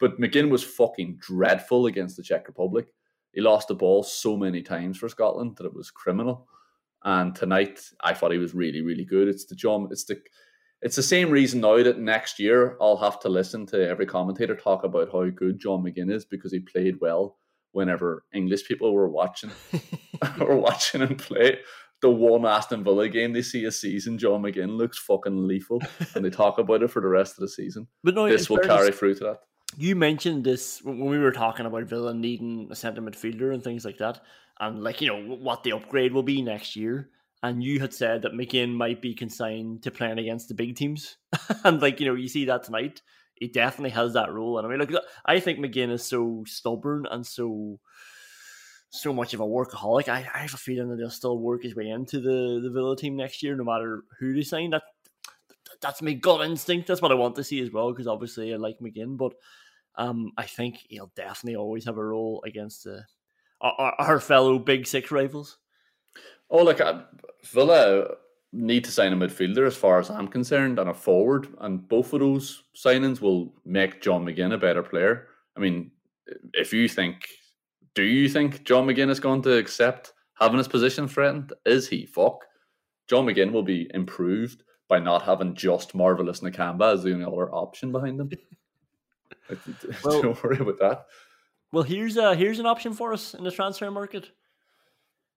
But 0.00 0.20
McGinn 0.20 0.50
was 0.50 0.62
fucking 0.64 1.16
dreadful 1.20 1.86
against 1.86 2.16
the 2.18 2.22
Czech 2.22 2.46
Republic. 2.48 2.88
He 3.34 3.40
lost 3.40 3.68
the 3.68 3.74
ball 3.74 4.02
so 4.02 4.36
many 4.36 4.62
times 4.62 4.98
for 4.98 5.08
Scotland 5.08 5.56
that 5.56 5.66
it 5.66 5.74
was 5.74 5.90
criminal. 5.90 6.48
And 7.02 7.34
tonight, 7.34 7.80
I 8.00 8.14
thought 8.14 8.32
he 8.32 8.38
was 8.38 8.54
really, 8.54 8.80
really 8.80 9.04
good. 9.04 9.28
It's 9.28 9.44
the 9.44 9.54
John. 9.54 9.88
It's 9.90 10.04
the. 10.04 10.20
It's 10.82 10.96
the 10.96 11.02
same 11.02 11.30
reason 11.30 11.62
now 11.62 11.82
that 11.82 11.98
next 11.98 12.38
year 12.38 12.76
I'll 12.78 12.98
have 12.98 13.18
to 13.20 13.30
listen 13.30 13.64
to 13.66 13.88
every 13.88 14.04
commentator 14.04 14.54
talk 14.54 14.84
about 14.84 15.10
how 15.10 15.30
good 15.30 15.58
John 15.58 15.82
McGinn 15.82 16.12
is 16.12 16.26
because 16.26 16.52
he 16.52 16.60
played 16.60 17.00
well 17.00 17.38
whenever 17.72 18.24
English 18.34 18.68
people 18.68 18.92
were 18.92 19.08
watching 19.08 19.50
were 20.38 20.56
watching 20.56 21.00
him 21.00 21.16
play. 21.16 21.58
The 22.02 22.10
one 22.10 22.44
Aston 22.44 22.84
Villa 22.84 23.08
game 23.08 23.32
they 23.32 23.40
see 23.40 23.64
a 23.64 23.72
season, 23.72 24.18
John 24.18 24.42
McGinn 24.42 24.76
looks 24.76 24.98
fucking 24.98 25.46
lethal, 25.46 25.80
and 26.14 26.22
they 26.22 26.28
talk 26.28 26.58
about 26.58 26.82
it 26.82 26.90
for 26.90 27.00
the 27.00 27.08
rest 27.08 27.38
of 27.38 27.40
the 27.40 27.48
season. 27.48 27.86
But 28.02 28.14
no, 28.14 28.28
this 28.28 28.50
will 28.50 28.58
carry 28.58 28.92
through 28.92 29.14
to 29.14 29.24
that. 29.24 29.38
You 29.76 29.96
mentioned 29.96 30.44
this 30.44 30.82
when 30.82 31.06
we 31.06 31.18
were 31.18 31.32
talking 31.32 31.66
about 31.66 31.84
Villa 31.84 32.14
needing 32.14 32.68
a 32.70 32.76
centre 32.76 33.02
midfielder 33.02 33.52
and 33.52 33.62
things 33.62 33.84
like 33.84 33.98
that, 33.98 34.20
and 34.60 34.82
like 34.82 35.00
you 35.00 35.08
know 35.08 35.36
what 35.36 35.62
the 35.62 35.72
upgrade 35.72 36.12
will 36.12 36.22
be 36.22 36.42
next 36.42 36.76
year. 36.76 37.10
And 37.42 37.62
you 37.62 37.78
had 37.80 37.92
said 37.92 38.22
that 38.22 38.32
McGinn 38.32 38.72
might 38.72 39.02
be 39.02 39.14
consigned 39.14 39.82
to 39.82 39.90
playing 39.90 40.18
against 40.18 40.48
the 40.48 40.54
big 40.54 40.76
teams, 40.76 41.16
and 41.64 41.82
like 41.82 42.00
you 42.00 42.06
know 42.06 42.14
you 42.14 42.28
see 42.28 42.44
that 42.46 42.62
tonight, 42.64 43.02
he 43.34 43.48
definitely 43.48 43.90
has 43.90 44.12
that 44.14 44.32
role. 44.32 44.58
And 44.58 44.66
I 44.66 44.70
mean, 44.70 44.78
look, 44.78 45.04
I 45.26 45.40
think 45.40 45.58
McGinn 45.58 45.90
is 45.90 46.04
so 46.04 46.44
stubborn 46.46 47.06
and 47.10 47.26
so 47.26 47.80
so 48.90 49.12
much 49.12 49.34
of 49.34 49.40
a 49.40 49.44
workaholic. 49.44 50.08
I, 50.08 50.18
I 50.32 50.38
have 50.38 50.54
a 50.54 50.58
feeling 50.58 50.88
that 50.88 50.98
he'll 50.98 51.10
still 51.10 51.38
work 51.38 51.64
his 51.64 51.74
way 51.74 51.88
into 51.88 52.20
the 52.20 52.60
the 52.62 52.70
Villa 52.70 52.96
team 52.96 53.16
next 53.16 53.42
year, 53.42 53.56
no 53.56 53.64
matter 53.64 54.04
who 54.20 54.34
they 54.34 54.42
sign. 54.42 54.70
That 54.70 54.84
that's 55.80 56.00
my 56.00 56.12
gut 56.12 56.46
instinct. 56.46 56.86
That's 56.86 57.02
what 57.02 57.12
I 57.12 57.16
want 57.16 57.34
to 57.36 57.44
see 57.44 57.60
as 57.60 57.70
well, 57.72 57.90
because 57.90 58.06
obviously 58.06 58.54
I 58.54 58.56
like 58.56 58.78
McGinn, 58.80 59.16
but 59.16 59.34
um, 59.96 60.32
I 60.36 60.44
think 60.46 60.78
he'll 60.88 61.12
definitely 61.16 61.56
always 61.56 61.84
have 61.84 61.98
a 61.98 62.04
role 62.04 62.42
against 62.46 62.84
the, 62.84 63.02
our, 63.60 63.94
our- 63.98 64.20
fellow 64.20 64.58
Big 64.58 64.86
Six 64.86 65.10
rivals. 65.10 65.58
Oh, 66.50 66.62
look, 66.62 66.80
uh, 66.80 67.02
Villa 67.44 68.08
need 68.52 68.84
to 68.84 68.90
sign 68.92 69.12
a 69.12 69.16
midfielder 69.16 69.66
as 69.66 69.76
far 69.76 69.98
as 69.98 70.10
I'm 70.10 70.28
concerned 70.28 70.78
and 70.78 70.88
a 70.90 70.94
forward, 70.94 71.48
and 71.60 71.88
both 71.88 72.12
of 72.12 72.20
those 72.20 72.62
signings 72.76 73.20
will 73.20 73.54
make 73.64 74.00
John 74.02 74.24
McGinn 74.24 74.54
a 74.54 74.58
better 74.58 74.82
player. 74.82 75.28
I 75.56 75.60
mean, 75.60 75.90
if 76.52 76.72
you 76.72 76.88
think, 76.88 77.26
do 77.94 78.02
you 78.02 78.28
think 78.28 78.64
John 78.64 78.86
McGinn 78.86 79.10
is 79.10 79.20
going 79.20 79.42
to 79.42 79.56
accept 79.56 80.12
having 80.38 80.58
his 80.58 80.68
position 80.68 81.08
threatened? 81.08 81.52
Is 81.66 81.88
he? 81.88 82.06
Fuck. 82.06 82.44
John 83.08 83.26
McGinn 83.26 83.52
will 83.52 83.62
be 83.62 83.90
improved 83.92 84.62
by 84.88 84.98
not 84.98 85.22
having 85.22 85.54
just 85.54 85.94
Marvelous 85.94 86.40
Nakamba 86.40 86.92
as 86.94 87.02
the 87.02 87.12
only 87.12 87.24
other 87.24 87.52
option 87.52 87.90
behind 87.92 88.20
him. 88.20 88.30
Well- 90.04 90.22
Don't 90.22 90.42
worry 90.42 90.58
about 90.58 90.78
that. 90.78 91.06
Well, 91.72 91.82
here's 91.82 92.16
a, 92.16 92.34
here's 92.36 92.60
an 92.60 92.66
option 92.66 92.92
for 92.92 93.12
us 93.12 93.34
in 93.34 93.42
the 93.42 93.50
transfer 93.50 93.90
market. 93.90 94.30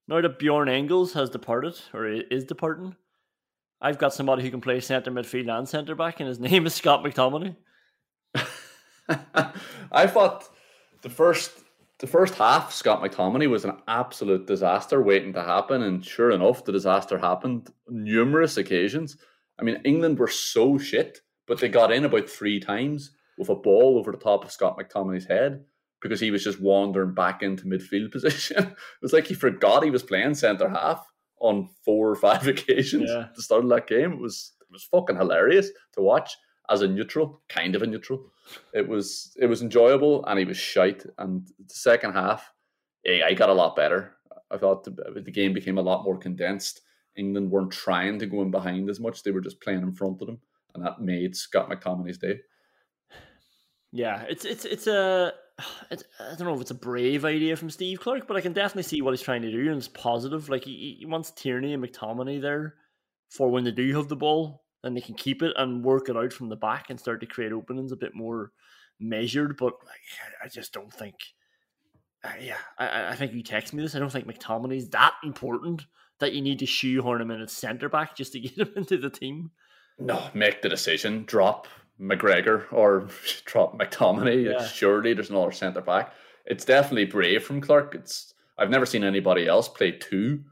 Now 0.07 0.21
that 0.21 0.37
Bjorn 0.39 0.69
Engels 0.69 1.13
has 1.13 1.29
departed, 1.31 1.79
or 1.93 2.05
is 2.07 2.45
departing, 2.45 2.95
I've 3.81 3.97
got 3.97 4.13
somebody 4.13 4.43
who 4.43 4.51
can 4.51 4.61
play 4.61 4.79
centre 4.79 5.11
midfield 5.11 5.49
and 5.49 5.67
centre 5.67 5.95
back, 5.95 6.19
and 6.19 6.29
his 6.29 6.39
name 6.47 6.65
is 6.65 6.75
Scott 6.75 7.03
McTominay. 7.03 7.55
I 9.91 10.07
thought 10.07 10.47
the 11.01 11.09
first 11.09 11.51
the 11.99 12.07
first 12.07 12.35
half, 12.35 12.71
Scott 12.71 13.01
McTominay 13.01 13.49
was 13.49 13.65
an 13.65 13.77
absolute 13.87 14.45
disaster 14.45 15.01
waiting 15.01 15.33
to 15.33 15.43
happen, 15.43 15.81
and 15.81 16.05
sure 16.05 16.29
enough, 16.29 16.63
the 16.63 16.71
disaster 16.71 17.17
happened 17.17 17.71
numerous 17.89 18.57
occasions. 18.57 19.17
I 19.59 19.63
mean, 19.63 19.81
England 19.83 20.19
were 20.19 20.27
so 20.27 20.77
shit, 20.77 21.21
but 21.47 21.59
they 21.59 21.69
got 21.69 21.91
in 21.91 22.05
about 22.05 22.29
three 22.29 22.59
times 22.59 23.11
with 23.37 23.49
a 23.49 23.55
ball 23.55 23.97
over 23.97 24.11
the 24.11 24.17
top 24.17 24.43
of 24.43 24.51
Scott 24.51 24.77
McTominay's 24.77 25.25
head 25.25 25.63
because 26.01 26.19
he 26.19 26.31
was 26.31 26.43
just 26.43 26.61
wandering 26.61 27.13
back 27.13 27.41
into 27.43 27.65
midfield 27.65 28.11
position. 28.11 28.57
it 28.65 28.75
was 29.01 29.13
like 29.13 29.27
he 29.27 29.33
forgot 29.33 29.83
he 29.83 29.89
was 29.91 30.03
playing 30.03 30.35
centre 30.35 30.69
half 30.69 31.05
on 31.39 31.69
four 31.85 32.09
or 32.09 32.15
five 32.15 32.47
occasions 32.53 33.09
Yeah. 33.09 33.21
at 33.21 33.35
the 33.35 33.41
start 33.41 33.63
of 33.63 33.69
that 33.69 33.87
game. 33.87 34.13
It 34.13 34.19
was 34.19 34.53
it 34.61 34.67
was 34.71 34.83
fucking 34.83 35.15
hilarious 35.15 35.69
to 35.93 36.01
watch 36.01 36.35
as 36.69 36.81
a 36.81 36.87
neutral, 36.87 37.41
kind 37.47 37.75
of 37.75 37.81
a 37.81 37.87
neutral. 37.87 38.25
It 38.73 38.87
was 38.87 39.35
it 39.39 39.45
was 39.47 39.61
enjoyable 39.61 40.25
and 40.25 40.37
he 40.39 40.45
was 40.45 40.57
shite. 40.57 41.05
And 41.17 41.47
the 41.47 41.73
second 41.73 42.13
half, 42.13 42.51
eh, 43.05 43.21
I 43.25 43.33
got 43.33 43.49
a 43.49 43.53
lot 43.53 43.75
better. 43.75 44.13
I 44.51 44.57
thought 44.57 44.83
the, 44.83 45.21
the 45.21 45.31
game 45.31 45.53
became 45.53 45.77
a 45.77 45.81
lot 45.81 46.03
more 46.03 46.17
condensed. 46.17 46.81
England 47.17 47.49
weren't 47.51 47.71
trying 47.71 48.19
to 48.19 48.25
go 48.27 48.41
in 48.41 48.51
behind 48.51 48.89
as 48.89 48.99
much; 48.99 49.23
they 49.23 49.31
were 49.31 49.41
just 49.41 49.59
playing 49.61 49.81
in 49.81 49.91
front 49.93 50.21
of 50.21 50.27
them, 50.27 50.39
and 50.75 50.85
that 50.85 51.01
made 51.01 51.35
Scott 51.35 51.69
McTominay's 51.69 52.17
day. 52.17 52.39
Yeah, 53.91 54.23
it's 54.29 54.45
it's 54.45 54.65
it's 54.65 54.87
a 54.87 55.33
it's, 55.91 56.03
I 56.19 56.35
don't 56.35 56.47
know 56.47 56.55
if 56.55 56.61
it's 56.61 56.71
a 56.71 56.75
brave 56.75 57.25
idea 57.25 57.55
from 57.55 57.69
Steve 57.69 57.99
Clarke, 57.99 58.27
but 58.27 58.37
I 58.37 58.41
can 58.41 58.53
definitely 58.53 58.83
see 58.83 59.01
what 59.01 59.11
he's 59.11 59.21
trying 59.21 59.41
to 59.43 59.51
do, 59.51 59.67
and 59.69 59.77
it's 59.77 59.87
positive. 59.87 60.49
Like 60.49 60.63
he, 60.63 60.97
he 60.99 61.05
wants 61.05 61.31
Tierney 61.31 61.73
and 61.73 61.83
McTominay 61.83 62.41
there 62.41 62.75
for 63.29 63.49
when 63.49 63.63
they 63.63 63.71
do 63.71 63.95
have 63.95 64.07
the 64.07 64.15
ball, 64.15 64.63
and 64.83 64.95
they 64.95 65.01
can 65.01 65.15
keep 65.15 65.41
it 65.41 65.53
and 65.57 65.83
work 65.83 66.09
it 66.09 66.17
out 66.17 66.33
from 66.33 66.49
the 66.49 66.55
back 66.55 66.89
and 66.89 66.99
start 66.99 67.19
to 67.21 67.25
create 67.27 67.51
openings 67.51 67.91
a 67.91 67.95
bit 67.97 68.15
more 68.15 68.51
measured. 68.99 69.57
But 69.57 69.73
like, 69.85 70.01
I- 70.43 70.47
just 70.49 70.73
don't 70.73 70.93
think. 70.93 71.15
Uh, 72.23 72.31
yeah, 72.41 72.57
I- 72.77 72.87
I, 72.87 73.09
I 73.11 73.15
think 73.15 73.33
you 73.33 73.43
text 73.43 73.73
me 73.73 73.83
this. 73.83 73.95
I 73.95 73.99
don't 73.99 74.11
think 74.11 74.27
McTominay's 74.27 74.89
that 74.89 75.13
important 75.23 75.85
that 76.19 76.33
you 76.33 76.41
need 76.41 76.59
to 76.59 76.65
shoehorn 76.65 77.21
him 77.21 77.29
in 77.31 77.41
at 77.41 77.49
centre 77.49 77.89
back 77.89 78.15
just 78.15 78.33
to 78.33 78.39
get 78.41 78.57
him 78.57 78.73
into 78.75 78.97
the 78.97 79.09
team. 79.09 79.51
No, 79.99 80.27
make 80.33 80.61
the 80.61 80.69
decision. 80.69 81.23
Drop 81.25 81.67
McGregor 81.99 82.65
or 82.71 83.07
drop 83.45 83.77
McTominay. 83.77 84.45
Yeah. 84.45 84.65
Surely 84.65 85.13
there's 85.13 85.29
another 85.29 85.51
centre 85.51 85.81
back. 85.81 86.13
It's 86.45 86.65
definitely 86.65 87.05
brave 87.05 87.43
from 87.43 87.61
Clarke. 87.61 87.95
It's 87.95 88.33
I've 88.57 88.69
never 88.69 88.85
seen 88.85 89.03
anybody 89.03 89.47
else 89.47 89.67
play 89.67 89.91
two 89.91 90.43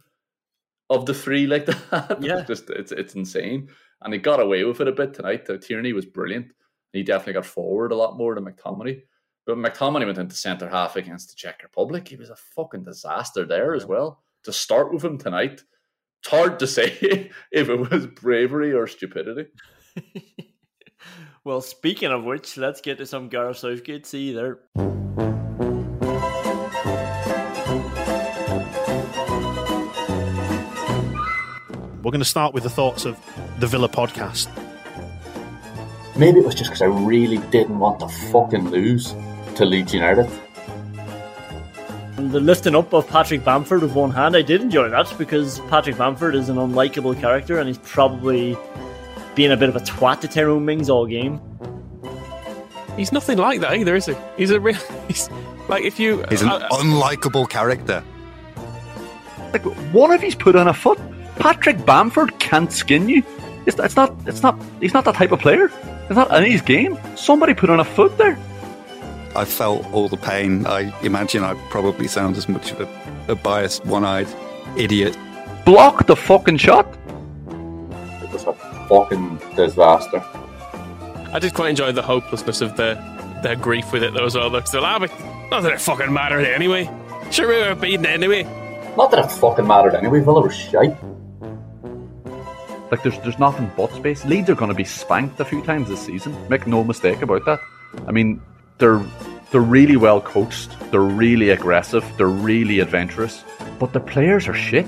of 0.89 1.05
the 1.05 1.13
three 1.13 1.47
like 1.47 1.65
that. 1.91 2.17
Yeah. 2.21 2.39
It's 2.39 2.47
just 2.47 2.69
it's 2.69 2.91
it's 2.91 3.15
insane. 3.15 3.69
And 4.01 4.13
he 4.13 4.19
got 4.19 4.39
away 4.39 4.63
with 4.63 4.81
it 4.81 4.87
a 4.87 4.91
bit 4.91 5.13
tonight. 5.13 5.49
Uh, 5.49 5.57
Tierney 5.57 5.93
was 5.93 6.05
brilliant. 6.05 6.51
He 6.91 7.03
definitely 7.03 7.33
got 7.33 7.45
forward 7.45 7.91
a 7.91 7.95
lot 7.95 8.17
more 8.17 8.35
than 8.35 8.45
McTominay. 8.45 9.01
But 9.45 9.57
McTominay 9.57 10.05
went 10.05 10.17
into 10.17 10.35
centre 10.35 10.69
half 10.69 10.95
against 10.95 11.29
the 11.29 11.35
Czech 11.35 11.61
Republic. 11.61 12.07
He 12.07 12.15
was 12.15 12.29
a 12.29 12.35
fucking 12.35 12.83
disaster 12.83 13.45
there 13.45 13.73
as 13.75 13.85
well. 13.85 14.23
To 14.43 14.53
start 14.53 14.93
with 14.93 15.03
him 15.03 15.17
tonight, 15.17 15.63
it's 16.21 16.29
hard 16.29 16.59
to 16.59 16.67
say 16.67 17.29
if 17.51 17.69
it 17.69 17.91
was 17.91 18.07
bravery 18.07 18.73
or 18.73 18.87
stupidity. 18.87 19.47
Well, 21.45 21.61
speaking 21.61 22.11
of 22.11 22.23
which, 22.23 22.57
let's 22.57 22.81
get 22.81 22.97
to 22.97 23.05
some 23.05 23.29
Gareth 23.29 23.57
Southgate. 23.57 24.07
See 24.07 24.29
you 24.29 24.33
there. 24.33 24.57
We're 32.01 32.11
going 32.11 32.17
to 32.17 32.25
start 32.25 32.55
with 32.55 32.63
the 32.63 32.71
thoughts 32.71 33.05
of 33.05 33.19
the 33.59 33.67
Villa 33.67 33.87
podcast. 33.87 34.47
Maybe 36.17 36.39
it 36.39 36.45
was 36.47 36.55
just 36.55 36.71
because 36.71 36.81
I 36.81 36.85
really 36.85 37.37
didn't 37.51 37.77
want 37.77 37.99
to 37.99 38.07
fucking 38.07 38.69
lose 38.69 39.13
to 39.57 39.65
Leeds 39.65 39.93
United. 39.93 40.27
And 42.17 42.31
the 42.31 42.39
lifting 42.39 42.73
up 42.73 42.91
of 42.91 43.07
Patrick 43.07 43.43
Bamford 43.43 43.83
with 43.83 43.93
one 43.93 44.09
hand, 44.09 44.35
I 44.35 44.41
did 44.41 44.61
enjoy 44.61 44.89
that 44.89 45.13
because 45.19 45.59
Patrick 45.69 45.95
Bamford 45.95 46.33
is 46.33 46.49
an 46.49 46.55
unlikable 46.55 47.19
character 47.19 47.59
and 47.59 47.67
he's 47.67 47.77
probably 47.77 48.57
being 49.35 49.51
a 49.51 49.57
bit 49.57 49.69
of 49.69 49.75
a 49.75 49.79
twat 49.79 50.21
to 50.21 50.27
Tyrone 50.27 50.65
Mings 50.65 50.89
all 50.89 51.05
game. 51.05 51.39
He's 52.95 53.11
nothing 53.11 53.37
like 53.37 53.59
that 53.59 53.75
either, 53.75 53.95
is 53.95 54.05
he? 54.05 54.15
He's 54.37 54.51
a 54.51 54.59
real. 54.59 54.77
He's 55.07 55.29
like 55.67 55.83
if 55.83 55.99
you. 55.99 56.23
He's 56.29 56.41
an 56.41 56.49
uh, 56.49 56.67
unlikable 56.69 57.49
character. 57.49 58.03
Like 59.51 59.63
one 59.93 60.11
of 60.11 60.21
he's 60.21 60.35
put 60.35 60.55
on 60.55 60.67
a 60.67 60.73
foot. 60.73 60.99
Patrick 61.37 61.85
Bamford 61.85 62.39
can't 62.39 62.71
skin 62.71 63.09
you. 63.09 63.23
It's, 63.65 63.77
it's 63.79 63.95
not. 63.95 64.15
It's 64.25 64.41
not. 64.41 64.59
He's 64.79 64.93
not 64.93 65.05
that 65.05 65.15
type 65.15 65.31
of 65.31 65.39
player. 65.39 65.69
It's 66.05 66.15
not 66.15 66.33
in 66.35 66.49
his 66.49 66.61
game. 66.61 66.97
Somebody 67.15 67.53
put 67.53 67.69
on 67.69 67.79
a 67.79 67.85
foot 67.85 68.17
there. 68.17 68.37
I 69.35 69.43
felt 69.43 69.85
all 69.91 70.07
the 70.07 70.17
pain. 70.17 70.65
I 70.65 70.97
imagine 71.03 71.43
I 71.43 71.55
probably 71.69 72.07
sound 72.07 72.37
as 72.37 72.47
much 72.47 72.71
of 72.71 72.81
a, 72.81 73.31
a 73.31 73.35
biased, 73.35 73.85
one-eyed 73.85 74.27
idiot. 74.77 75.17
Block 75.65 76.05
the 76.05 76.15
fucking 76.15 76.57
shot. 76.57 76.87
It 78.85 78.91
was 78.91 79.09
a 79.09 79.17
fucking 79.17 79.55
disaster. 79.55 80.23
I 81.33 81.39
did 81.39 81.53
quite 81.53 81.69
enjoy 81.69 81.91
the 81.91 82.01
hopelessness 82.01 82.61
of 82.61 82.77
the 82.77 82.95
their 83.43 83.55
grief 83.55 83.91
with 83.91 84.03
it 84.03 84.13
though 84.13 84.25
as 84.25 84.35
well. 84.35 84.49
Like, 84.49 84.67
still, 84.67 84.85
ah, 84.85 84.97
but 84.99 85.11
not 85.51 85.63
that 85.63 85.73
it 85.73 85.81
fucking 85.81 86.11
mattered 86.11 86.45
anyway. 86.45 86.89
Sure, 87.31 87.47
we 87.47 87.55
were 87.55 87.75
beaten 87.75 88.05
anyway. 88.05 88.43
Not 88.97 89.11
that 89.11 89.25
it 89.25 89.31
fucking 89.31 89.67
mattered 89.67 89.95
anyway. 89.95 90.21
Villa 90.21 90.41
were 90.41 90.51
shite. 90.51 90.95
Like 92.91 93.03
there's 93.03 93.19
there's 93.19 93.39
nothing 93.39 93.71
but 93.75 93.91
space. 93.93 94.23
Leeds 94.25 94.49
are 94.49 94.55
going 94.55 94.69
to 94.69 94.75
be 94.75 94.85
spanked 94.85 95.39
a 95.39 95.45
few 95.45 95.61
times 95.63 95.89
this 95.89 95.99
season. 96.05 96.35
Make 96.49 96.67
no 96.67 96.83
mistake 96.83 97.21
about 97.21 97.45
that. 97.45 97.59
I 98.07 98.11
mean, 98.11 98.41
they're 98.77 99.03
they're 99.51 99.61
really 99.61 99.97
well 99.97 100.21
coached. 100.21 100.75
They're 100.91 101.01
really 101.01 101.49
aggressive. 101.49 102.05
They're 102.17 102.27
really 102.27 102.79
adventurous. 102.79 103.43
But 103.79 103.93
the 103.93 103.99
players 103.99 104.47
are 104.47 104.53
shit. 104.53 104.87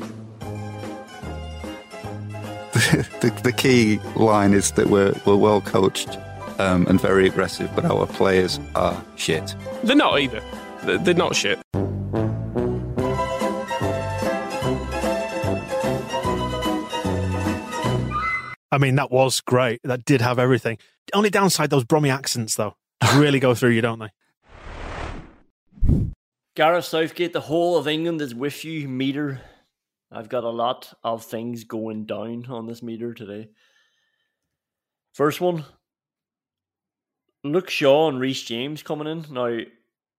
the, 3.20 3.38
the 3.44 3.52
key 3.52 4.00
line 4.16 4.54
is 4.54 4.72
that 4.72 4.88
we're 4.88 5.14
we're 5.26 5.36
well 5.36 5.60
coached 5.60 6.18
um, 6.58 6.88
and 6.88 7.02
very 7.02 7.28
aggressive, 7.28 7.70
but 7.76 7.84
our 7.84 8.08
players 8.08 8.62
are 8.76 9.04
shit. 9.18 9.56
They're 9.84 9.96
not 9.96 10.20
either. 10.20 10.42
They're, 10.84 10.98
they're 10.98 11.14
not 11.14 11.36
shit. 11.36 11.60
I 18.72 18.78
mean, 18.80 18.96
that 18.96 19.12
was 19.12 19.42
great. 19.42 19.82
That 19.84 20.06
did 20.06 20.22
have 20.22 20.40
everything. 20.40 20.78
Only 21.14 21.30
downside, 21.30 21.70
those 21.70 21.84
Brummy 21.84 22.10
accents, 22.10 22.56
though, 22.56 22.76
really 23.16 23.40
go 23.40 23.54
through 23.54 23.72
you, 23.72 23.82
don't 23.82 24.00
they? 24.00 24.12
Gareth 26.56 26.86
Southgate, 26.86 27.34
the 27.34 27.42
whole 27.42 27.78
of 27.78 27.88
England 27.88 28.22
is 28.22 28.34
with 28.34 28.64
you, 28.64 28.88
meter. 28.88 29.42
I've 30.12 30.30
got 30.30 30.44
a 30.44 30.50
lot 30.50 30.94
of 31.04 31.26
things 31.26 31.64
going 31.64 32.06
down 32.06 32.46
on 32.50 32.66
this 32.66 32.82
meter 32.82 33.14
today. 33.14 33.50
First 35.14 35.42
one, 35.42 35.66
Luke 37.44 37.70
Shaw 37.70 38.10
and 38.10 38.20
Reece 38.20 38.44
James 38.44 38.84
coming 38.84 39.08
in. 39.08 39.26
Now, 39.32 39.60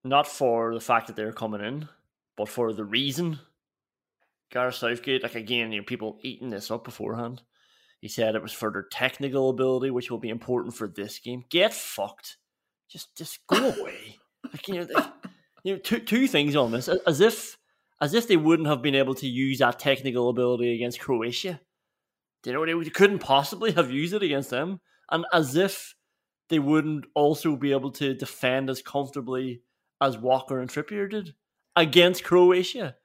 not 0.05 0.27
for 0.27 0.74
the 0.74 0.81
fact 0.81 1.07
that 1.07 1.16
they're 1.16 1.33
coming 1.33 1.61
in, 1.61 1.88
but 2.37 2.48
for 2.48 2.72
the 2.72 2.85
reason. 2.85 3.38
Gareth 4.51 4.77
Southgate, 4.77 5.22
like 5.22 5.35
again, 5.35 5.72
you 5.72 5.81
know, 5.81 5.85
people 5.85 6.18
eating 6.22 6.51
this 6.51 6.70
up 6.70 6.85
beforehand. 6.85 7.42
He 8.01 8.09
said 8.09 8.35
it 8.35 8.42
was 8.42 8.53
for 8.53 8.70
their 8.70 8.87
technical 8.90 9.51
ability, 9.51 9.90
which 9.90 10.11
will 10.11 10.18
be 10.18 10.31
important 10.31 10.74
for 10.74 10.88
this 10.88 11.18
game. 11.18 11.44
Get 11.51 11.74
fucked. 11.74 12.37
Just 12.88 13.14
just 13.16 13.46
go 13.46 13.57
away. 13.81 14.18
like, 14.44 14.68
you 14.68 14.74
know, 14.74 15.12
you 15.64 15.74
know, 15.74 15.79
two 15.81 15.98
two 15.98 16.27
things 16.27 16.57
on 16.57 16.70
this. 16.72 16.88
As 16.88 17.20
if 17.20 17.58
as 18.00 18.14
if 18.14 18.28
they 18.28 18.37
wouldn't 18.37 18.68
have 18.68 18.82
been 18.82 18.94
able 18.94 19.14
to 19.16 19.26
use 19.26 19.58
that 19.58 19.78
technical 19.78 20.28
ability 20.28 20.74
against 20.74 21.00
Croatia. 21.00 21.61
You 22.44 22.52
know, 22.52 22.64
they 22.64 22.90
couldn't 22.90 23.18
possibly 23.18 23.72
have 23.72 23.90
used 23.90 24.14
it 24.14 24.22
against 24.22 24.50
them. 24.50 24.80
And 25.11 25.26
as 25.32 25.56
if 25.56 25.94
they 26.48 26.58
wouldn't 26.58 27.06
also 27.14 27.56
be 27.56 27.72
able 27.72 27.90
to 27.92 28.14
defend 28.14 28.70
as 28.70 28.82
comfortably 28.82 29.62
as 30.00 30.16
Walker 30.16 30.61
and 30.61 30.70
Trippier 30.70 31.11
did 31.11 31.34
against 31.76 32.24
Croatia. 32.24 32.96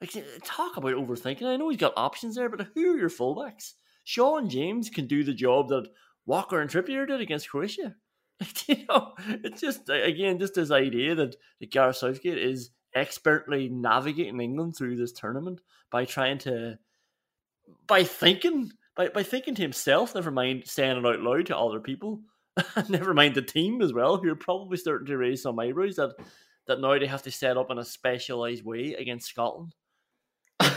Like, 0.00 0.24
talk 0.44 0.76
about 0.76 0.94
overthinking. 0.94 1.46
I 1.46 1.56
know 1.56 1.68
he's 1.68 1.78
got 1.78 1.94
options 1.96 2.34
there, 2.34 2.48
but 2.48 2.68
who 2.74 2.94
are 2.94 2.98
your 2.98 3.10
fullbacks? 3.10 3.74
And 4.16 4.50
James 4.50 4.90
can 4.90 5.06
do 5.06 5.24
the 5.24 5.32
job 5.32 5.68
that 5.68 5.88
Walker 6.26 6.60
and 6.60 6.70
Trippier 6.70 7.06
did 7.06 7.20
against 7.20 7.48
Croatia. 7.48 7.94
Like, 8.40 8.68
you 8.68 8.84
know, 8.88 9.12
it's 9.44 9.60
just 9.60 9.88
again 9.88 10.40
just 10.40 10.54
this 10.54 10.72
idea 10.72 11.14
that, 11.14 11.36
that 11.60 11.70
Gareth 11.70 11.98
Southgate 11.98 12.36
is 12.36 12.70
expertly 12.94 13.68
navigating 13.68 14.40
England 14.40 14.76
through 14.76 14.96
this 14.96 15.12
tournament 15.12 15.60
by 15.90 16.04
trying 16.04 16.38
to 16.38 16.78
by 17.86 18.04
thinking 18.04 18.70
by, 18.96 19.08
by 19.08 19.22
thinking 19.22 19.54
to 19.56 19.62
himself, 19.62 20.14
never 20.14 20.30
mind 20.30 20.62
saying 20.66 20.96
it 20.96 21.06
out 21.06 21.20
loud 21.20 21.46
to 21.46 21.56
other 21.56 21.80
people, 21.80 22.20
never 22.88 23.14
mind 23.14 23.34
the 23.34 23.42
team 23.42 23.82
as 23.82 23.92
well, 23.92 24.16
who 24.16 24.30
are 24.30 24.36
probably 24.36 24.76
starting 24.76 25.06
to 25.06 25.16
raise 25.16 25.42
some 25.42 25.58
eyebrows 25.58 25.96
that 25.96 26.14
that 26.66 26.80
now 26.80 26.98
they 26.98 27.06
have 27.06 27.22
to 27.22 27.30
set 27.30 27.56
up 27.56 27.70
in 27.70 27.78
a 27.78 27.84
specialized 27.84 28.64
way 28.64 28.94
against 28.94 29.28
Scotland. 29.28 29.74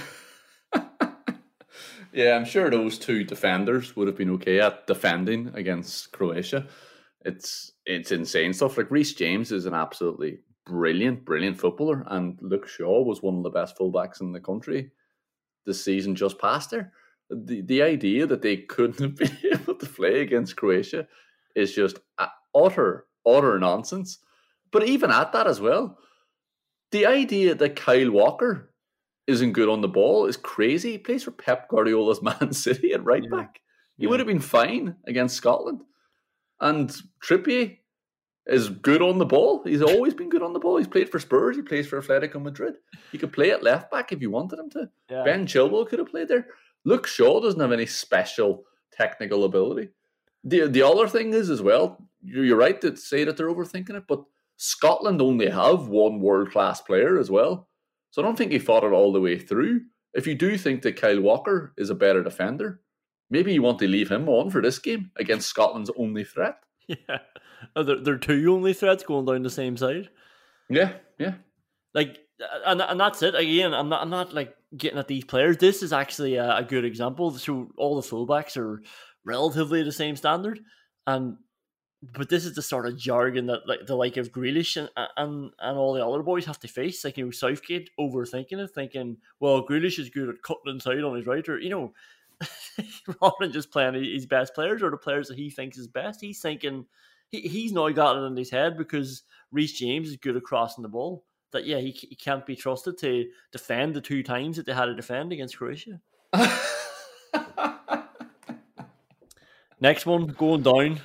Yeah, 2.13 2.35
I'm 2.35 2.45
sure 2.45 2.69
those 2.71 2.97
two 2.97 3.23
defenders 3.23 3.95
would 3.95 4.07
have 4.07 4.17
been 4.17 4.31
okay 4.31 4.59
at 4.59 4.87
defending 4.87 5.51
against 5.53 6.11
Croatia. 6.11 6.65
It's 7.23 7.73
it's 7.85 8.11
insane 8.11 8.53
stuff. 8.53 8.75
Like 8.77 8.89
Reece 8.89 9.13
James 9.13 9.51
is 9.51 9.67
an 9.67 9.73
absolutely 9.73 10.39
brilliant, 10.67 11.25
brilliant 11.25 11.59
footballer, 11.59 12.03
and 12.07 12.37
Luke 12.41 12.67
Shaw 12.67 13.01
was 13.03 13.21
one 13.21 13.37
of 13.37 13.43
the 13.43 13.49
best 13.49 13.77
fullbacks 13.77 14.21
in 14.21 14.31
the 14.31 14.39
country 14.39 14.91
this 15.65 15.83
season 15.83 16.15
just 16.15 16.39
past 16.39 16.71
there. 16.71 16.93
The 17.29 17.61
the 17.61 17.81
idea 17.81 18.25
that 18.27 18.41
they 18.41 18.57
couldn't 18.57 18.99
have 19.01 19.15
been 19.15 19.37
able 19.51 19.75
to 19.75 19.85
play 19.85 20.21
against 20.21 20.55
Croatia 20.55 21.07
is 21.55 21.73
just 21.73 21.99
uh, 22.17 22.27
utter 22.55 23.05
utter 23.25 23.59
nonsense. 23.59 24.19
But 24.71 24.87
even 24.87 25.11
at 25.11 25.31
that 25.31 25.47
as 25.47 25.61
well, 25.61 25.97
the 26.91 27.05
idea 27.05 27.55
that 27.55 27.75
Kyle 27.75 28.11
Walker 28.11 28.73
isn't 29.27 29.53
good 29.53 29.69
on 29.69 29.81
the 29.81 29.87
ball 29.87 30.25
is 30.25 30.37
crazy. 30.37 30.93
He 30.93 30.97
plays 30.97 31.23
for 31.23 31.31
Pep 31.31 31.69
Guardiola's 31.69 32.21
Man 32.21 32.53
City 32.53 32.93
at 32.93 33.03
right 33.03 33.23
yeah. 33.23 33.37
back. 33.37 33.61
He 33.97 34.03
yeah. 34.03 34.09
would 34.09 34.19
have 34.19 34.27
been 34.27 34.39
fine 34.39 34.95
against 35.05 35.35
Scotland. 35.35 35.81
And 36.59 36.93
Trippier 37.23 37.77
is 38.47 38.69
good 38.69 39.01
on 39.01 39.17
the 39.17 39.25
ball. 39.25 39.61
He's 39.63 39.81
always 39.81 40.13
been 40.13 40.29
good 40.29 40.41
on 40.41 40.53
the 40.53 40.59
ball. 40.59 40.77
He's 40.77 40.87
played 40.87 41.09
for 41.09 41.19
Spurs. 41.19 41.55
He 41.55 41.61
plays 41.61 41.87
for 41.87 42.01
Atletico 42.01 42.41
Madrid. 42.41 42.75
He 43.11 43.17
could 43.17 43.33
play 43.33 43.51
at 43.51 43.63
left 43.63 43.91
back 43.91 44.11
if 44.11 44.21
you 44.21 44.31
wanted 44.31 44.59
him 44.59 44.69
to. 44.71 44.89
Yeah. 45.09 45.23
Ben 45.23 45.45
Chilwell 45.45 45.87
could 45.87 45.99
have 45.99 46.09
played 46.09 46.27
there. 46.27 46.47
Luke 46.85 47.07
Shaw 47.07 47.41
doesn't 47.41 47.59
have 47.59 47.71
any 47.71 47.85
special 47.85 48.63
technical 48.91 49.43
ability. 49.43 49.89
The 50.43 50.67
the 50.67 50.83
other 50.83 51.07
thing 51.07 51.33
is 51.33 51.49
as 51.49 51.61
well, 51.61 51.97
you're, 52.21 52.45
you're 52.45 52.57
right 52.57 52.79
to 52.81 52.95
say 52.95 53.23
that 53.23 53.35
they're 53.35 53.49
overthinking 53.49 53.95
it, 53.95 54.05
but 54.07 54.23
Scotland 54.55 55.21
only 55.21 55.49
have 55.49 55.87
one 55.87 56.19
world 56.19 56.51
class 56.51 56.81
player 56.81 57.19
as 57.19 57.29
well. 57.29 57.67
So 58.11 58.21
I 58.21 58.25
don't 58.25 58.37
think 58.37 58.51
he 58.51 58.59
thought 58.59 58.83
it 58.83 58.93
all 58.93 59.11
the 59.11 59.21
way 59.21 59.37
through. 59.37 59.81
If 60.13 60.25
you 60.25 60.35
do 60.35 60.57
think 60.57 60.81
that 60.81 60.99
Kyle 60.99 61.21
Walker 61.21 61.73
is 61.77 61.89
a 61.89 61.95
better 61.95 62.23
defender, 62.23 62.81
maybe 63.29 63.53
you 63.53 63.61
want 63.61 63.79
to 63.79 63.87
leave 63.87 64.09
him 64.09 64.27
on 64.29 64.49
for 64.49 64.61
this 64.61 64.79
game 64.79 65.11
against 65.17 65.49
Scotland's 65.49 65.91
only 65.97 66.23
threat. 66.23 66.57
Yeah. 66.87 67.17
Are 67.75 67.83
there, 67.83 67.99
there 67.99 68.13
are 68.15 68.19
two 68.19 68.53
only 68.53 68.73
threats 68.73 69.03
going 69.03 69.25
down 69.25 69.43
the 69.43 69.49
same 69.49 69.77
side. 69.77 70.09
Yeah, 70.69 70.93
yeah. 71.17 71.35
Like 71.93 72.19
and 72.65 72.81
and 72.81 72.99
that's 72.99 73.23
it. 73.23 73.35
Again, 73.35 73.73
I'm 73.73 73.89
not 73.89 74.01
I'm 74.01 74.09
not 74.09 74.33
like 74.33 74.55
getting 74.75 74.99
at 74.99 75.07
these 75.07 75.25
players. 75.25 75.57
This 75.57 75.81
is 75.81 75.93
actually 75.93 76.35
a, 76.35 76.57
a 76.57 76.63
good 76.63 76.85
example. 76.85 77.31
So 77.31 77.69
all 77.77 77.95
the 77.99 78.07
fullbacks 78.07 78.57
are 78.57 78.81
relatively 79.25 79.83
the 79.83 79.91
same 79.91 80.15
standard. 80.15 80.59
And 81.05 81.37
but 82.15 82.29
this 82.29 82.45
is 82.45 82.53
the 82.53 82.61
sort 82.61 82.85
of 82.85 82.97
jargon 82.97 83.47
that 83.47 83.67
like 83.67 83.85
the 83.87 83.95
like 83.95 84.17
of 84.17 84.31
Grealish 84.31 84.77
and, 84.77 84.89
and 84.95 85.51
and 85.59 85.77
all 85.77 85.93
the 85.93 86.05
other 86.05 86.21
boys 86.21 86.45
have 86.45 86.59
to 86.59 86.67
face. 86.67 87.03
Like 87.03 87.17
you 87.17 87.25
know, 87.25 87.31
Southgate 87.31 87.89
overthinking 87.99 88.59
it, 88.59 88.71
thinking, 88.71 89.17
well, 89.39 89.65
Grealish 89.65 89.99
is 89.99 90.09
good 90.09 90.29
at 90.29 90.41
cutting 90.43 90.73
inside 90.73 91.03
on 91.03 91.15
his 91.15 91.25
right, 91.25 91.47
or 91.47 91.59
you 91.59 91.69
know, 91.69 91.93
rather 93.21 93.35
than 93.39 93.51
just 93.51 93.71
playing 93.71 93.95
his 93.95 94.25
best 94.25 94.53
players 94.53 94.83
or 94.83 94.91
the 94.91 94.97
players 94.97 95.27
that 95.29 95.37
he 95.37 95.49
thinks 95.49 95.77
is 95.77 95.87
best. 95.87 96.21
He's 96.21 96.39
thinking 96.39 96.85
he, 97.29 97.41
he's 97.41 97.71
now 97.71 97.89
got 97.89 98.17
it 98.17 98.25
in 98.25 98.35
his 98.35 98.49
head 98.49 98.77
because 98.77 99.23
Reece 99.51 99.73
James 99.73 100.09
is 100.09 100.17
good 100.17 100.35
at 100.37 100.43
crossing 100.43 100.81
the 100.81 100.89
ball. 100.89 101.25
That 101.51 101.65
yeah, 101.65 101.77
he, 101.77 101.91
he 101.91 102.15
can't 102.15 102.45
be 102.45 102.55
trusted 102.55 102.97
to 102.99 103.25
defend 103.51 103.93
the 103.93 104.01
two 104.01 104.21
times 104.21 104.57
that 104.57 104.65
they 104.65 104.73
had 104.73 104.85
to 104.85 104.95
defend 104.95 105.31
against 105.31 105.57
Croatia. 105.57 106.01
Next 109.79 110.05
one 110.05 110.27
going 110.27 110.63
down 110.63 110.99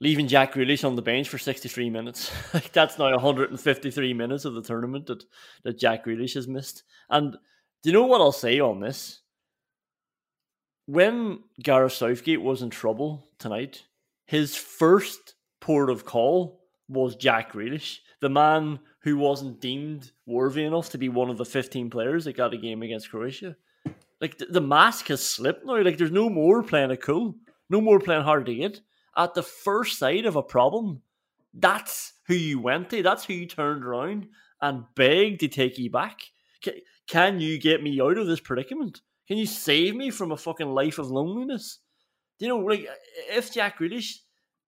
leaving 0.00 0.28
Jack 0.28 0.54
Grealish 0.54 0.84
on 0.84 0.96
the 0.96 1.02
bench 1.02 1.28
for 1.28 1.38
63 1.38 1.90
minutes. 1.90 2.30
that's 2.72 2.98
now 2.98 3.10
153 3.10 4.14
minutes 4.14 4.44
of 4.44 4.54
the 4.54 4.62
tournament 4.62 5.06
that, 5.06 5.24
that 5.62 5.78
Jack 5.78 6.04
Grealish 6.04 6.34
has 6.34 6.46
missed. 6.46 6.82
And 7.08 7.32
do 7.32 7.90
you 7.90 7.92
know 7.92 8.04
what 8.04 8.20
I'll 8.20 8.32
say 8.32 8.60
on 8.60 8.80
this? 8.80 9.20
When 10.86 11.40
Gareth 11.62 11.94
Southgate 11.94 12.42
was 12.42 12.60
in 12.60 12.70
trouble 12.70 13.26
tonight, 13.38 13.84
his 14.26 14.56
first 14.56 15.34
port 15.60 15.90
of 15.90 16.04
call 16.04 16.60
was 16.88 17.16
Jack 17.16 17.52
Grealish, 17.52 17.98
the 18.20 18.28
man 18.28 18.78
who 19.00 19.16
wasn't 19.16 19.60
deemed 19.60 20.12
worthy 20.26 20.64
enough 20.64 20.90
to 20.90 20.98
be 20.98 21.08
one 21.08 21.30
of 21.30 21.38
the 21.38 21.44
15 21.44 21.90
players 21.90 22.24
that 22.24 22.36
got 22.36 22.54
a 22.54 22.58
game 22.58 22.82
against 22.82 23.10
Croatia. 23.10 23.56
Like 24.20 24.38
the, 24.38 24.60
mask 24.60 25.08
has 25.08 25.24
slipped 25.24 25.66
now. 25.66 25.82
Like 25.82 25.98
there's 25.98 26.10
no 26.10 26.30
more 26.30 26.62
playing 26.62 26.90
a 26.90 26.96
cool, 26.96 27.34
no 27.68 27.80
more 27.80 28.00
playing 28.00 28.22
hard 28.22 28.46
to 28.46 28.54
get 28.54 28.80
at 29.16 29.34
the 29.34 29.42
first 29.42 29.98
sight 29.98 30.26
of 30.26 30.36
a 30.36 30.42
problem, 30.42 31.02
that's 31.52 32.14
who 32.26 32.34
you 32.34 32.58
went 32.58 32.90
to. 32.90 33.02
That's 33.02 33.24
who 33.24 33.34
you 33.34 33.46
turned 33.46 33.84
around 33.84 34.28
and 34.60 34.84
begged 34.94 35.40
to 35.40 35.48
take 35.48 35.78
you 35.78 35.90
back. 35.90 36.20
Can 37.06 37.38
you 37.38 37.58
get 37.58 37.82
me 37.82 38.00
out 38.00 38.18
of 38.18 38.26
this 38.26 38.40
predicament? 38.40 39.02
Can 39.28 39.38
you 39.38 39.46
save 39.46 39.94
me 39.94 40.10
from 40.10 40.32
a 40.32 40.36
fucking 40.36 40.68
life 40.68 40.98
of 40.98 41.10
loneliness? 41.10 41.78
You 42.38 42.48
know, 42.48 42.58
like, 42.58 42.86
if 43.30 43.52
Jack 43.52 43.78
Grealish 43.78 44.16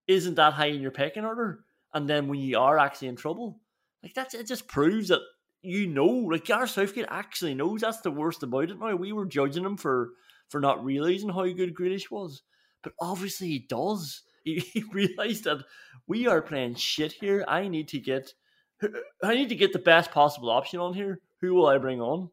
isn't 0.06 0.34
that 0.34 0.52
high 0.52 0.66
in 0.66 0.80
your 0.80 0.92
pecking 0.92 1.24
order, 1.24 1.64
and 1.92 2.08
then 2.08 2.28
when 2.28 2.38
you 2.38 2.58
are 2.58 2.78
actually 2.78 3.08
in 3.08 3.16
trouble, 3.16 3.60
like 4.02 4.14
that's 4.14 4.34
it 4.34 4.46
just 4.46 4.68
proves 4.68 5.08
that 5.08 5.20
you 5.62 5.88
know, 5.88 6.06
like 6.06 6.44
Gareth 6.44 6.70
Southgate 6.70 7.06
actually 7.08 7.54
knows 7.54 7.80
that's 7.80 8.00
the 8.00 8.10
worst 8.10 8.42
about 8.44 8.70
it 8.70 8.78
now. 8.78 8.94
We 8.94 9.12
were 9.12 9.26
judging 9.26 9.64
him 9.64 9.76
for 9.76 10.10
for 10.48 10.60
not 10.60 10.84
realizing 10.84 11.28
how 11.28 11.44
good 11.46 11.74
Grealish 11.74 12.10
was, 12.10 12.42
but 12.82 12.92
obviously 13.00 13.48
he 13.48 13.66
does. 13.68 14.22
He, 14.46 14.60
he 14.60 14.84
realized 14.92 15.42
that 15.42 15.64
we 16.06 16.28
are 16.28 16.40
playing 16.40 16.76
shit 16.76 17.10
here. 17.10 17.44
I 17.48 17.66
need 17.66 17.88
to 17.88 17.98
get, 17.98 18.32
I 19.20 19.34
need 19.34 19.48
to 19.48 19.56
get 19.56 19.72
the 19.72 19.80
best 19.80 20.12
possible 20.12 20.50
option 20.50 20.78
on 20.78 20.94
here. 20.94 21.18
Who 21.40 21.52
will 21.52 21.66
I 21.66 21.78
bring 21.78 22.00
on? 22.00 22.30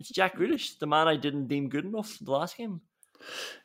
It's 0.00 0.10
Jack 0.10 0.36
Grealish, 0.36 0.80
the 0.80 0.88
man 0.88 1.06
I 1.06 1.14
didn't 1.14 1.46
deem 1.46 1.68
good 1.68 1.84
enough 1.84 2.18
the 2.20 2.32
last 2.32 2.56
game. 2.56 2.80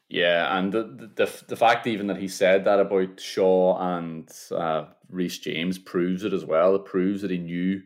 Yeah, 0.09 0.57
and 0.57 0.71
the, 0.71 1.11
the 1.15 1.43
the 1.47 1.55
fact 1.55 1.87
even 1.87 2.07
that 2.07 2.17
he 2.17 2.27
said 2.27 2.65
that 2.65 2.79
about 2.79 3.19
Shaw 3.19 3.97
and 3.97 4.29
uh, 4.51 4.85
Reece 5.09 5.39
James 5.39 5.79
proves 5.79 6.23
it 6.23 6.33
as 6.33 6.45
well. 6.45 6.75
It 6.75 6.85
proves 6.85 7.21
that 7.21 7.31
he 7.31 7.39
knew 7.39 7.81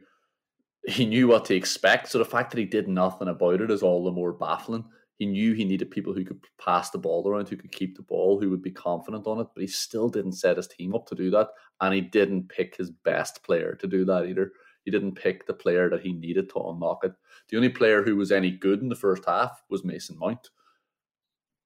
he 0.85 1.05
knew 1.05 1.27
what 1.27 1.45
to 1.45 1.55
expect. 1.55 2.09
So 2.09 2.17
the 2.17 2.25
fact 2.25 2.51
that 2.51 2.59
he 2.59 2.65
did 2.65 2.87
nothing 2.87 3.29
about 3.29 3.61
it 3.61 3.71
is 3.71 3.83
all 3.83 4.03
the 4.03 4.11
more 4.11 4.33
baffling. 4.33 4.85
He 5.17 5.25
knew 5.25 5.53
he 5.53 5.65
needed 5.65 5.91
people 5.91 6.13
who 6.13 6.23
could 6.23 6.39
pass 6.63 6.89
the 6.89 6.97
ball 6.97 7.27
around, 7.27 7.49
who 7.49 7.57
could 7.57 7.73
keep 7.73 7.97
the 7.97 8.03
ball, 8.03 8.39
who 8.39 8.49
would 8.49 8.61
be 8.61 8.71
confident 8.71 9.27
on 9.27 9.39
it, 9.39 9.47
but 9.53 9.61
he 9.61 9.67
still 9.67 10.07
didn't 10.07 10.31
set 10.33 10.55
his 10.55 10.67
team 10.67 10.95
up 10.95 11.05
to 11.07 11.15
do 11.15 11.29
that. 11.31 11.49
And 11.81 11.93
he 11.93 11.99
didn't 11.99 12.47
pick 12.47 12.77
his 12.77 12.89
best 12.89 13.43
player 13.43 13.75
to 13.75 13.87
do 13.87 14.05
that 14.05 14.27
either. 14.27 14.53
He 14.85 14.91
didn't 14.91 15.15
pick 15.15 15.45
the 15.45 15.53
player 15.53 15.89
that 15.89 16.01
he 16.01 16.13
needed 16.13 16.49
to 16.49 16.59
unlock 16.61 17.03
it. 17.03 17.11
The 17.49 17.57
only 17.57 17.69
player 17.69 18.01
who 18.01 18.15
was 18.15 18.31
any 18.31 18.51
good 18.51 18.81
in 18.81 18.87
the 18.87 18.95
first 18.95 19.25
half 19.25 19.61
was 19.69 19.83
Mason 19.83 20.17
Mount. 20.17 20.49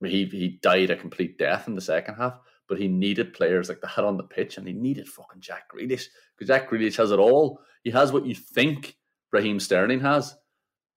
He 0.04 0.26
he 0.26 0.60
died 0.62 0.90
a 0.90 0.96
complete 0.96 1.38
death 1.38 1.68
in 1.68 1.76
the 1.76 1.82
second 1.82 2.16
half, 2.16 2.40
but 2.68 2.80
he 2.80 2.88
needed 2.88 3.34
players 3.34 3.70
like 3.70 3.82
that 3.82 4.04
on 4.04 4.18
the 4.18 4.24
pitch, 4.24 4.58
and 4.58 4.68
he 4.68 4.74
needed 4.74 5.08
fucking 5.08 5.42
Jack 5.42 5.72
Grealish 5.72 6.06
because 6.36 6.48
Jack 6.48 6.70
Grealish 6.70 6.98
has 6.98 7.12
it 7.12 7.20
all. 7.20 7.60
He 7.84 7.92
has 7.92 8.12
what 8.12 8.26
you 8.26 8.36
think 8.36 8.96
Raheem 9.32 9.60
Sterling 9.60 10.00
has, 10.02 10.36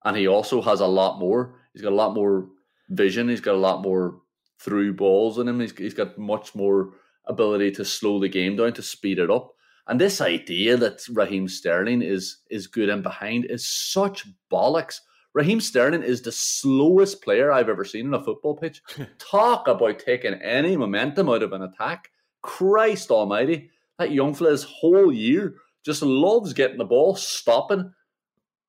and 0.05 0.17
he 0.17 0.27
also 0.27 0.63
has 0.63 0.81
a 0.81 0.87
lot 0.87 1.19
more. 1.19 1.57
He's 1.73 1.83
got 1.83 1.93
a 1.93 1.97
lot 1.97 2.15
more 2.15 2.49
vision. 2.91 3.29
He's 3.29 3.41
got 3.41 3.55
a 3.55 3.59
lot 3.59 3.83
more 3.83 4.21
through 4.61 4.95
balls 4.95 5.39
in 5.39 5.49
him. 5.49 5.61
He's, 5.61 5.77
he's 5.77 5.95
got 5.95 6.17
much 6.17 6.55
more 6.55 6.95
ability 7.27 7.73
to 7.73 7.85
slow 7.85 8.19
the 8.19 8.29
game 8.29 8.57
down, 8.57 8.73
to 8.75 8.83
speed 8.83 9.19
it 9.19 9.31
up. 9.31 9.53
And 9.89 10.01
this 10.01 10.21
idea 10.21 10.77
that 10.77 11.07
Raheem 11.13 11.49
Sterling 11.49 12.03
is 12.03 12.39
is 12.51 12.67
good 12.67 12.89
and 12.89 13.03
behind 13.03 13.47
is 13.47 13.69
such 13.69 14.27
bollocks. 14.51 15.01
Raheem 15.37 15.61
Sterling 15.61 16.03
is 16.03 16.23
the 16.23 16.33
slowest 16.33 17.21
player 17.21 17.53
I've 17.53 17.69
ever 17.69 17.85
seen 17.85 18.07
in 18.07 18.15
a 18.15 18.25
football 18.25 18.57
pitch. 18.57 18.81
Talk 19.19 19.69
about 19.69 19.99
taking 19.99 20.33
any 20.33 20.79
momentum 20.79 21.29
out 21.29 21.43
of 21.43 21.53
an 21.53 21.61
attack. 21.61 22.11
Christ 22.41 23.11
almighty. 23.11 23.69
That 23.99 24.13
young 24.13 24.33
fella's 24.33 24.63
whole 24.65 25.13
year 25.13 25.57
just 25.85 26.01
loves 26.01 26.55
getting 26.55 26.79
the 26.79 26.87
ball, 26.87 27.17
stopping, 27.17 27.93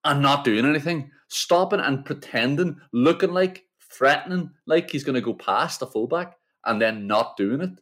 and 0.04 0.22
not 0.22 0.44
doing 0.44 0.66
anything. 0.66 1.10
Stopping 1.30 1.80
and 1.80 2.04
pretending, 2.04 2.82
looking 2.92 3.32
like, 3.32 3.64
threatening 3.90 4.50
like 4.66 4.92
he's 4.92 5.06
going 5.06 5.16
to 5.16 5.22
go 5.22 5.36
past 5.36 5.80
the 5.80 5.88
fullback 5.88 6.36
and 6.66 6.82
then 6.82 7.08
not 7.08 7.38
doing 7.38 7.62
it. 7.62 7.80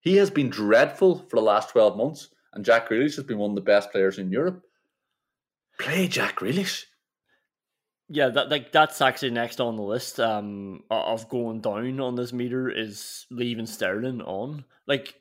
He 0.00 0.16
has 0.16 0.28
been 0.28 0.50
dreadful 0.50 1.26
for 1.30 1.36
the 1.36 1.42
last 1.42 1.70
12 1.70 1.96
months, 1.96 2.28
and 2.52 2.66
Jack 2.66 2.90
Grealish 2.90 3.16
has 3.16 3.24
been 3.24 3.38
one 3.38 3.52
of 3.52 3.56
the 3.56 3.62
best 3.62 3.90
players 3.90 4.18
in 4.18 4.30
Europe. 4.30 4.62
Play 5.78 6.06
Jack 6.06 6.40
Grealish. 6.40 6.84
Yeah, 8.08 8.28
that 8.28 8.50
like 8.50 8.70
that's 8.70 9.00
actually 9.00 9.30
next 9.30 9.60
on 9.60 9.76
the 9.76 9.82
list 9.82 10.20
um, 10.20 10.82
of 10.90 11.28
going 11.28 11.60
down 11.62 12.00
on 12.00 12.14
this 12.16 12.32
meter 12.32 12.68
is 12.68 13.26
leaving 13.30 13.66
Sterling 13.66 14.20
on. 14.20 14.64
Like 14.86 15.14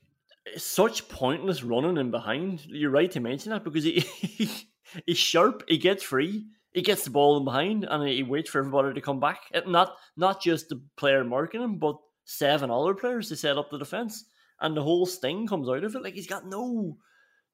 such 0.57 1.07
pointless 1.07 1.63
running 1.63 1.97
in 1.97 2.11
behind. 2.11 2.65
You're 2.65 2.91
right 2.91 3.09
to 3.11 3.21
mention 3.21 3.51
that 3.51 3.63
because 3.63 3.85
he, 3.85 4.01
he 4.01 4.49
he's 5.05 5.17
sharp. 5.17 5.63
He 5.67 5.77
gets 5.77 6.03
free. 6.03 6.47
He 6.73 6.81
gets 6.81 7.03
the 7.03 7.11
ball 7.11 7.37
in 7.37 7.45
behind 7.45 7.85
and 7.85 8.07
he 8.07 8.23
waits 8.23 8.49
for 8.49 8.59
everybody 8.59 8.93
to 8.93 9.01
come 9.01 9.19
back. 9.19 9.41
Not 9.65 9.95
not 10.17 10.41
just 10.41 10.69
the 10.69 10.81
player 10.97 11.23
marking 11.23 11.61
him, 11.61 11.77
but 11.77 11.97
seven 12.25 12.69
other 12.71 12.95
players 12.95 13.29
to 13.29 13.35
set 13.35 13.57
up 13.57 13.69
the 13.69 13.77
defense. 13.77 14.25
And 14.59 14.75
the 14.75 14.83
whole 14.83 15.05
sting 15.05 15.47
comes 15.47 15.69
out 15.69 15.83
of 15.83 15.95
it. 15.95 16.03
Like 16.03 16.15
he's 16.15 16.27
got 16.27 16.47
no 16.47 16.97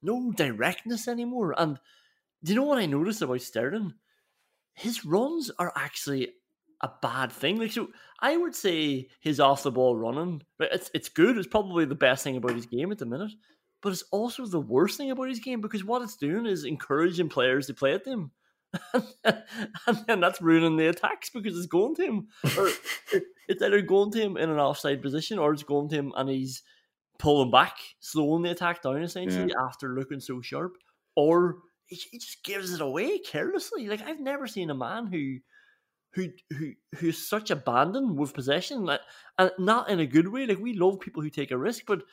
no 0.02 0.32
directness 0.32 1.08
anymore. 1.08 1.54
And 1.58 1.78
do 2.44 2.54
you 2.54 2.56
know 2.56 2.66
what 2.66 2.80
I 2.80 2.86
noticed 2.86 3.22
about 3.22 3.42
Sterling? 3.42 3.94
His 4.80 5.04
runs 5.04 5.52
are 5.60 5.74
actually 5.76 6.30
a 6.82 6.90
bad 7.02 7.34
thing. 7.34 7.60
Like 7.60 7.74
so, 7.74 7.90
I 8.22 8.38
would 8.38 8.56
say 8.56 9.10
his 9.20 9.40
off 9.40 9.64
the 9.64 9.72
ball 9.72 9.96
running, 9.96 10.42
it's 10.60 10.90
it's 10.94 11.10
good. 11.10 11.38
It's 11.38 11.48
probably 11.48 11.84
the 11.84 11.96
best 11.96 12.24
thing 12.24 12.38
about 12.38 12.56
his 12.56 12.66
game 12.66 12.90
at 12.92 12.98
the 12.98 13.06
minute, 13.06 13.34
but 13.82 13.92
it's 13.92 14.06
also 14.12 14.46
the 14.46 14.62
worst 14.62 14.98
thing 14.98 15.12
about 15.12 15.28
his 15.28 15.40
game 15.40 15.60
because 15.60 15.84
what 15.84 16.02
it's 16.02 16.16
doing 16.16 16.46
is 16.46 16.64
encouraging 16.64 17.28
players 17.28 17.68
to 17.68 17.74
play 17.74 17.94
at 17.94 18.08
him. 18.08 18.32
and 18.94 20.06
then 20.08 20.22
that's 20.22 20.42
ruining 20.42 20.78
the 20.78 20.88
attacks 20.88 21.30
because 21.30 21.58
it's 21.58 21.68
going 21.68 21.96
to 21.96 22.06
him. 22.06 22.28
Or 22.58 22.70
it's 23.50 23.62
either 23.62 23.82
going 23.82 24.12
to 24.12 24.22
him 24.22 24.38
in 24.38 24.50
an 24.50 24.60
offside 24.60 25.02
position 25.02 25.40
or 25.40 25.52
it's 25.52 25.64
going 25.64 25.90
to 25.90 25.96
him 25.96 26.14
and 26.16 26.30
he's 26.30 26.64
pulling 27.18 27.52
back, 27.52 27.76
slowing 28.00 28.44
the 28.44 28.52
attack 28.52 28.82
down 28.82 29.02
essentially 29.02 29.50
yeah. 29.50 29.66
after 29.68 29.94
looking 29.94 30.22
so 30.22 30.40
sharp. 30.40 30.78
Or 31.16 31.58
he, 31.90 32.00
he 32.12 32.20
just 32.20 32.44
gives 32.44 32.72
it 32.74 32.82
away 32.82 33.20
carelessly. 33.20 33.88
Like 33.88 34.02
I've 34.02 34.20
never 34.20 34.48
seen 34.48 34.70
a 34.70 34.76
man 34.76 35.08
who 35.08 35.40
who 36.14 36.30
who 36.58 36.74
who's 36.96 37.28
such 37.28 37.52
abandon 37.52 38.16
with 38.16 38.34
possession, 38.34 38.86
like, 38.86 39.02
and 39.38 39.52
not 39.60 39.90
in 39.90 40.00
a 40.00 40.06
good 40.06 40.28
way. 40.28 40.46
Like 40.46 40.60
we 40.60 40.74
love 40.74 41.00
people 41.00 41.22
who 41.22 41.30
take 41.30 41.52
a 41.52 41.58
risk, 41.58 41.84
but 41.88 42.04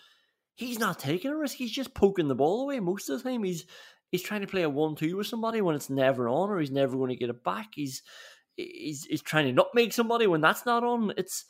he's 0.54 0.78
not 0.78 0.98
taking 0.98 1.30
a 1.30 1.36
risk. 1.36 1.56
He's 1.56 1.72
just 1.72 1.94
poking 1.94 2.28
the 2.28 2.34
ball 2.34 2.62
away 2.62 2.80
most 2.80 3.08
of 3.08 3.22
the 3.22 3.30
time. 3.30 3.44
He's 3.44 3.66
he's 4.10 4.22
trying 4.22 4.40
to 4.40 4.46
play 4.46 4.62
a 4.62 4.70
one-two 4.70 5.16
with 5.16 5.26
somebody 5.26 5.60
when 5.60 5.76
it's 5.76 5.90
never 5.90 6.28
on, 6.28 6.50
or 6.50 6.58
he's 6.58 6.70
never 6.70 6.96
going 6.96 7.10
to 7.10 7.16
get 7.16 7.30
it 7.30 7.44
back. 7.44 7.68
He's 7.74 8.02
he's 8.56 9.04
he's 9.04 9.22
trying 9.22 9.46
to 9.46 9.52
not 9.52 9.68
make 9.74 9.92
somebody 9.92 10.26
when 10.26 10.40
that's 10.40 10.66
not 10.66 10.84
on. 10.84 11.12
It's 11.16 11.44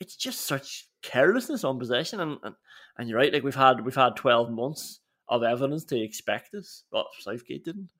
it's 0.00 0.16
just 0.16 0.42
such 0.42 0.88
carelessness 1.02 1.64
on 1.64 1.78
possession, 1.78 2.20
and 2.20 2.38
and, 2.42 2.54
and 2.96 3.08
you're 3.08 3.18
right. 3.18 3.32
Like 3.32 3.44
we've 3.44 3.54
had 3.54 3.84
we've 3.84 3.94
had 3.94 4.16
twelve 4.16 4.50
months 4.50 5.00
of 5.28 5.42
evidence 5.42 5.84
to 5.86 6.00
expect 6.00 6.52
this, 6.52 6.84
but 6.90 7.06
Southgate 7.18 7.64
didn't. 7.64 7.90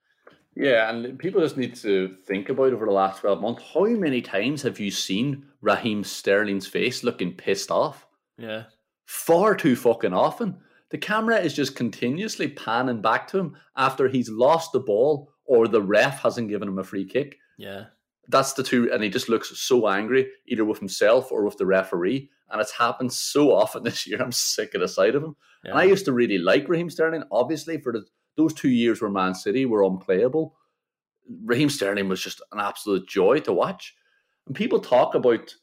Yeah, 0.54 0.90
and 0.90 1.18
people 1.18 1.40
just 1.40 1.56
need 1.56 1.76
to 1.76 2.16
think 2.26 2.48
about 2.48 2.72
over 2.72 2.86
the 2.86 2.92
last 2.92 3.20
12 3.20 3.40
months 3.40 3.62
how 3.72 3.84
many 3.84 4.20
times 4.20 4.62
have 4.62 4.80
you 4.80 4.90
seen 4.90 5.46
Raheem 5.60 6.02
Sterling's 6.02 6.66
face 6.66 7.04
looking 7.04 7.34
pissed 7.34 7.70
off? 7.70 8.06
Yeah. 8.36 8.64
Far 9.06 9.54
too 9.54 9.76
fucking 9.76 10.12
often. 10.12 10.58
The 10.90 10.98
camera 10.98 11.36
is 11.36 11.54
just 11.54 11.76
continuously 11.76 12.48
panning 12.48 13.02
back 13.02 13.28
to 13.28 13.38
him 13.38 13.56
after 13.76 14.08
he's 14.08 14.30
lost 14.30 14.72
the 14.72 14.80
ball 14.80 15.32
or 15.44 15.68
the 15.68 15.82
ref 15.82 16.22
hasn't 16.22 16.48
given 16.48 16.68
him 16.68 16.78
a 16.78 16.84
free 16.84 17.04
kick. 17.04 17.36
Yeah. 17.56 17.84
That's 18.28 18.52
the 18.54 18.62
two, 18.62 18.92
and 18.92 19.02
he 19.02 19.08
just 19.08 19.28
looks 19.28 19.58
so 19.58 19.88
angry, 19.88 20.28
either 20.46 20.64
with 20.64 20.78
himself 20.78 21.32
or 21.32 21.44
with 21.44 21.56
the 21.56 21.66
referee. 21.66 22.30
And 22.50 22.60
it's 22.60 22.72
happened 22.72 23.12
so 23.12 23.52
often 23.52 23.82
this 23.84 24.06
year. 24.06 24.20
I'm 24.22 24.32
sick 24.32 24.74
of 24.74 24.80
the 24.80 24.88
sight 24.88 25.14
of 25.14 25.22
him. 25.22 25.36
Yeah. 25.64 25.72
And 25.72 25.80
I 25.80 25.84
used 25.84 26.04
to 26.06 26.12
really 26.12 26.38
like 26.38 26.68
Raheem 26.68 26.90
Sterling. 26.90 27.24
Obviously, 27.30 27.80
for 27.80 27.92
the, 27.92 28.04
those 28.36 28.54
two 28.54 28.70
years 28.70 29.00
where 29.00 29.10
Man 29.10 29.34
City 29.34 29.66
were 29.66 29.82
unplayable, 29.82 30.54
Raheem 31.44 31.68
Sterling 31.68 32.08
was 32.08 32.22
just 32.22 32.40
an 32.52 32.60
absolute 32.60 33.08
joy 33.08 33.40
to 33.40 33.52
watch. 33.52 33.94
And 34.46 34.54
people 34.54 34.80
talk 34.80 35.14
about 35.14 35.54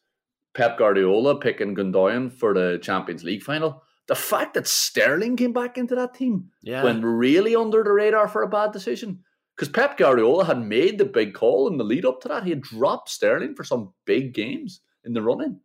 Pep 0.54 0.78
Guardiola 0.78 1.40
picking 1.40 1.76
Gundogan 1.76 2.32
for 2.32 2.54
the 2.54 2.80
Champions 2.82 3.24
League 3.24 3.44
final. 3.44 3.84
The 4.08 4.16
fact 4.16 4.54
that 4.54 4.68
Sterling 4.68 5.36
came 5.36 5.52
back 5.52 5.78
into 5.78 5.96
that 5.96 6.14
team 6.14 6.52
yeah. 6.62 6.84
went 6.84 7.04
really 7.04 7.56
under 7.56 7.84
the 7.84 7.92
radar 7.92 8.28
for 8.28 8.44
a 8.44 8.48
bad 8.48 8.72
decision. 8.72 9.24
Because 9.56 9.70
Pep 9.70 9.98
Guardiola 9.98 10.46
had 10.46 10.62
made 10.62 10.98
the 10.98 11.06
big 11.06 11.34
call 11.34 11.68
in 11.70 11.78
the 11.78 11.84
lead 11.84 12.06
up 12.06 12.22
to 12.22 12.28
that. 12.28 12.44
He 12.44 12.50
had 12.50 12.62
dropped 12.62 13.10
Sterling 13.10 13.56
for 13.56 13.64
some 13.64 13.94
big 14.06 14.34
games 14.34 14.82
in 15.04 15.14
the 15.14 15.22
running. 15.22 15.60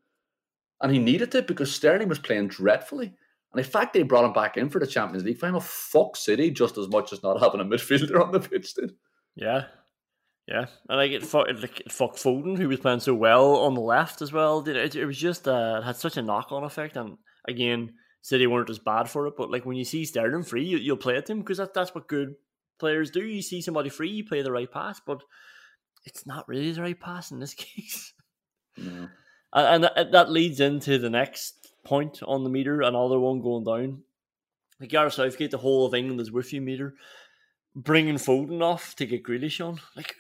And 0.81 0.93
he 0.93 0.99
needed 0.99 1.35
it 1.35 1.47
because 1.47 1.75
Sterling 1.75 2.09
was 2.09 2.19
playing 2.19 2.49
dreadfully. 2.49 3.13
And 3.53 3.65
in 3.65 3.71
fact, 3.71 3.93
they 3.93 4.03
brought 4.03 4.25
him 4.25 4.33
back 4.33 4.57
in 4.57 4.71
for 4.71 4.79
the 4.79 4.87
Champions 4.87 5.25
League 5.25 5.39
final. 5.39 5.61
Fuck 5.61 6.17
City 6.17 6.51
just 6.51 6.79
as 6.79 6.89
much 6.89 7.13
as 7.13 7.23
not 7.23 7.41
having 7.41 7.61
a 7.61 7.65
midfielder 7.65 8.21
on 8.21 8.33
the 8.33 8.41
pitch 8.41 8.75
did. 8.75 8.95
Yeah. 9.35 9.65
Yeah. 10.47 10.67
And 10.89 10.99
like 10.99 11.11
it, 11.11 11.25
fuck, 11.25 11.49
it, 11.49 11.63
it 11.63 11.93
fuck 11.93 12.17
Foden, 12.17 12.57
who 12.57 12.69
was 12.69 12.81
playing 12.81 13.01
so 13.01 13.15
well 13.15 13.57
on 13.57 13.75
the 13.75 13.81
left 13.81 14.23
as 14.23 14.33
well. 14.33 14.67
It, 14.67 14.95
it 14.95 15.05
was 15.05 15.19
just, 15.19 15.47
uh, 15.47 15.81
it 15.83 15.85
had 15.85 15.97
such 15.97 16.17
a 16.17 16.23
knock 16.23 16.51
on 16.51 16.65
effect. 16.65 16.97
And 16.97 17.19
again, 17.47 17.95
City 18.23 18.47
weren't 18.47 18.71
as 18.71 18.79
bad 18.79 19.09
for 19.09 19.27
it. 19.27 19.35
But 19.37 19.51
like 19.51 19.67
when 19.67 19.77
you 19.77 19.85
see 19.85 20.05
Sterling 20.05 20.45
free, 20.45 20.65
you, 20.65 20.93
will 20.93 20.99
play 20.99 21.17
at 21.17 21.29
him 21.29 21.41
because 21.41 21.59
that, 21.59 21.75
that's 21.75 21.95
what 21.95 22.09
good 22.09 22.35
players 22.79 23.11
do. 23.11 23.21
You 23.21 23.43
see 23.43 23.61
somebody 23.61 23.91
free, 23.91 24.11
you 24.11 24.25
play 24.25 24.43
the 24.43 24.53
right 24.53 24.71
pass. 24.71 25.01
But 25.05 25.23
it's 26.05 26.27
not 26.27 26.49
really 26.49 26.73
the 26.73 26.83
right 26.83 26.99
pass 26.99 27.31
in 27.31 27.41
this 27.41 27.55
case. 27.55 28.13
No. 28.77 29.09
And, 29.53 29.85
that 29.85 30.31
leads 30.31 30.61
into 30.61 30.99
the 30.99 31.11
next 31.11 31.73
point 31.85 32.23
on 32.23 32.45
the 32.45 32.51
meter, 32.51 32.83
another 32.83 33.19
one 33.19 33.41
going 33.41 33.65
down. 33.65 34.03
The 34.79 34.87
Gareth 34.87 35.15
Southgate, 35.15 35.51
the 35.51 35.59
whole 35.59 35.87
of 35.87 35.95
England 35.95 36.21
is 36.21 36.33
with 36.33 36.53
you 36.53 36.61
meter, 36.61 36.95
bringing 37.75 38.15
Foden 38.15 38.63
off 38.63 38.95
to 38.97 39.07
get 39.07 39.25
Grealish 39.25 39.65
on. 39.65 39.81
Like, 39.97 40.17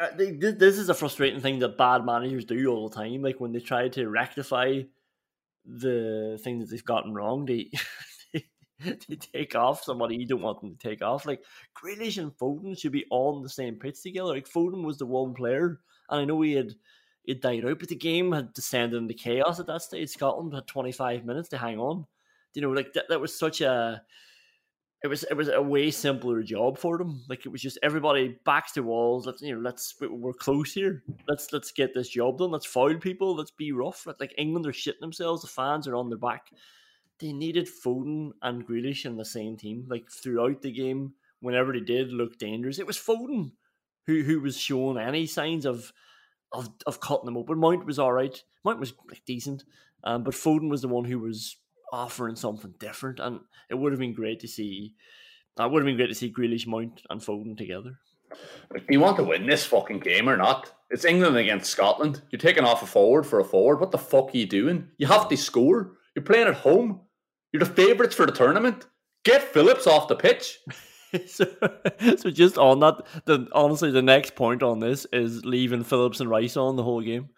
uh, 0.00 0.08
this 0.16 0.78
is 0.78 0.88
a 0.88 0.94
frustrating 0.94 1.40
thing 1.40 1.58
that 1.60 1.76
bad 1.78 2.04
managers 2.04 2.44
do 2.44 2.66
all 2.68 2.88
the 2.88 2.96
time. 2.96 3.22
Like 3.22 3.38
when 3.38 3.52
they 3.52 3.60
try 3.60 3.88
to 3.88 4.08
rectify 4.08 4.82
the 5.64 6.38
thing 6.42 6.58
that 6.58 6.70
they've 6.70 6.84
gotten 6.84 7.14
wrong, 7.14 7.44
they 7.44 7.70
to 8.82 9.16
take 9.16 9.54
off 9.54 9.84
somebody 9.84 10.16
you 10.16 10.26
don't 10.26 10.40
want 10.40 10.60
them 10.60 10.74
to 10.74 10.88
take 10.88 11.02
off. 11.02 11.26
Like 11.26 11.42
Grealish 11.74 12.18
and 12.18 12.32
Foden 12.32 12.78
should 12.78 12.92
be 12.92 13.04
on 13.10 13.42
the 13.42 13.48
same 13.48 13.76
pitch 13.76 14.02
together. 14.02 14.28
Like 14.28 14.48
Foden 14.48 14.84
was 14.84 14.98
the 14.98 15.06
one 15.06 15.34
player, 15.34 15.80
and 16.08 16.20
I 16.20 16.24
know 16.24 16.40
he 16.40 16.54
had 16.54 16.72
it 17.24 17.42
died 17.42 17.64
out, 17.64 17.78
but 17.78 17.88
the 17.88 17.96
game 17.96 18.32
had 18.32 18.52
descended 18.52 19.00
into 19.00 19.14
chaos 19.14 19.60
at 19.60 19.66
that 19.66 19.82
stage. 19.82 20.10
Scotland 20.10 20.54
had 20.54 20.66
25 20.66 21.24
minutes 21.24 21.48
to 21.50 21.58
hang 21.58 21.78
on. 21.78 22.06
You 22.54 22.62
know, 22.62 22.70
like 22.70 22.92
that, 22.94 23.08
that 23.08 23.20
was 23.20 23.38
such 23.38 23.60
a 23.60 24.02
it 25.02 25.08
was 25.08 25.24
it 25.24 25.34
was 25.34 25.48
a 25.48 25.62
way 25.62 25.90
simpler 25.90 26.42
job 26.42 26.78
for 26.78 26.98
them. 26.98 27.24
Like 27.28 27.46
it 27.46 27.48
was 27.48 27.62
just 27.62 27.78
everybody 27.82 28.38
backs 28.44 28.72
to 28.72 28.82
walls. 28.82 29.26
Let's 29.26 29.40
you 29.40 29.54
know, 29.54 29.60
let's 29.60 29.94
we're 30.00 30.32
close 30.32 30.72
here. 30.72 31.02
Let's 31.26 31.52
let's 31.52 31.72
get 31.72 31.94
this 31.94 32.08
job 32.08 32.38
done. 32.38 32.50
Let's 32.50 32.66
foul 32.66 32.96
people. 32.96 33.34
Let's 33.34 33.50
be 33.50 33.72
rough. 33.72 34.06
Like 34.18 34.34
England 34.36 34.66
are 34.66 34.72
shitting 34.72 35.00
themselves. 35.00 35.42
The 35.42 35.48
fans 35.48 35.88
are 35.88 35.94
on 35.94 36.10
their 36.10 36.18
back. 36.18 36.50
They 37.18 37.32
needed 37.32 37.68
Foden 37.68 38.30
and 38.42 38.66
Grealish 38.66 39.06
in 39.06 39.16
the 39.16 39.24
same 39.24 39.56
team. 39.56 39.86
Like 39.88 40.10
throughout 40.10 40.60
the 40.60 40.72
game, 40.72 41.14
whenever 41.40 41.72
they 41.72 41.80
did 41.80 42.12
look 42.12 42.38
dangerous, 42.38 42.78
it 42.78 42.86
was 42.86 42.98
Foden 42.98 43.52
who 44.06 44.22
who 44.22 44.40
was 44.40 44.58
showing 44.58 44.98
any 44.98 45.26
signs 45.26 45.64
of 45.64 45.92
of 46.52 46.70
of 46.86 47.00
cutting 47.00 47.26
them 47.26 47.36
open. 47.36 47.58
Mount 47.58 47.86
was 47.86 47.98
all 47.98 48.12
right. 48.12 48.42
Mount 48.64 48.80
was 48.80 48.92
like 49.08 49.24
decent, 49.24 49.64
um, 50.04 50.24
but 50.24 50.34
Foden 50.34 50.70
was 50.70 50.82
the 50.82 50.88
one 50.88 51.04
who 51.04 51.18
was 51.18 51.56
offering 51.92 52.36
something 52.36 52.74
different, 52.78 53.20
and 53.20 53.40
it 53.68 53.74
would 53.74 53.92
have 53.92 54.00
been 54.00 54.14
great 54.14 54.40
to 54.40 54.48
see. 54.48 54.94
That 55.56 55.70
would 55.70 55.82
have 55.82 55.86
been 55.86 55.96
great 55.96 56.08
to 56.08 56.14
see 56.14 56.32
Grealish, 56.32 56.66
Mount, 56.66 57.02
and 57.10 57.20
Foden 57.20 57.56
together. 57.56 57.98
Do 58.74 58.82
you 58.88 59.00
want 59.00 59.16
to 59.16 59.24
win 59.24 59.46
this 59.46 59.66
fucking 59.66 60.00
game 60.00 60.28
or 60.28 60.36
not? 60.36 60.72
It's 60.90 61.04
England 61.04 61.36
against 61.36 61.70
Scotland. 61.70 62.22
You're 62.30 62.38
taking 62.38 62.64
off 62.64 62.82
a 62.82 62.86
forward 62.86 63.26
for 63.26 63.40
a 63.40 63.44
forward. 63.44 63.80
What 63.80 63.90
the 63.90 63.98
fuck 63.98 64.32
are 64.32 64.38
you 64.38 64.46
doing? 64.46 64.88
You 64.98 65.08
have 65.08 65.28
to 65.28 65.36
score. 65.36 65.92
You're 66.14 66.24
playing 66.24 66.46
at 66.46 66.54
home. 66.54 67.00
You're 67.52 67.64
the 67.64 67.66
favourites 67.66 68.14
for 68.14 68.26
the 68.26 68.32
tournament. 68.32 68.86
Get 69.24 69.42
Phillips 69.42 69.86
off 69.86 70.08
the 70.08 70.16
pitch. 70.16 70.58
so, 71.26 71.46
so 72.16 72.30
just 72.30 72.58
on 72.58 72.80
that, 72.80 73.04
the 73.24 73.48
honestly, 73.52 73.90
the 73.90 74.02
next 74.02 74.34
point 74.34 74.62
on 74.62 74.80
this 74.80 75.06
is 75.12 75.44
leaving 75.44 75.84
Phillips 75.84 76.20
and 76.20 76.30
Rice 76.30 76.56
on 76.56 76.76
the 76.76 76.82
whole 76.82 77.00
game. 77.00 77.30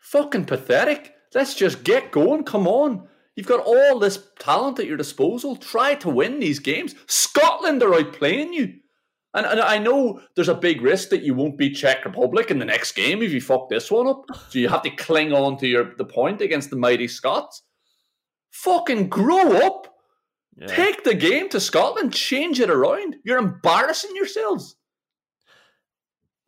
Fucking 0.00 0.44
pathetic. 0.44 1.14
Let's 1.34 1.54
just 1.54 1.84
get 1.84 2.12
going. 2.12 2.44
Come 2.44 2.66
on. 2.66 3.08
You've 3.34 3.46
got 3.46 3.64
all 3.66 3.98
this 3.98 4.30
talent 4.38 4.78
at 4.78 4.86
your 4.86 4.96
disposal. 4.96 5.56
Try 5.56 5.94
to 5.96 6.08
win 6.08 6.40
these 6.40 6.58
games. 6.58 6.94
Scotland 7.06 7.82
are 7.82 7.94
out 7.94 8.14
playing 8.14 8.54
you. 8.54 8.74
And, 9.34 9.44
and 9.44 9.60
I 9.60 9.76
know 9.76 10.20
there's 10.34 10.48
a 10.48 10.54
big 10.54 10.80
risk 10.80 11.10
that 11.10 11.22
you 11.22 11.34
won't 11.34 11.58
beat 11.58 11.76
Czech 11.76 12.06
Republic 12.06 12.50
in 12.50 12.58
the 12.58 12.64
next 12.64 12.92
game 12.92 13.20
if 13.20 13.32
you 13.32 13.42
fuck 13.42 13.68
this 13.68 13.90
one 13.90 14.06
up. 14.06 14.24
So 14.48 14.58
you 14.58 14.70
have 14.70 14.82
to 14.82 14.90
cling 14.90 15.34
on 15.34 15.58
to 15.58 15.66
your 15.66 15.94
the 15.96 16.06
point 16.06 16.40
against 16.40 16.70
the 16.70 16.76
mighty 16.76 17.06
Scots. 17.06 17.62
Fucking 18.50 19.10
grow 19.10 19.58
up. 19.58 19.94
Yeah. 20.56 20.66
Take 20.68 21.04
the 21.04 21.14
game 21.14 21.48
to 21.50 21.60
Scotland, 21.60 22.12
change 22.12 22.60
it 22.60 22.70
around. 22.70 23.16
You're 23.24 23.38
embarrassing 23.38 24.16
yourselves. 24.16 24.76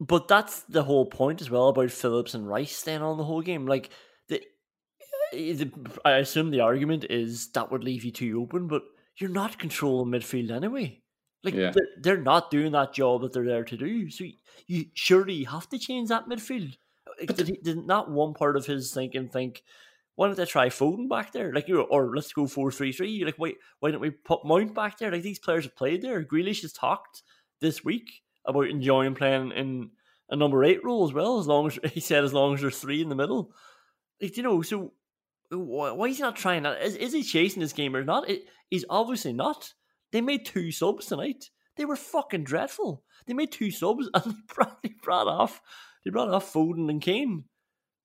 But 0.01 0.29
that's 0.29 0.63
the 0.63 0.85
whole 0.85 1.07
point 1.07 1.41
as 1.41 1.51
well 1.51 1.69
about 1.69 1.91
Phillips 1.91 2.35
and 2.35 2.49
Rice 2.49 2.75
staying 2.75 3.03
on 3.03 3.19
the 3.19 3.25
whole 3.25 3.43
game. 3.43 3.67
Like 3.67 3.91
eh, 4.31 4.39
the, 5.33 5.71
I 6.05 6.13
assume 6.13 6.51
the 6.51 6.61
argument 6.61 7.05
is 7.11 7.51
that 7.53 7.71
would 7.71 7.85
leave 7.85 8.05
you 8.05 8.13
too 8.13 8.41
open, 8.41 8.69
but 8.69 8.85
you're 9.17 9.31
not 9.31 9.59
controlling 9.59 10.13
midfield 10.13 10.53
anyway. 10.53 11.03
Like 11.45 11.55
yeah. 11.55 11.73
they're, 11.73 11.89
they're, 12.01 12.23
not 12.23 12.51
doing 12.51 12.73
that 12.73 12.93
job 12.93 13.23
that 13.23 13.33
they're 13.33 13.45
there 13.45 13.65
to 13.65 13.77
do. 13.77 14.11
So 14.11 14.25
you 14.67 14.87
surely 14.95 15.45
have 15.45 15.69
to 15.71 15.79
change 15.79 16.09
that 16.09 16.29
midfield. 16.29 16.77
But 17.27 17.37
did, 17.37 17.49
he, 17.49 17.57
did 17.63 17.87
not 17.87 18.11
one 18.11 18.35
part 18.35 18.57
of 18.57 18.67
his 18.67 18.93
thinking 18.93 19.29
think, 19.29 19.63
why 20.19 20.27
don't 20.27 20.37
they 20.37 20.47
try 20.47 20.69
Foden 20.69 21.09
back 21.09 21.31
there? 21.31 21.53
Like 21.53 21.69
you 21.69 21.81
or 21.81 22.13
let's 22.13 22.33
go 22.33 22.49
four 22.49 22.73
three 22.73 22.91
three. 22.91 23.25
Like 23.25 23.39
wait, 23.39 23.59
why 23.79 23.93
don't 23.93 24.01
we 24.01 24.11
put 24.11 24.45
Mount 24.45 24.75
back 24.75 24.99
there? 24.99 25.13
Like 25.13 25.23
these 25.23 25.39
players 25.39 25.63
have 25.63 25.77
played 25.77 26.03
there. 26.03 26.25
Grealish 26.25 26.63
has 26.63 26.73
talked 26.73 27.23
this 27.61 27.85
week 27.85 28.11
about 28.45 28.67
enjoying 28.67 29.15
playing 29.15 29.53
in 29.53 29.91
a 30.29 30.35
number 30.35 30.65
eight 30.65 30.85
role 30.85 31.07
as 31.07 31.13
well. 31.13 31.39
As 31.39 31.47
long 31.47 31.69
as 31.69 31.79
he 31.93 32.01
said, 32.01 32.25
as 32.25 32.33
long 32.33 32.55
as 32.55 32.61
there's 32.61 32.81
three 32.81 33.01
in 33.01 33.11
the 33.11 33.15
middle. 33.15 33.53
Like 34.21 34.37
you 34.37 34.43
know, 34.43 34.61
so 34.61 34.93
why 35.53 36.09
is 36.09 36.17
he 36.17 36.23
not 36.25 36.35
trying 36.35 36.65
that? 36.65 36.83
Is, 36.83 36.97
is 36.97 37.13
he 37.13 37.23
chasing 37.23 37.63
this 37.63 37.73
game 37.73 37.95
or 37.95 38.03
not? 38.03 38.29
It, 38.29 38.43
he's 38.71 38.85
obviously 38.91 39.33
not. 39.33 39.73
They 40.11 40.21
made 40.21 40.45
two 40.45 40.73
subs 40.73 41.07
tonight. 41.07 41.49
They 41.77 41.85
were 41.85 41.95
fucking 41.95 42.43
dreadful. 42.43 43.05
They 43.29 43.35
made 43.35 43.53
two 43.53 43.71
subs 43.71 44.11
and 44.15 44.25
they 44.25 44.53
brought, 44.53 44.83
they 44.83 44.95
brought 45.01 45.29
off 45.29 45.61
they 46.05 46.11
brought 46.11 46.31
off 46.31 46.53
Foden 46.53 46.91
and 46.91 47.01
Kane 47.01 47.45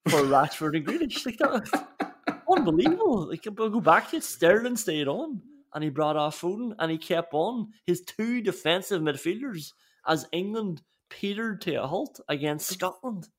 for 0.09 0.21
Rashford 0.21 0.77
and 0.77 0.85
Grealish. 0.85 1.25
Like 1.25 1.37
that, 1.37 2.43
unbelievable. 2.49 3.29
Like 3.29 3.45
I'll 3.47 3.69
go 3.69 3.81
back 3.81 4.09
to 4.11 4.17
it. 4.17 4.23
Sterling 4.23 4.77
stayed 4.77 5.07
on 5.07 5.41
and 5.73 5.83
he 5.83 5.89
brought 5.89 6.17
off 6.17 6.41
Foden 6.41 6.73
and 6.79 6.91
he 6.91 6.97
kept 6.97 7.33
on 7.33 7.69
his 7.85 8.01
two 8.01 8.41
defensive 8.41 9.01
midfielders 9.01 9.71
as 10.07 10.27
England 10.31 10.81
petered 11.09 11.61
to 11.61 11.75
a 11.75 11.87
halt 11.87 12.19
against 12.27 12.71
Scotland. 12.71 13.29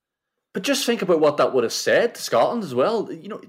But 0.52 0.62
just 0.62 0.86
think 0.86 1.02
about 1.02 1.20
what 1.20 1.36
that 1.36 1.52
would 1.52 1.64
have 1.64 1.72
said 1.72 2.14
to 2.14 2.22
Scotland 2.22 2.62
as 2.62 2.74
well. 2.74 3.12
You 3.12 3.28
know, 3.28 3.40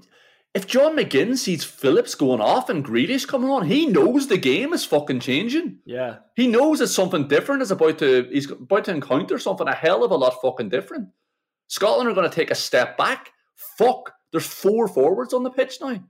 if 0.54 0.66
John 0.66 0.96
McGinn 0.96 1.36
sees 1.36 1.64
Phillips 1.64 2.14
going 2.14 2.40
off 2.40 2.68
and 2.68 2.84
Grealish 2.84 3.28
coming 3.28 3.50
on, 3.50 3.66
he 3.66 3.86
knows 3.86 4.26
the 4.26 4.38
game 4.38 4.72
is 4.72 4.84
fucking 4.84 5.20
changing. 5.20 5.78
Yeah. 5.84 6.16
He 6.34 6.46
knows 6.48 6.80
that 6.80 6.88
something 6.88 7.28
different 7.28 7.62
is 7.62 7.70
about 7.70 7.98
to 7.98 8.28
he's 8.32 8.50
about 8.50 8.84
to 8.84 8.92
encounter 8.92 9.38
something 9.38 9.68
a 9.68 9.74
hell 9.74 10.02
of 10.02 10.10
a 10.10 10.16
lot 10.16 10.40
fucking 10.42 10.70
different. 10.70 11.08
Scotland 11.68 12.08
are 12.08 12.14
going 12.14 12.28
to 12.28 12.34
take 12.34 12.50
a 12.50 12.54
step 12.54 12.96
back. 12.96 13.30
Fuck. 13.78 14.12
There's 14.32 14.46
four 14.46 14.88
forwards 14.88 15.34
on 15.34 15.42
the 15.42 15.50
pitch 15.50 15.78
now. 15.80 16.00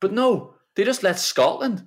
But 0.00 0.12
no, 0.12 0.54
they 0.74 0.84
just 0.84 1.02
let 1.02 1.18
Scotland 1.18 1.86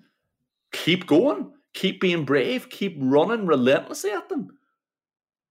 keep 0.71 1.07
going, 1.07 1.51
keep 1.73 2.01
being 2.01 2.25
brave, 2.25 2.69
keep 2.69 2.97
running 2.99 3.45
relentlessly 3.45 4.11
at 4.11 4.29
them. 4.29 4.57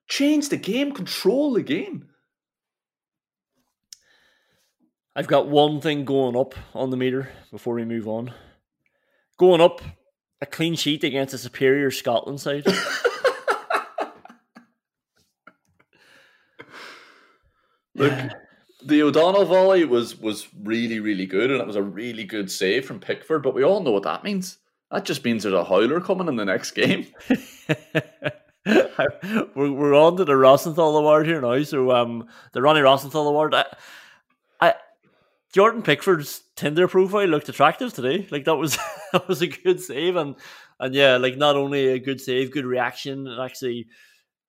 Change 0.08 0.48
the 0.48 0.56
game, 0.56 0.92
control 0.92 1.52
the 1.52 1.62
game. 1.62 2.08
I've 5.14 5.26
got 5.26 5.48
one 5.48 5.80
thing 5.80 6.04
going 6.04 6.36
up 6.36 6.54
on 6.74 6.90
the 6.90 6.96
meter 6.96 7.30
before 7.50 7.74
we 7.74 7.84
move 7.84 8.06
on. 8.06 8.32
Going 9.36 9.60
up, 9.60 9.82
a 10.40 10.46
clean 10.46 10.76
sheet 10.76 11.02
against 11.04 11.34
a 11.34 11.38
superior 11.38 11.90
Scotland 11.90 12.40
side. 12.40 12.64
Look, 17.98 18.12
the 18.84 19.02
O'Donnell 19.02 19.44
volley 19.44 19.84
was 19.84 20.18
was 20.18 20.48
really 20.62 21.00
really 21.00 21.26
good, 21.26 21.50
and 21.50 21.60
it 21.60 21.66
was 21.66 21.76
a 21.76 21.82
really 21.82 22.24
good 22.24 22.50
save 22.50 22.86
from 22.86 23.00
Pickford. 23.00 23.42
But 23.42 23.54
we 23.54 23.64
all 23.64 23.82
know 23.82 23.90
what 23.90 24.04
that 24.04 24.24
means. 24.24 24.58
That 24.90 25.04
just 25.04 25.24
means 25.24 25.42
there's 25.42 25.54
a 25.54 25.64
howler 25.64 26.00
coming 26.00 26.28
in 26.28 26.36
the 26.36 26.44
next 26.44 26.70
game. 26.70 27.06
we're, 28.66 29.72
we're 29.72 29.94
on 29.94 30.16
to 30.16 30.24
the 30.24 30.36
Rosenthal 30.36 30.96
Award 30.96 31.26
here 31.26 31.40
now. 31.40 31.62
So 31.62 31.90
um, 31.92 32.28
the 32.52 32.62
Ronnie 32.62 32.80
Rosenthal 32.80 33.28
Award. 33.28 33.54
I, 33.54 33.66
I 34.60 34.74
Jordan 35.52 35.82
Pickford's 35.82 36.42
Tinder 36.56 36.88
profile 36.88 37.26
looked 37.26 37.48
attractive 37.48 37.92
today. 37.92 38.26
Like 38.30 38.44
that 38.44 38.56
was 38.56 38.78
that 39.12 39.28
was 39.28 39.42
a 39.42 39.48
good 39.48 39.80
save, 39.80 40.16
and 40.16 40.36
and 40.80 40.94
yeah, 40.94 41.16
like 41.16 41.36
not 41.36 41.56
only 41.56 41.88
a 41.88 41.98
good 41.98 42.20
save, 42.20 42.52
good 42.52 42.66
reaction, 42.66 43.26
and 43.26 43.40
actually 43.40 43.88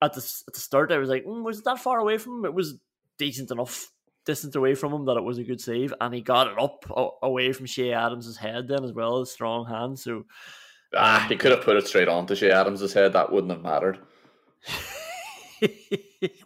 at 0.02 0.14
the 0.14 0.44
at 0.48 0.54
the 0.54 0.60
start 0.60 0.92
I 0.92 0.98
was 0.98 1.10
like, 1.10 1.26
mm, 1.26 1.44
was 1.44 1.60
it 1.60 1.66
that 1.66 1.80
far 1.80 2.00
away 2.00 2.18
from 2.18 2.40
him? 2.40 2.46
It 2.46 2.54
was 2.54 2.76
decent 3.20 3.52
enough 3.52 3.92
distance 4.26 4.56
away 4.56 4.74
from 4.74 4.94
him 4.94 5.06
that 5.06 5.18
it 5.18 5.24
was 5.24 5.38
a 5.38 5.44
good 5.44 5.62
save, 5.62 5.94
and 6.02 6.14
he 6.14 6.22
got 6.22 6.48
it 6.48 6.60
up 6.60 6.86
away 7.22 7.52
from 7.54 7.68
Che 7.68 7.94
Adams's 7.94 8.38
head 8.38 8.68
then 8.68 8.84
as 8.84 8.94
well 8.94 9.20
as 9.20 9.32
strong 9.32 9.68
hand. 9.68 10.00
So 10.00 10.26
ah, 10.96 11.26
he 11.30 11.36
could 11.36 11.52
have 11.52 11.62
put 11.62 11.78
it 11.78 11.88
straight 11.88 12.08
onto 12.08 12.36
Che 12.36 12.50
Adams's 12.50 12.94
head. 12.94 13.14
That 13.14 13.32
wouldn't 13.32 13.52
have 13.52 13.62
mattered. 13.62 14.00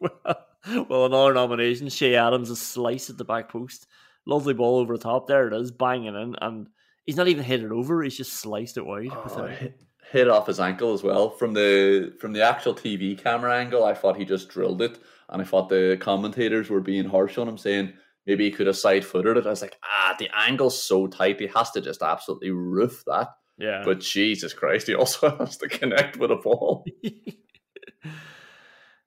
well, 0.02 0.46
well, 0.90 1.06
another 1.06 1.34
nomination. 1.34 1.90
Che 1.90 2.16
Adams 2.16 2.50
a 2.50 2.56
slice 2.56 3.10
at 3.10 3.18
the 3.18 3.26
back 3.26 3.50
post 3.50 3.88
lovely 4.26 4.54
ball 4.54 4.80
over 4.80 4.98
the 4.98 5.04
top. 5.04 5.28
There 5.28 5.48
it 5.48 5.54
is, 5.54 5.72
banging 5.72 6.16
in, 6.16 6.36
and 6.42 6.68
he's 7.06 7.16
not 7.16 7.28
even 7.28 7.44
hit 7.44 7.64
it 7.64 7.72
over. 7.72 8.04
He's 8.04 8.18
just 8.18 8.34
sliced 8.34 8.78
it 8.78 8.86
wide. 8.86 9.10
Oh, 9.12 9.48
hit, 9.48 9.82
hit 10.12 10.30
off 10.30 10.48
his 10.48 10.60
ankle 10.60 10.94
as 10.94 11.04
well 11.04 11.30
from 11.30 11.54
the 11.54 12.14
from 12.20 12.34
the 12.34 12.42
actual 12.42 12.74
TV 12.74 13.18
camera 13.18 13.58
angle. 13.58 13.84
I 13.84 13.94
thought 13.94 14.18
he 14.18 14.26
just 14.26 14.50
drilled 14.50 14.82
it, 14.82 15.00
and 15.34 15.42
I 15.42 15.46
thought 15.46 15.68
the 15.68 15.98
commentators 16.00 16.70
were 16.70 16.80
being 16.80 17.06
harsh 17.06 17.38
on 17.38 17.50
him, 17.50 17.58
saying 17.58 17.92
maybe 18.26 18.46
he 18.46 18.52
could 18.52 18.68
have 18.68 18.78
side 18.78 19.04
footed 19.04 19.36
it. 19.36 19.46
I 19.46 19.50
was 19.50 19.62
like, 19.62 19.78
ah, 19.84 20.16
the 20.18 20.30
angle's 20.38 20.82
so 20.82 21.08
tight, 21.08 21.42
he 21.42 21.48
has 21.48 21.72
to 21.72 21.82
just 21.82 22.02
absolutely 22.02 22.52
roof 22.52 23.04
that. 23.08 23.30
Yeah. 23.58 23.82
But 23.84 24.00
Jesus 24.00 24.54
Christ, 24.54 24.88
he 24.88 24.96
also 24.96 25.36
has 25.38 25.58
to 25.58 25.68
connect 25.68 26.18
with 26.18 26.32
a 26.32 26.38
ball. 26.38 26.86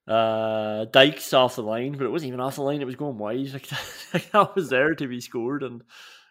Uh, 0.07 0.85
Dykes 0.85 1.33
off 1.33 1.57
the 1.57 1.63
line, 1.63 1.91
but 1.91 2.05
it 2.05 2.09
wasn't 2.09 2.29
even 2.29 2.39
off 2.39 2.55
the 2.55 2.61
line. 2.61 2.81
It 2.81 2.85
was 2.85 2.95
going 2.95 3.17
wide. 3.17 3.51
Like 3.51 3.67
that, 3.67 3.83
like 4.13 4.31
that 4.31 4.55
was 4.55 4.69
there 4.69 4.95
to 4.95 5.05
be 5.05 5.19
scored, 5.19 5.63
and 5.63 5.83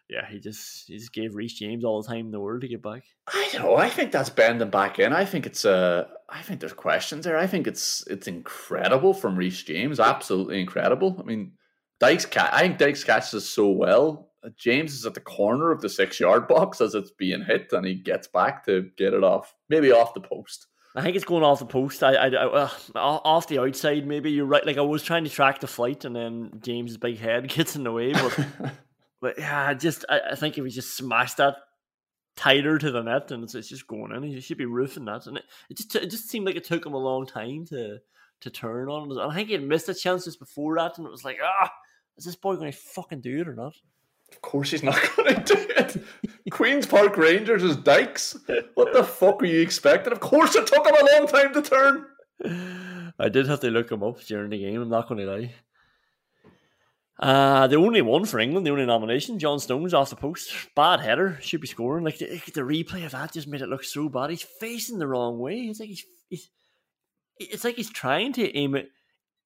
yeah, 0.08 0.26
he 0.28 0.38
just 0.38 0.86
he 0.86 0.98
just 0.98 1.12
gave 1.12 1.34
Reece 1.34 1.54
James 1.54 1.84
all 1.84 2.02
the 2.02 2.08
time 2.08 2.26
in 2.26 2.30
the 2.30 2.40
world 2.40 2.60
to 2.60 2.68
get 2.68 2.82
back. 2.82 3.04
I 3.26 3.48
don't 3.52 3.62
know. 3.62 3.76
I 3.76 3.88
think 3.88 4.12
that's 4.12 4.30
bending 4.30 4.70
back 4.70 4.98
in. 4.98 5.12
I 5.12 5.24
think 5.24 5.46
it's 5.46 5.64
uh 5.64 6.06
I 6.28 6.42
think 6.42 6.60
there's 6.60 6.72
questions 6.72 7.24
there. 7.24 7.36
I 7.36 7.46
think 7.46 7.66
it's 7.66 8.06
it's 8.06 8.28
incredible 8.28 9.14
from 9.14 9.36
Reece 9.36 9.62
James. 9.62 9.98
Absolutely 9.98 10.60
incredible. 10.60 11.16
I 11.18 11.22
mean, 11.24 11.52
Dykes 11.98 12.26
cat. 12.26 12.50
I 12.52 12.60
think 12.60 12.78
Dykes 12.78 13.04
catches 13.04 13.48
so 13.48 13.68
well. 13.68 14.30
James 14.56 14.94
is 14.94 15.04
at 15.04 15.14
the 15.14 15.20
corner 15.20 15.72
of 15.72 15.80
the 15.80 15.88
six 15.88 16.20
yard 16.20 16.46
box 16.46 16.80
as 16.80 16.94
it's 16.94 17.10
being 17.10 17.44
hit, 17.44 17.72
and 17.72 17.84
he 17.84 17.94
gets 17.94 18.28
back 18.28 18.64
to 18.66 18.90
get 18.96 19.12
it 19.12 19.24
off, 19.24 19.54
maybe 19.68 19.90
off 19.90 20.14
the 20.14 20.20
post. 20.20 20.68
I 20.94 21.02
think 21.02 21.16
it's 21.16 21.24
going 21.24 21.42
off 21.42 21.58
the 21.58 21.66
post. 21.66 22.02
I, 22.02 22.14
I, 22.14 22.26
I 22.28 22.46
uh, 22.46 22.70
off 22.94 23.48
the 23.48 23.58
outside. 23.58 24.06
Maybe 24.06 24.30
you're 24.30 24.46
right. 24.46 24.64
Like 24.64 24.78
I 24.78 24.82
was 24.82 25.02
trying 25.02 25.24
to 25.24 25.30
track 25.30 25.60
the 25.60 25.66
flight, 25.66 26.04
and 26.04 26.14
then 26.14 26.52
James's 26.62 26.96
big 26.96 27.18
head 27.18 27.48
gets 27.54 27.76
in 27.76 27.84
the 27.84 27.92
way. 27.92 28.12
But, 28.12 28.38
but 29.26 29.40
yeah, 29.40 29.74
just 29.74 30.04
I, 30.08 30.20
I 30.30 30.34
think 30.36 30.56
if 30.56 30.64
he 30.64 30.70
just 30.70 30.96
smashed 30.96 31.38
that 31.38 31.56
tighter 32.36 32.78
to 32.78 32.92
the 32.92 33.02
net, 33.02 33.32
and 33.32 33.42
it's, 33.42 33.56
it's 33.56 33.68
just 33.68 33.88
going 33.88 34.12
in, 34.12 34.22
he 34.22 34.40
should 34.40 34.56
be 34.56 34.66
roofing 34.66 35.06
that. 35.06 35.26
And 35.26 35.38
it, 35.38 35.44
it 35.68 35.78
just 35.78 35.96
it 35.96 36.12
just 36.12 36.30
seemed 36.30 36.46
like 36.46 36.54
it 36.54 36.62
took 36.62 36.86
him 36.86 36.94
a 36.94 36.96
long 36.96 37.26
time 37.26 37.66
to 37.70 37.98
to 38.42 38.50
turn 38.50 38.88
on. 38.88 39.10
And 39.10 39.20
I 39.20 39.34
think 39.34 39.48
he 39.48 39.54
had 39.54 39.64
missed 39.64 39.88
a 39.88 39.94
chance 39.94 40.26
just 40.26 40.38
before 40.38 40.76
that, 40.76 40.96
and 40.96 41.04
it 41.04 41.10
was 41.10 41.24
like, 41.24 41.38
ah, 41.42 41.72
is 42.16 42.24
this 42.24 42.36
boy 42.36 42.54
going 42.54 42.70
to 42.70 42.78
fucking 42.78 43.20
do 43.20 43.40
it 43.40 43.48
or 43.48 43.56
not? 43.56 43.74
Of 44.30 44.42
course 44.42 44.70
he's 44.70 44.84
not 44.84 44.94
going 45.16 45.34
to 45.34 45.42
do 45.42 45.66
it. 45.76 46.04
Queens 46.52 46.86
Park 46.86 47.16
Rangers 47.16 47.64
is 47.64 47.76
Dykes. 47.78 48.36
What 48.74 48.92
the 48.92 49.02
fuck 49.02 49.40
were 49.40 49.48
you 49.48 49.60
expecting? 49.60 50.12
Of 50.12 50.20
course 50.20 50.54
it 50.54 50.68
took 50.68 50.86
him 50.86 50.94
a 50.94 51.16
long 51.16 51.26
time 51.26 51.52
to 51.52 51.62
turn. 51.62 53.12
I 53.18 53.28
did 53.28 53.48
have 53.48 53.58
to 53.60 53.72
look 53.72 53.90
him 53.90 54.04
up 54.04 54.20
during 54.20 54.50
the 54.50 54.58
game. 54.58 54.82
I'm 54.82 54.88
not 54.88 55.08
going 55.08 55.18
to 55.18 55.26
lie. 55.26 55.54
Uh, 57.18 57.66
the 57.66 57.76
only 57.76 58.02
one 58.02 58.26
for 58.26 58.38
England, 58.38 58.66
the 58.66 58.70
only 58.70 58.84
nomination, 58.84 59.38
John 59.38 59.58
Stones 59.58 59.94
off 59.94 60.10
the 60.10 60.16
post. 60.16 60.52
Bad 60.74 61.00
header, 61.00 61.38
should 61.40 61.62
be 61.62 61.66
scoring. 61.66 62.04
Like 62.04 62.18
the, 62.18 62.26
the 62.52 62.60
replay 62.60 63.06
of 63.06 63.12
that 63.12 63.32
just 63.32 63.48
made 63.48 63.62
it 63.62 63.68
look 63.68 63.84
so 63.84 64.08
bad. 64.08 64.30
He's 64.30 64.42
facing 64.42 64.98
the 64.98 65.06
wrong 65.06 65.38
way. 65.38 65.60
It's 65.60 65.80
like 65.80 65.88
he's, 65.88 66.04
he's 66.28 66.50
it's 67.38 67.64
like 67.64 67.76
he's 67.76 67.90
trying 67.90 68.32
to 68.34 68.56
aim 68.56 68.74
it. 68.74 68.90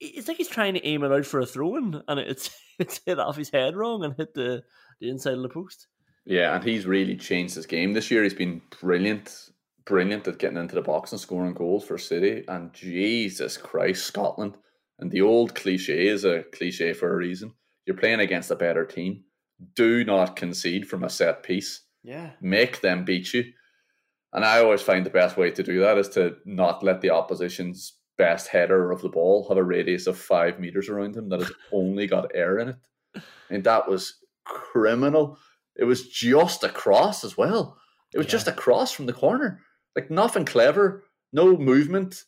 It's 0.01 0.29
like 0.29 0.39
he's 0.39 0.49
trying 0.49 0.75
to 0.75 0.87
aim 0.87 1.05
it 1.05 1.13
out 1.13 1.27
for 1.27 1.41
a 1.41 1.47
throw 1.47 1.77
in, 1.77 2.03
and 2.09 2.21
it's 2.21 2.51
it's 2.79 3.01
hit 3.07 3.19
off 3.19 3.37
his 3.37 3.51
head 3.51 3.77
wrong 3.77 4.05
and 4.05 4.15
hit 4.17 4.35
the, 4.35 4.63
the 5.01 5.09
inside 5.09 5.35
of 5.35 5.43
the 5.43 5.49
post. 5.49 5.87
Yeah, 6.25 6.55
and 6.55 6.65
he's 6.65 6.87
really 6.87 7.17
changed 7.17 7.55
his 7.55 7.67
game 7.67 7.93
this 7.93 8.11
year. 8.11 8.23
He's 8.23 8.35
been 8.35 8.63
brilliant, 8.81 9.51
brilliant 9.85 10.29
at 10.29 10.39
getting 10.39 10.59
into 10.59 10.75
the 10.75 10.83
box 10.83 11.13
and 11.13 11.21
scoring 11.21 11.55
goals 11.55 11.85
for 11.85 11.99
City. 11.99 12.45
And 12.47 12.73
Jesus 12.73 13.57
Christ, 13.57 14.07
Scotland. 14.07 14.57
And 14.99 15.11
the 15.11 15.23
old 15.23 15.55
cliche 15.55 16.09
is 16.09 16.25
a 16.25 16.45
cliche 16.53 16.93
for 16.93 17.13
a 17.13 17.17
reason. 17.17 17.55
You're 17.91 17.97
playing 17.97 18.21
against 18.21 18.53
a 18.53 18.55
better 18.55 18.85
team. 18.85 19.25
Do 19.75 20.05
not 20.05 20.37
concede 20.37 20.87
from 20.87 21.03
a 21.03 21.11
set 21.11 21.43
piece. 21.43 21.81
Yeah. 22.05 22.31
Make 22.41 22.83
them 22.83 23.05
beat 23.05 23.35
you. 23.35 23.47
And 24.33 24.45
I 24.45 24.61
always 24.61 24.81
find 24.81 25.05
the 25.05 25.11
best 25.11 25.37
way 25.37 25.51
to 25.51 25.61
do 25.65 25.81
that 25.81 25.99
is 25.99 26.09
to 26.11 26.37
not 26.45 26.85
let 26.85 27.01
the 27.01 27.11
opposition's 27.11 27.95
best 28.17 28.47
header 28.47 28.93
of 28.93 29.03
the 29.03 29.09
ball 29.09 29.49
have 29.49 29.59
a 29.59 29.65
radius 29.65 30.07
of 30.07 30.17
five 30.17 30.61
meters 30.61 30.89
around 30.89 31.17
him 31.17 31.29
that 31.31 31.41
has 31.41 31.51
only 31.73 32.07
got 32.07 32.31
air 32.33 32.61
in 32.61 32.69
it. 32.69 32.77
And 33.51 33.65
that 33.65 33.89
was 33.89 34.19
criminal. 34.45 35.37
It 35.75 35.83
was 35.83 36.07
just 36.07 36.63
a 36.63 36.69
cross 36.69 37.25
as 37.25 37.37
well. 37.37 37.77
It 38.15 38.19
was 38.19 38.29
yeah. 38.29 38.31
just 38.31 38.47
a 38.47 38.53
cross 38.53 38.93
from 38.93 39.07
the 39.07 39.13
corner. 39.13 39.63
Like 39.97 40.13
nothing 40.13 40.45
clever, 40.45 41.03
no 41.33 41.57
movement. 41.57 42.23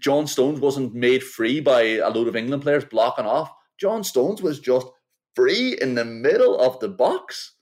John 0.00 0.26
Stones 0.26 0.58
wasn't 0.58 0.92
made 0.92 1.22
free 1.22 1.60
by 1.60 1.82
a 1.82 2.10
load 2.10 2.26
of 2.26 2.34
England 2.34 2.64
players 2.64 2.84
blocking 2.84 3.26
off. 3.26 3.52
John 3.78 4.04
Stones 4.04 4.42
was 4.42 4.60
just 4.60 4.86
free 5.34 5.76
in 5.80 5.94
the 5.94 6.04
middle 6.04 6.58
of 6.58 6.80
the 6.80 6.88
box 6.88 7.52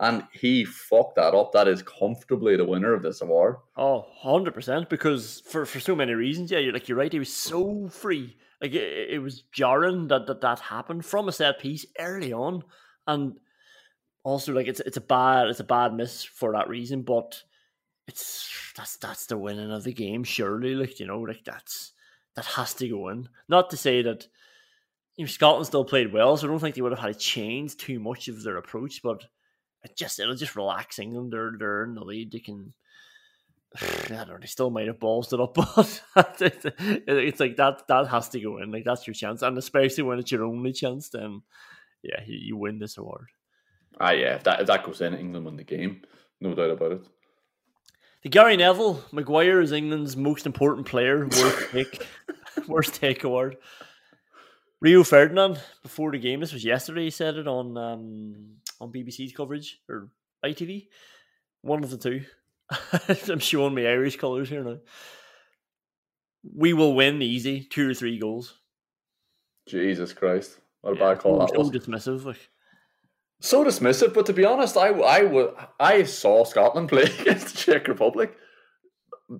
and 0.00 0.24
he 0.32 0.64
fucked 0.64 1.16
that 1.16 1.34
up. 1.34 1.52
That 1.52 1.68
is 1.68 1.82
comfortably 1.82 2.56
the 2.56 2.64
winner 2.64 2.94
of 2.94 3.02
this 3.02 3.20
award. 3.20 3.56
Oh, 3.76 4.06
100%. 4.24 4.88
Because 4.88 5.42
for, 5.46 5.66
for 5.66 5.80
so 5.80 5.96
many 5.96 6.12
reasons, 6.12 6.50
yeah, 6.50 6.58
you're 6.58 6.72
like, 6.72 6.88
you're 6.88 6.98
right. 6.98 7.12
He 7.12 7.18
was 7.18 7.32
so 7.32 7.88
free. 7.88 8.36
Like, 8.60 8.72
it, 8.72 9.10
it 9.10 9.18
was 9.18 9.42
jarring 9.52 10.08
that, 10.08 10.26
that 10.26 10.40
that 10.40 10.60
happened 10.60 11.04
from 11.04 11.28
a 11.28 11.32
set 11.32 11.58
piece 11.58 11.84
early 11.98 12.32
on. 12.32 12.62
And 13.06 13.38
also, 14.22 14.52
like, 14.52 14.68
it's 14.68 14.80
it's 14.80 14.96
a 14.96 15.02
bad 15.02 15.48
it's 15.48 15.60
a 15.60 15.64
bad 15.64 15.94
miss 15.94 16.22
for 16.22 16.52
that 16.52 16.68
reason, 16.68 17.02
but 17.02 17.42
it's 18.06 18.72
that's 18.76 18.96
that's 18.98 19.26
the 19.26 19.38
winning 19.38 19.70
of 19.70 19.84
the 19.84 19.92
game, 19.92 20.24
surely. 20.24 20.74
Like, 20.74 21.00
you 21.00 21.06
know, 21.06 21.20
like 21.20 21.44
that's 21.44 21.92
that 22.36 22.44
has 22.44 22.74
to 22.74 22.88
go 22.88 23.08
in. 23.08 23.28
Not 23.48 23.70
to 23.70 23.76
say 23.76 24.02
that 24.02 24.28
Scotland 25.26 25.66
still 25.66 25.84
played 25.84 26.12
well, 26.12 26.36
so 26.36 26.46
I 26.46 26.50
don't 26.50 26.60
think 26.60 26.76
they 26.76 26.82
would 26.82 26.92
have 26.92 27.00
had 27.00 27.14
to 27.14 27.18
change 27.18 27.76
too 27.76 27.98
much 27.98 28.28
of 28.28 28.42
their 28.42 28.56
approach, 28.56 29.02
but 29.02 29.24
it 29.82 29.96
just 29.96 30.20
it'll 30.20 30.34
just 30.34 30.56
relax 30.56 30.98
England. 30.98 31.32
They're 31.32 31.52
they're 31.58 31.84
in 31.84 31.94
the 31.94 32.04
lead. 32.04 32.32
They 32.32 32.38
can. 32.40 32.72
I 33.80 34.08
don't 34.08 34.28
know. 34.28 34.38
They 34.40 34.46
still 34.46 34.70
might 34.70 34.86
have 34.86 35.00
balls 35.00 35.32
it 35.32 35.40
up, 35.40 35.54
but 35.54 36.02
it's 36.16 37.40
like 37.40 37.56
that. 37.56 37.88
That 37.88 38.08
has 38.08 38.28
to 38.30 38.40
go 38.40 38.58
in. 38.58 38.70
Like 38.70 38.84
that's 38.84 39.06
your 39.06 39.14
chance, 39.14 39.42
and 39.42 39.58
especially 39.58 40.04
when 40.04 40.18
it's 40.18 40.30
your 40.30 40.44
only 40.44 40.72
chance, 40.72 41.08
then 41.08 41.42
yeah, 42.02 42.20
you, 42.26 42.38
you 42.38 42.56
win 42.56 42.78
this 42.78 42.96
award. 42.98 43.28
Ah, 44.00 44.12
yeah. 44.12 44.36
If 44.36 44.44
that 44.44 44.60
if 44.60 44.66
that 44.68 44.84
goes 44.84 45.00
in, 45.00 45.14
England 45.14 45.44
win 45.44 45.56
the 45.56 45.64
game, 45.64 46.02
no 46.40 46.54
doubt 46.54 46.70
about 46.70 46.92
it. 46.92 47.02
The 48.22 48.28
Gary 48.28 48.56
Neville 48.56 49.04
Maguire 49.12 49.60
is 49.60 49.72
England's 49.72 50.16
most 50.16 50.46
important 50.46 50.86
player. 50.86 51.26
Worst 51.26 51.70
take, 51.72 52.06
worst 52.66 52.94
take 52.94 53.24
award. 53.24 53.56
Rio 54.80 55.02
Ferdinand 55.02 55.60
before 55.82 56.12
the 56.12 56.18
game. 56.18 56.40
This 56.40 56.52
was 56.52 56.64
yesterday. 56.64 57.04
He 57.04 57.10
said 57.10 57.36
it 57.36 57.48
on 57.48 57.76
um, 57.76 58.34
on 58.80 58.92
BBC's 58.92 59.32
coverage 59.32 59.80
or 59.88 60.08
ITV. 60.44 60.88
One 61.62 61.82
of 61.82 61.90
the 61.90 61.98
two. 61.98 62.22
I'm 63.32 63.40
showing 63.40 63.74
my 63.74 63.86
Irish 63.86 64.16
colours 64.16 64.48
here 64.48 64.62
now. 64.62 64.78
We 66.54 66.72
will 66.72 66.94
win 66.94 67.20
easy, 67.20 67.62
two 67.62 67.90
or 67.90 67.94
three 67.94 68.18
goals. 68.18 68.54
Jesus 69.66 70.12
Christ! 70.12 70.58
What 70.82 70.94
a 70.94 70.98
yeah, 70.98 71.08
bad 71.08 71.18
call 71.18 71.40
that 71.40 71.50
so 71.50 71.58
was. 71.58 71.70
dismissive, 71.70 72.24
like. 72.24 72.48
So 73.40 73.64
dismissive, 73.64 74.14
but 74.14 74.26
to 74.26 74.32
be 74.32 74.44
honest, 74.44 74.76
I 74.76 74.90
I 74.90 75.50
I 75.80 76.02
saw 76.04 76.44
Scotland 76.44 76.88
play 76.88 77.02
against 77.20 77.54
the 77.54 77.72
Czech 77.72 77.88
Republic. 77.88 78.36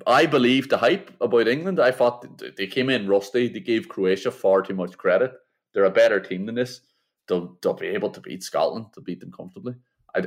I 0.07 0.27
believe 0.27 0.69
the 0.69 0.79
hype 0.79 1.11
about 1.21 1.49
England. 1.49 1.81
I 1.81 1.91
thought 1.91 2.27
they 2.57 2.67
came 2.67 2.91
in 2.91 3.09
rusty. 3.09 3.49
They 3.49 3.61
gave 3.61 3.89
Croatia 3.89 4.31
far 4.31 4.63
too 4.63 4.75
much 4.75 4.99
credit. 4.99 5.33
They're 5.73 5.85
a 5.85 5.91
better 5.91 6.21
team 6.21 6.47
than 6.47 6.55
this. 6.55 6.81
They'll 7.27 7.57
they'll 7.63 7.75
be 7.75 7.87
able 7.89 8.11
to 8.11 8.21
beat 8.21 8.43
Scotland. 8.43 8.87
To 8.95 9.01
beat 9.01 9.21
them 9.21 9.33
comfortably. 9.33 9.75
I 10.15 10.23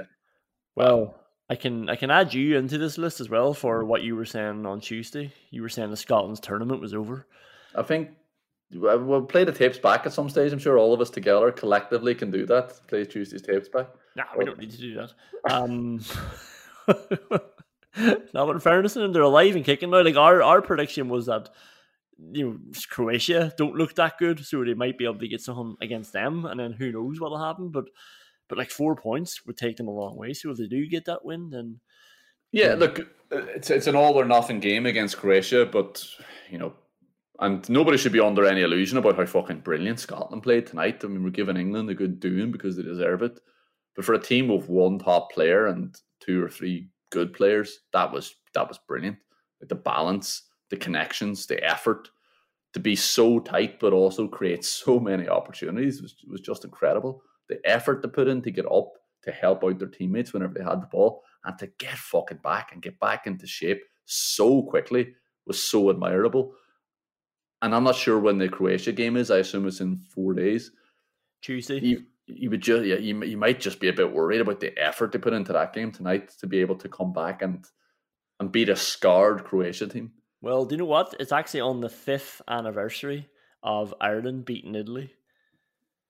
well, 0.75 1.15
I 1.49 1.55
can 1.55 1.89
I 1.89 1.95
can 1.95 2.09
add 2.09 2.33
you 2.33 2.57
into 2.57 2.77
this 2.77 2.97
list 2.97 3.19
as 3.19 3.29
well 3.29 3.53
for 3.53 3.83
what 3.83 4.03
you 4.03 4.15
were 4.15 4.25
saying 4.25 4.65
on 4.65 4.81
Tuesday. 4.81 5.31
You 5.49 5.61
were 5.61 5.69
saying 5.69 5.91
the 5.91 5.97
Scotland's 5.97 6.39
tournament 6.39 6.81
was 6.81 6.93
over. 6.93 7.27
I 7.75 7.83
think 7.83 8.11
we'll 8.73 9.23
play 9.23 9.43
the 9.43 9.51
tapes 9.51 9.77
back 9.77 10.05
at 10.05 10.13
some 10.13 10.29
stage. 10.29 10.53
I'm 10.53 10.59
sure 10.59 10.77
all 10.77 10.93
of 10.93 11.01
us 11.01 11.09
together 11.09 11.51
collectively 11.51 12.15
can 12.15 12.31
do 12.31 12.45
that. 12.47 12.79
Play 12.87 13.05
Tuesday's 13.05 13.41
tapes 13.41 13.69
back. 13.69 13.87
Nah, 14.15 14.23
we 14.37 14.45
don't 14.45 14.59
need 14.59 14.71
to 14.71 14.77
do 14.77 14.95
that. 14.95 15.13
Um, 15.49 15.99
now, 17.97 18.45
but 18.45 18.55
in 18.55 18.59
fairness, 18.59 18.95
and 18.95 19.13
they're 19.13 19.21
alive 19.21 19.55
and 19.55 19.65
kicking 19.65 19.89
now. 19.89 20.03
Like 20.03 20.15
our, 20.15 20.41
our 20.41 20.61
prediction 20.61 21.09
was 21.09 21.25
that 21.25 21.49
you 22.31 22.45
know 22.45 22.57
Croatia 22.89 23.53
don't 23.57 23.75
look 23.75 23.95
that 23.95 24.17
good, 24.17 24.45
so 24.45 24.63
they 24.63 24.73
might 24.73 24.97
be 24.97 25.05
able 25.05 25.19
to 25.19 25.27
get 25.27 25.41
something 25.41 25.75
against 25.81 26.13
them, 26.13 26.45
and 26.45 26.59
then 26.59 26.73
who 26.73 26.91
knows 26.91 27.19
what'll 27.19 27.43
happen. 27.43 27.69
But 27.69 27.85
but 28.47 28.57
like 28.57 28.69
four 28.69 28.95
points 28.95 29.45
would 29.45 29.57
take 29.57 29.77
them 29.77 29.87
a 29.87 29.93
long 29.93 30.15
way. 30.17 30.33
So 30.33 30.51
if 30.51 30.57
they 30.57 30.67
do 30.67 30.87
get 30.87 31.05
that 31.05 31.25
win, 31.25 31.49
then 31.49 31.79
yeah, 32.51 32.75
look, 32.75 32.99
uh, 32.99 33.45
it's 33.55 33.69
it's 33.69 33.87
an 33.87 33.95
all 33.95 34.19
or 34.19 34.25
nothing 34.25 34.59
game 34.59 34.85
against 34.85 35.17
Croatia, 35.17 35.65
but 35.65 36.05
you 36.49 36.57
know. 36.57 36.73
And 37.39 37.67
nobody 37.71 37.97
should 37.97 38.11
be 38.11 38.19
under 38.19 38.45
any 38.45 38.61
illusion 38.61 38.99
about 38.99 39.17
how 39.17 39.25
fucking 39.25 39.61
brilliant 39.61 39.99
Scotland 39.99 40.43
played 40.43 40.67
tonight. 40.67 41.03
I 41.03 41.07
mean, 41.07 41.23
we're 41.23 41.31
giving 41.31 41.57
England 41.57 41.89
a 41.89 41.95
good 41.95 42.19
doing 42.19 42.51
because 42.51 42.77
they 42.77 42.83
deserve 42.83 43.23
it. 43.23 43.39
But 43.95 44.05
for 44.05 44.13
a 44.13 44.21
team 44.21 44.47
with 44.47 44.69
one 44.69 44.99
top 44.99 45.31
player 45.31 45.65
and 45.65 45.95
two 46.19 46.43
or 46.43 46.49
three 46.49 46.89
good 47.11 47.33
players. 47.33 47.79
That 47.93 48.11
was 48.11 48.35
that 48.53 48.67
was 48.67 48.79
brilliant. 48.87 49.17
Like 49.61 49.69
the 49.69 49.75
balance, 49.75 50.43
the 50.69 50.77
connections, 50.77 51.45
the 51.45 51.63
effort 51.63 52.09
to 52.73 52.79
be 52.79 52.95
so 52.95 53.39
tight, 53.39 53.79
but 53.79 53.93
also 53.93 54.27
create 54.27 54.65
so 54.83 54.99
many 54.99 55.27
opportunities 55.27 56.01
was 56.01 56.15
was 56.27 56.41
just 56.41 56.65
incredible. 56.65 57.21
The 57.49 57.59
effort 57.65 58.01
to 58.01 58.07
put 58.07 58.27
in 58.27 58.41
to 58.41 58.51
get 58.51 58.65
up 58.65 58.93
to 59.23 59.31
help 59.31 59.63
out 59.63 59.77
their 59.77 59.87
teammates 59.87 60.33
whenever 60.33 60.53
they 60.53 60.63
had 60.63 60.81
the 60.81 60.87
ball 60.87 61.23
and 61.45 61.57
to 61.59 61.67
get 61.77 61.97
fucking 61.97 62.39
back 62.43 62.71
and 62.71 62.81
get 62.81 62.99
back 62.99 63.27
into 63.27 63.45
shape 63.45 63.83
so 64.05 64.63
quickly 64.63 65.13
was 65.45 65.61
so 65.61 65.89
admirable. 65.89 66.53
And 67.61 67.75
I'm 67.75 67.83
not 67.83 67.95
sure 67.95 68.19
when 68.19 68.39
the 68.39 68.49
Croatia 68.49 68.91
game 68.91 69.17
is. 69.17 69.29
I 69.29 69.37
assume 69.37 69.67
it's 69.67 69.81
in 69.81 69.97
four 69.97 70.33
days. 70.33 70.71
Tuesday. 71.41 71.79
You 72.27 72.49
would 72.49 72.61
just 72.61 72.85
yeah 72.85 72.95
you, 72.95 73.23
you 73.23 73.37
might 73.37 73.59
just 73.59 73.79
be 73.79 73.89
a 73.89 73.93
bit 73.93 74.13
worried 74.13 74.41
about 74.41 74.59
the 74.59 74.77
effort 74.77 75.11
they 75.11 75.19
put 75.19 75.33
into 75.33 75.53
that 75.53 75.73
game 75.73 75.91
tonight 75.91 76.29
to 76.39 76.47
be 76.47 76.59
able 76.59 76.75
to 76.75 76.89
come 76.89 77.13
back 77.13 77.41
and 77.41 77.65
and 78.39 78.51
beat 78.51 78.69
a 78.69 78.75
scarred 78.75 79.43
Croatia 79.43 79.87
team. 79.87 80.11
Well, 80.41 80.65
do 80.65 80.73
you 80.73 80.79
know 80.79 80.85
what? 80.85 81.13
It's 81.19 81.31
actually 81.31 81.61
on 81.61 81.81
the 81.81 81.89
fifth 81.89 82.41
anniversary 82.47 83.29
of 83.61 83.93
Ireland 84.01 84.45
beating 84.45 84.73
Italy. 84.73 85.13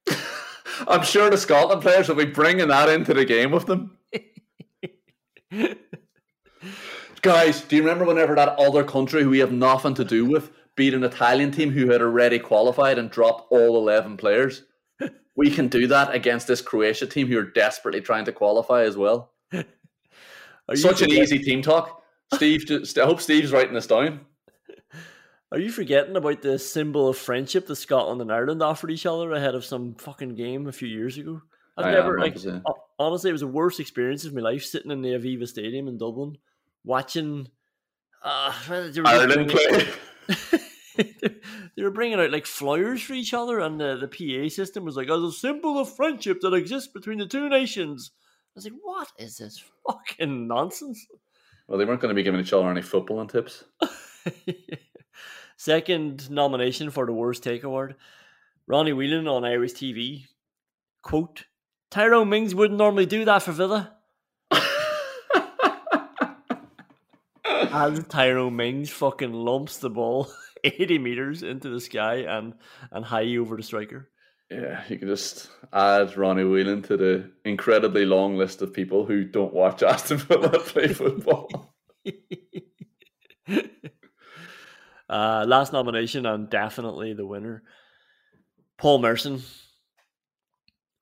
I'm 0.87 1.03
sure 1.03 1.29
the 1.29 1.37
Scotland 1.37 1.81
players 1.81 2.07
will 2.07 2.15
be 2.15 2.25
bringing 2.25 2.69
that 2.69 2.87
into 2.87 3.13
the 3.13 3.25
game 3.25 3.51
with 3.51 3.65
them. 3.65 3.97
Guys, 7.21 7.61
do 7.61 7.75
you 7.75 7.81
remember 7.81 8.05
whenever 8.05 8.33
that 8.35 8.57
other 8.57 8.85
country 8.85 9.23
who 9.23 9.29
we 9.29 9.39
have 9.39 9.51
nothing 9.51 9.93
to 9.95 10.05
do 10.05 10.25
with 10.25 10.51
beat 10.75 10.93
an 10.93 11.03
Italian 11.03 11.51
team 11.51 11.69
who 11.71 11.91
had 11.91 12.01
already 12.01 12.39
qualified 12.39 12.97
and 12.97 13.11
dropped 13.11 13.51
all 13.51 13.77
11 13.77 14.15
players? 14.15 14.63
We 15.35 15.49
can 15.49 15.67
do 15.67 15.87
that 15.87 16.13
against 16.13 16.47
this 16.47 16.61
Croatia 16.61 17.07
team 17.07 17.27
who 17.27 17.37
are 17.37 17.43
desperately 17.43 18.01
trying 18.01 18.25
to 18.25 18.31
qualify 18.31 18.83
as 18.83 18.97
well. 18.97 19.31
Such 20.73 21.01
an 21.01 21.11
easy 21.11 21.39
team 21.39 21.61
talk. 21.61 22.03
Steve, 22.33 22.65
just, 22.65 22.97
I 22.97 23.05
hope 23.05 23.21
Steve's 23.21 23.51
writing 23.51 23.73
this 23.73 23.87
down. 23.87 24.21
Are 25.51 25.59
you 25.59 25.69
forgetting 25.69 26.15
about 26.15 26.41
the 26.41 26.57
symbol 26.57 27.09
of 27.09 27.17
friendship 27.17 27.67
that 27.67 27.75
Scotland 27.75 28.21
and 28.21 28.31
Ireland 28.31 28.63
offered 28.63 28.89
each 28.89 29.05
other 29.05 29.33
ahead 29.33 29.53
of 29.53 29.65
some 29.65 29.95
fucking 29.95 30.35
game 30.35 30.67
a 30.67 30.71
few 30.71 30.87
years 30.87 31.17
ago? 31.17 31.41
I've 31.77 31.87
I 31.87 31.91
never, 31.91 32.19
like, 32.19 32.37
honestly, 32.97 33.29
it 33.29 33.33
was 33.33 33.41
the 33.41 33.47
worst 33.47 33.81
experience 33.81 34.23
of 34.23 34.33
my 34.33 34.41
life 34.41 34.63
sitting 34.63 34.91
in 34.91 35.01
the 35.01 35.09
Aviva 35.09 35.45
Stadium 35.47 35.89
in 35.89 35.97
Dublin, 35.97 36.37
watching 36.85 37.49
uh, 38.23 38.53
they 38.69 38.81
were 38.81 38.89
just 38.91 39.07
Ireland 39.07 39.49
play. 39.49 39.87
they 41.75 41.83
were 41.83 41.91
bringing 41.91 42.19
out 42.19 42.31
like 42.31 42.45
flyers 42.45 43.01
for 43.01 43.13
each 43.13 43.33
other, 43.33 43.59
and 43.59 43.79
the, 43.79 43.97
the 43.97 44.07
PA 44.07 44.49
system 44.49 44.85
was 44.85 44.95
like, 44.95 45.09
"As 45.09 45.21
a 45.21 45.31
symbol 45.31 45.79
of 45.79 45.93
friendship 45.95 46.41
that 46.41 46.53
exists 46.53 46.91
between 46.91 47.17
the 47.19 47.27
two 47.27 47.49
nations." 47.49 48.11
I 48.13 48.51
was 48.55 48.65
like, 48.65 48.73
"What 48.81 49.07
is 49.17 49.37
this 49.37 49.63
fucking 49.87 50.47
nonsense?" 50.47 51.05
Well, 51.67 51.77
they 51.77 51.85
weren't 51.85 52.01
going 52.01 52.09
to 52.09 52.15
be 52.15 52.23
giving 52.23 52.41
each 52.41 52.53
other 52.53 52.69
any 52.69 52.81
footballing 52.81 53.31
tips. 53.31 53.63
Second 55.57 56.29
nomination 56.29 56.89
for 56.89 57.05
the 57.05 57.13
worst 57.13 57.43
take 57.43 57.63
award. 57.63 57.95
Ronnie 58.67 58.93
Whelan 58.93 59.27
on 59.27 59.45
Irish 59.45 59.73
TV. 59.73 60.25
Quote 61.01 61.45
Tyrone 61.89 62.29
Mings 62.29 62.55
wouldn't 62.55 62.77
normally 62.77 63.05
do 63.05 63.25
that 63.25 63.43
for 63.43 63.51
Villa. 63.51 63.93
As 67.45 68.03
Tyrone 68.07 68.55
Mings 68.55 68.89
fucking 68.89 69.33
lumps 69.33 69.77
the 69.77 69.89
ball 69.89 70.29
80 70.63 70.99
meters 70.99 71.43
into 71.43 71.69
the 71.69 71.79
sky 71.79 72.17
and, 72.27 72.53
and 72.91 73.05
high 73.05 73.35
over 73.37 73.57
the 73.57 73.63
striker. 73.63 74.09
Yeah, 74.49 74.81
you 74.89 74.97
can 74.97 75.07
just 75.07 75.49
add 75.71 76.17
Ronnie 76.17 76.43
Whelan 76.43 76.81
to 76.83 76.97
the 76.97 77.31
incredibly 77.45 78.05
long 78.05 78.35
list 78.35 78.61
of 78.61 78.73
people 78.73 79.05
who 79.05 79.23
don't 79.23 79.53
watch 79.53 79.81
Aston 79.83 80.17
Villa 80.17 80.49
play 80.59 80.89
football. 80.89 81.73
Uh, 85.11 85.43
last 85.45 85.73
nomination 85.73 86.25
and 86.25 86.49
definitely 86.49 87.13
the 87.13 87.25
winner. 87.25 87.63
Paul 88.77 88.99
Merson. 88.99 89.43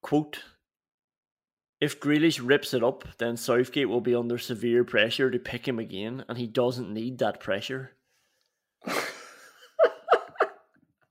Quote 0.02 0.40
If 1.80 2.00
Grealish 2.00 2.42
rips 2.44 2.74
it 2.74 2.84
up, 2.84 3.04
then 3.20 3.38
Southgate 3.38 3.88
will 3.88 4.02
be 4.02 4.16
under 4.16 4.40
severe 4.40 4.84
pressure 4.84 5.30
to 5.30 5.38
pick 5.38 5.68
him 5.68 5.78
again, 5.78 6.26
and 6.28 6.40
he 6.40 6.48
doesn't 6.48 6.92
need 6.92 7.20
that 7.20 7.40
pressure. 7.40 7.92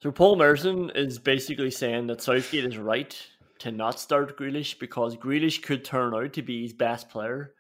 So 0.01 0.11
Paul 0.13 0.37
Merson 0.37 0.91
is 0.95 1.19
basically 1.19 1.71
saying 1.71 2.07
that 2.09 2.23
Southgate 2.23 2.65
is 2.65 2.79
right 2.79 3.17
to 3.61 3.73
not 3.73 3.99
start 3.99 4.39
Grealish 4.39 4.79
because 4.79 5.17
Grealish 5.17 5.63
could 5.63 5.85
turn 5.85 6.15
out 6.15 6.33
to 6.35 6.43
be 6.43 6.63
his 6.63 6.73
best 6.73 7.09
player, 7.09 7.55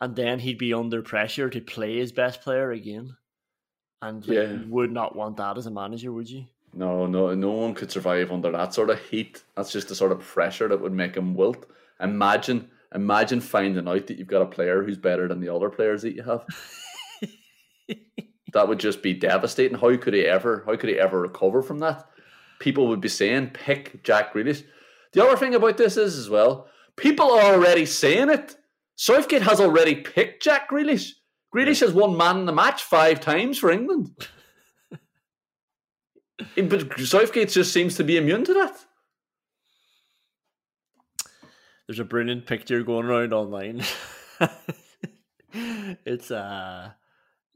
and 0.00 0.16
then 0.16 0.40
he'd 0.40 0.58
be 0.58 0.74
under 0.74 1.02
pressure 1.02 1.48
to 1.48 1.60
play 1.60 1.98
his 1.98 2.10
best 2.12 2.40
player 2.40 2.72
again. 2.72 3.16
And 4.00 4.26
Yeah. 4.26 4.50
you 4.50 4.64
would 4.68 4.90
not 4.90 5.14
want 5.14 5.36
that 5.36 5.56
as 5.56 5.66
a 5.66 5.70
manager, 5.70 6.12
would 6.12 6.28
you? 6.28 6.46
No, 6.74 7.06
no, 7.06 7.34
no 7.34 7.50
one 7.52 7.74
could 7.74 7.92
survive 7.92 8.32
under 8.32 8.50
that 8.50 8.74
sort 8.74 8.90
of 8.90 8.98
heat. 8.98 9.44
That's 9.56 9.70
just 9.70 9.88
the 9.88 9.94
sort 9.94 10.10
of 10.10 10.20
pressure 10.20 10.66
that 10.68 10.80
would 10.80 10.92
make 10.92 11.16
him 11.16 11.34
wilt. 11.34 11.66
Imagine, 12.00 12.68
imagine 12.94 13.40
finding 13.40 13.86
out 13.86 14.06
that 14.08 14.18
you've 14.18 14.26
got 14.26 14.42
a 14.42 14.46
player 14.46 14.82
who's 14.82 14.98
better 14.98 15.28
than 15.28 15.38
the 15.40 15.54
other 15.54 15.70
players 15.70 16.02
that 16.02 16.16
you 16.16 16.22
have. 16.22 16.44
that 18.52 18.68
would 18.68 18.78
just 18.78 19.02
be 19.02 19.14
devastating. 19.14 19.78
How 19.78 19.96
could 19.96 20.14
he 20.14 20.26
ever? 20.26 20.62
How 20.66 20.76
could 20.76 20.88
he 20.90 20.98
ever 20.98 21.20
recover 21.20 21.62
from 21.62 21.78
that? 21.80 22.08
People 22.60 22.88
would 22.88 23.00
be 23.00 23.08
saying, 23.08 23.50
"Pick 23.50 24.02
Jack 24.02 24.34
Grealish." 24.34 24.64
The 25.12 25.24
other 25.24 25.36
thing 25.36 25.54
about 25.54 25.76
this 25.76 25.96
is 25.96 26.16
as 26.16 26.30
well, 26.30 26.68
people 26.96 27.30
are 27.32 27.54
already 27.54 27.86
saying 27.86 28.30
it. 28.30 28.56
Southgate 28.96 29.42
has 29.42 29.60
already 29.60 29.96
picked 29.96 30.42
Jack 30.42 30.70
Grealish. 30.70 31.10
Grealish 31.54 31.80
has 31.80 31.92
won 31.92 32.16
man 32.16 32.38
in 32.40 32.46
the 32.46 32.52
match 32.52 32.82
five 32.82 33.20
times 33.20 33.58
for 33.58 33.70
England. 33.70 34.10
But 36.56 36.98
Southgate 36.98 37.50
just 37.50 37.72
seems 37.72 37.94
to 37.96 38.04
be 38.04 38.16
immune 38.16 38.44
to 38.44 38.54
that. 38.54 38.76
There's 41.86 42.00
a 42.00 42.04
brilliant 42.04 42.46
picture 42.46 42.82
going 42.82 43.06
around 43.06 43.32
online. 43.32 43.82
it's 45.52 46.30
uh 46.32 46.90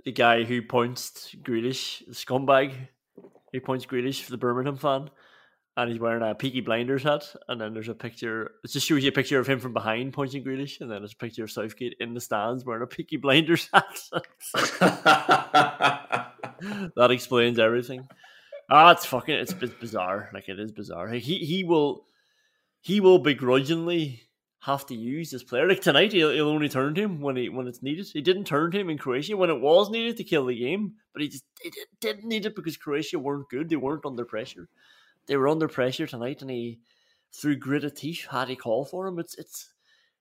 the 0.06 0.12
guy 0.12 0.44
who 0.44 0.62
points 0.62 1.34
Grealish, 1.42 2.06
the 2.06 2.14
scumbag, 2.14 2.72
who 3.52 3.60
points 3.60 3.84
Grealish 3.84 4.22
for 4.22 4.30
the 4.30 4.38
Birmingham 4.38 4.76
fan, 4.76 5.10
and 5.76 5.90
he's 5.90 5.98
wearing 5.98 6.22
a 6.22 6.32
Peaky 6.32 6.60
Blinders 6.60 7.02
hat. 7.02 7.24
And 7.48 7.60
then 7.60 7.74
there's 7.74 7.88
a 7.88 7.94
picture. 7.94 8.52
It 8.64 8.70
just 8.70 8.86
shows 8.86 9.02
you 9.02 9.08
a 9.08 9.12
picture 9.12 9.40
of 9.40 9.48
him 9.48 9.58
from 9.58 9.74
behind 9.74 10.12
pointing 10.12 10.44
Grealish, 10.44 10.80
and 10.80 10.88
then 10.88 11.00
there's 11.00 11.12
a 11.12 11.16
picture 11.16 11.42
of 11.42 11.50
Southgate 11.50 11.96
in 11.98 12.14
the 12.14 12.20
stands 12.20 12.64
wearing 12.64 12.84
a 12.84 12.86
Peaky 12.86 13.16
Blinders 13.16 13.68
hat. 13.74 13.98
that 16.94 17.10
explains 17.10 17.58
everything. 17.58 18.06
Ah, 18.70 18.92
it's 18.92 19.06
fucking 19.06 19.34
it's, 19.34 19.54
it's 19.60 19.74
bizarre. 19.74 20.30
Like 20.32 20.48
it 20.48 20.60
is 20.60 20.70
bizarre. 20.70 21.08
He 21.08 21.38
he 21.38 21.64
will 21.64 22.06
he 22.80 23.00
will 23.00 23.18
begrudgingly 23.18 24.22
have 24.66 24.84
to 24.86 24.96
use 24.96 25.30
this 25.30 25.44
player. 25.44 25.68
Like 25.68 25.80
tonight, 25.80 26.12
he'll, 26.12 26.32
he'll 26.32 26.48
only 26.48 26.68
turn 26.68 26.94
to 26.96 27.02
him 27.02 27.20
when 27.20 27.36
he 27.36 27.48
when 27.48 27.68
it's 27.68 27.82
needed. 27.82 28.08
He 28.12 28.20
didn't 28.20 28.44
turn 28.44 28.72
to 28.72 28.80
him 28.80 28.90
in 28.90 28.98
Croatia 28.98 29.36
when 29.36 29.48
it 29.48 29.60
was 29.60 29.90
needed 29.90 30.16
to 30.16 30.24
kill 30.24 30.46
the 30.46 30.58
game, 30.58 30.94
but 31.12 31.22
he 31.22 31.28
just 31.28 31.44
he 31.62 31.70
didn't 32.00 32.26
need 32.26 32.46
it 32.46 32.56
because 32.56 32.76
Croatia 32.76 33.18
weren't 33.18 33.48
good. 33.48 33.68
They 33.68 33.76
weren't 33.76 34.04
under 34.04 34.24
pressure. 34.24 34.68
They 35.26 35.36
were 35.36 35.48
under 35.48 35.68
pressure 35.68 36.06
tonight, 36.06 36.42
and 36.42 36.50
he 36.50 36.80
through 37.32 37.56
gritted 37.56 37.94
teeth 37.96 38.26
had 38.28 38.50
a 38.50 38.56
call 38.56 38.84
for 38.84 39.06
him. 39.06 39.20
It's 39.20 39.36
it's 39.36 39.72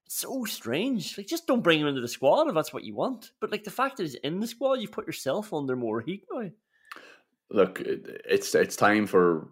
it's 0.05 0.17
so 0.19 0.45
strange. 0.45 1.17
Like 1.17 1.27
just 1.27 1.47
don't 1.47 1.63
bring 1.63 1.79
him 1.79 1.87
into 1.87 2.01
the 2.01 2.07
squad 2.07 2.47
if 2.47 2.53
that's 2.53 2.73
what 2.73 2.83
you 2.83 2.93
want. 2.93 3.31
But 3.39 3.51
like 3.51 3.63
the 3.63 3.71
fact 3.71 3.97
that 3.97 4.03
he's 4.03 4.15
in 4.15 4.39
the 4.39 4.47
squad, 4.47 4.75
you've 4.75 4.91
put 4.91 5.07
yourself 5.07 5.53
under 5.53 5.75
more 5.75 6.01
heat 6.01 6.23
now. 6.31 6.51
Look, 7.49 7.81
it's 7.81 8.53
it's 8.53 8.75
time 8.75 9.07
for 9.07 9.47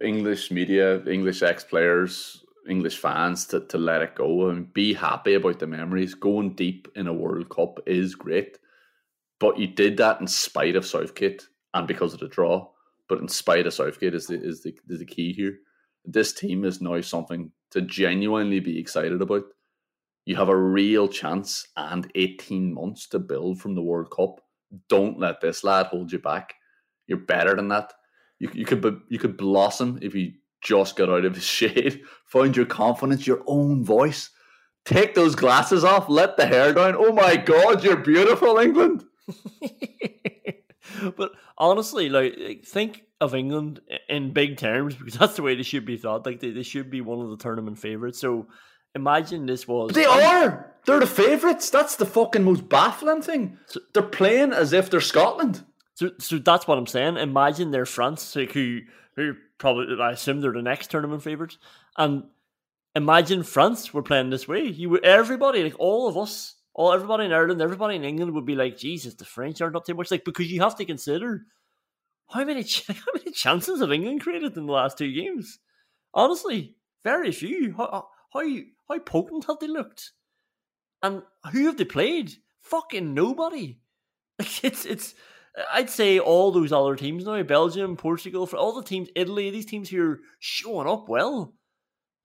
English 0.00 0.52
media, 0.52 1.04
English 1.06 1.42
ex 1.42 1.64
players, 1.64 2.44
English 2.68 2.98
fans 2.98 3.46
to, 3.46 3.60
to 3.60 3.78
let 3.78 4.02
it 4.02 4.14
go 4.14 4.48
and 4.48 4.72
be 4.72 4.92
happy 4.92 5.34
about 5.34 5.58
the 5.58 5.66
memories. 5.66 6.14
Going 6.14 6.54
deep 6.54 6.88
in 6.94 7.06
a 7.06 7.12
World 7.12 7.48
Cup 7.48 7.80
is 7.86 8.14
great, 8.14 8.58
but 9.40 9.58
you 9.58 9.66
did 9.66 9.96
that 9.96 10.20
in 10.20 10.26
spite 10.26 10.76
of 10.76 10.86
Southgate 10.86 11.46
and 11.74 11.86
because 11.86 12.14
of 12.14 12.20
the 12.20 12.28
draw. 12.28 12.68
But 13.08 13.20
in 13.20 13.28
spite 13.28 13.66
of 13.66 13.74
Southgate 13.74 14.14
is 14.14 14.26
the 14.26 14.40
is 14.42 14.62
the 14.62 14.74
is 14.88 14.98
the 14.98 15.06
key 15.06 15.32
here. 15.32 15.58
This 16.04 16.32
team 16.32 16.64
is 16.64 16.80
now 16.80 17.00
something 17.00 17.50
to 17.70 17.82
genuinely 17.82 18.60
be 18.60 18.78
excited 18.78 19.20
about. 19.20 19.44
You 20.26 20.36
have 20.36 20.48
a 20.48 20.56
real 20.56 21.08
chance 21.08 21.66
and 21.76 22.10
18 22.14 22.74
months 22.74 23.06
to 23.08 23.18
build 23.18 23.60
from 23.60 23.74
the 23.74 23.82
World 23.82 24.10
Cup. 24.10 24.40
Don't 24.88 25.18
let 25.18 25.40
this 25.40 25.64
lad 25.64 25.86
hold 25.86 26.12
you 26.12 26.18
back. 26.18 26.54
You're 27.06 27.18
better 27.18 27.56
than 27.56 27.68
that. 27.68 27.92
You, 28.38 28.50
you 28.52 28.64
could 28.66 29.00
you 29.08 29.18
could 29.18 29.36
blossom 29.36 29.98
if 30.02 30.14
you 30.14 30.32
just 30.62 30.96
get 30.96 31.08
out 31.08 31.24
of 31.24 31.34
his 31.34 31.44
shade. 31.58 32.02
Find 32.26 32.56
your 32.56 32.66
confidence, 32.66 33.26
your 33.26 33.42
own 33.46 33.84
voice. 33.84 34.30
Take 34.84 35.14
those 35.14 35.34
glasses 35.34 35.84
off. 35.84 36.08
Let 36.08 36.36
the 36.36 36.46
hair 36.46 36.72
down. 36.72 36.96
Oh 36.96 37.12
my 37.12 37.36
God, 37.36 37.84
you're 37.84 37.96
beautiful, 37.96 38.58
England. 38.58 39.04
but 41.16 41.32
honestly, 41.58 42.08
like 42.08 42.36
like, 42.38 42.64
think 42.64 43.02
of 43.20 43.34
England 43.34 43.80
in 44.08 44.32
big 44.32 44.56
terms 44.56 44.94
because 44.94 45.14
that's 45.14 45.36
the 45.36 45.42
way 45.42 45.54
they 45.54 45.62
should 45.62 45.84
be 45.84 45.96
thought. 45.96 46.24
Like 46.24 46.40
they, 46.40 46.50
they 46.50 46.62
should 46.62 46.90
be 46.90 47.00
one 47.00 47.20
of 47.20 47.30
the 47.30 47.36
tournament 47.36 47.78
favorites. 47.78 48.18
So 48.18 48.46
imagine 48.94 49.46
this 49.46 49.66
was 49.66 49.92
They 49.92 50.04
are. 50.04 50.74
They're 50.86 51.00
the 51.00 51.06
favourites. 51.06 51.68
That's 51.70 51.96
the 51.96 52.06
fucking 52.06 52.44
most 52.44 52.68
baffling 52.68 53.22
thing. 53.22 53.58
They're 53.92 54.02
playing 54.02 54.52
as 54.52 54.72
if 54.72 54.88
they're 54.88 55.00
Scotland. 55.00 55.64
So, 55.94 56.12
so 56.18 56.38
that's 56.38 56.66
what 56.66 56.78
I'm 56.78 56.86
saying. 56.86 57.16
Imagine 57.16 57.72
they're 57.72 57.84
France, 57.84 58.34
like 58.36 58.52
who, 58.52 58.80
who 59.16 59.34
probably 59.58 60.00
I 60.00 60.12
assume 60.12 60.40
they're 60.40 60.52
the 60.52 60.62
next 60.62 60.90
tournament 60.90 61.22
favorites, 61.22 61.58
and 61.96 62.24
imagine 62.94 63.42
France 63.42 63.92
were 63.92 64.02
playing 64.02 64.30
this 64.30 64.48
way. 64.48 64.64
You 64.64 64.90
would 64.90 65.04
everybody, 65.04 65.62
like 65.62 65.78
all 65.78 66.08
of 66.08 66.16
us, 66.16 66.56
all 66.74 66.92
everybody 66.92 67.24
in 67.26 67.32
Ireland, 67.32 67.60
everybody 67.60 67.96
in 67.96 68.04
England 68.04 68.32
would 68.34 68.46
be 68.46 68.54
like, 68.54 68.76
Jesus, 68.76 69.14
the 69.14 69.24
French 69.24 69.60
aren't 69.60 69.76
up 69.76 69.84
too 69.84 69.94
much. 69.94 70.10
Like 70.10 70.24
because 70.24 70.50
you 70.50 70.60
have 70.60 70.76
to 70.76 70.84
consider 70.84 71.42
how 72.28 72.44
many 72.44 72.62
how 72.88 73.12
many 73.14 73.32
chances 73.32 73.80
have 73.80 73.92
England 73.92 74.20
created 74.20 74.56
in 74.56 74.66
the 74.66 74.72
last 74.72 74.98
two 74.98 75.12
games. 75.12 75.58
Honestly, 76.14 76.76
very 77.04 77.32
few. 77.32 77.74
How 77.76 78.08
how 78.32 78.42
how 78.88 78.98
potent 78.98 79.46
have 79.46 79.58
they 79.60 79.68
looked? 79.68 80.12
And 81.02 81.22
who 81.52 81.66
have 81.66 81.76
they 81.76 81.84
played? 81.84 82.34
Fucking 82.60 83.14
nobody. 83.14 83.78
Like 84.40 84.62
it's 84.64 84.84
it's. 84.84 85.14
I'd 85.72 85.90
say 85.90 86.18
all 86.18 86.52
those 86.52 86.72
other 86.72 86.96
teams 86.96 87.24
now, 87.24 87.42
Belgium, 87.42 87.96
Portugal, 87.96 88.46
for 88.46 88.56
all 88.56 88.74
the 88.74 88.82
teams, 88.86 89.08
Italy, 89.14 89.50
these 89.50 89.66
teams 89.66 89.88
who 89.88 90.02
are 90.02 90.20
showing 90.38 90.88
up 90.88 91.08
well, 91.08 91.54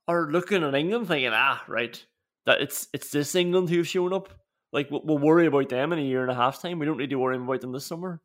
are 0.07 0.31
looking 0.31 0.63
at 0.63 0.75
England 0.75 1.07
thinking, 1.07 1.31
ah, 1.33 1.63
right, 1.67 2.03
that 2.45 2.61
it's 2.61 2.87
it's 2.93 3.09
this 3.11 3.35
England 3.35 3.69
who've 3.69 3.87
shown 3.87 4.13
up. 4.13 4.29
Like 4.71 4.89
we'll, 4.91 5.01
we'll 5.03 5.19
worry 5.19 5.45
about 5.45 5.69
them 5.69 5.93
in 5.93 5.99
a 5.99 6.03
year 6.03 6.21
and 6.23 6.31
a 6.31 6.35
half 6.35 6.61
time. 6.61 6.79
We 6.79 6.85
don't 6.85 6.97
need 6.97 7.11
to 7.11 7.19
worry 7.19 7.37
about 7.37 7.61
them 7.61 7.71
this 7.71 7.85
summer. 7.85 8.21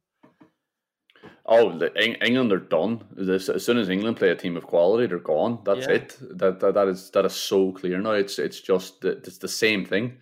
Oh, 1.47 1.77
the, 1.79 1.91
Eng- 1.97 2.15
England 2.23 2.53
are 2.53 2.59
done. 2.59 3.05
As, 3.19 3.49
as 3.49 3.65
soon 3.65 3.79
as 3.79 3.89
England 3.89 4.19
play 4.19 4.31
a 4.31 4.35
team 4.37 4.57
of 4.57 4.65
quality, 4.67 5.07
they're 5.07 5.19
gone. 5.19 5.61
That's 5.65 5.87
Yeah. 5.87 5.95
it. 5.95 6.17
That, 6.39 6.61
that 6.61 6.75
that 6.75 6.89
is 6.89 7.11
that 7.11 7.25
is 7.25 7.35
so 7.35 7.73
clear 7.73 7.99
now. 8.01 8.13
It's 8.13 8.39
it's 8.39 8.61
just 8.61 9.05
it's 9.05 9.39
the 9.39 9.49
same 9.49 9.85
thing. 9.85 10.19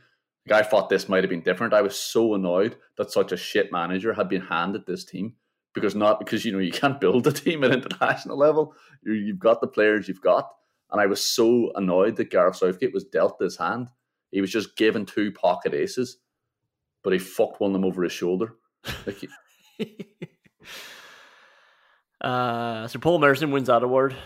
Like, 0.47 0.65
I 0.65 0.69
thought 0.69 0.89
this 0.89 1.09
might 1.09 1.25
have 1.25 1.31
been 1.31 1.43
different. 1.43 1.75
I 1.75 1.83
was 1.83 1.99
so 1.99 2.35
annoyed 2.35 2.77
that 2.99 3.11
such 3.11 3.33
a 3.33 3.37
shit 3.37 3.73
manager 3.73 4.13
had 4.15 4.29
been 4.29 4.43
handed 4.43 4.87
this 4.87 5.05
team 5.05 5.35
because 5.75 5.95
not 5.95 6.19
because 6.19 6.45
you 6.45 6.53
know 6.53 6.59
you 6.59 6.73
can't 6.73 7.01
build 7.01 7.27
a 7.27 7.33
team 7.33 7.65
at 7.65 7.73
international 7.73 8.37
level. 8.39 8.75
You, 9.03 9.15
you've 9.15 9.39
got 9.39 9.61
the 9.61 9.67
players 9.67 10.09
you've 10.09 10.21
got, 10.23 10.49
and 10.91 11.01
I 11.01 11.07
was 11.07 11.25
so 11.25 11.73
annoyed 11.75 12.17
that 12.17 12.31
Gareth 12.31 12.57
Southgate 12.57 12.95
was 12.95 13.05
dealt 13.05 13.39
this 13.39 13.57
hand. 13.57 13.89
He 14.31 14.41
was 14.41 14.51
just 14.51 14.77
given 14.77 15.07
two 15.07 15.33
pocket 15.33 15.75
aces, 15.75 16.19
but 17.03 17.13
he 17.13 17.19
fucked 17.19 17.61
one 17.61 17.71
of 17.71 17.73
them 17.75 17.85
over 17.85 18.03
his 18.03 18.13
shoulder. 18.13 18.55
Like 19.07 19.17
he- 19.79 20.07
Uh, 22.21 22.89
so 22.89 22.99
Paul 22.99 23.19
Merson 23.19 23.51
wins 23.51 23.67
that 23.69 23.83
award. 23.83 24.17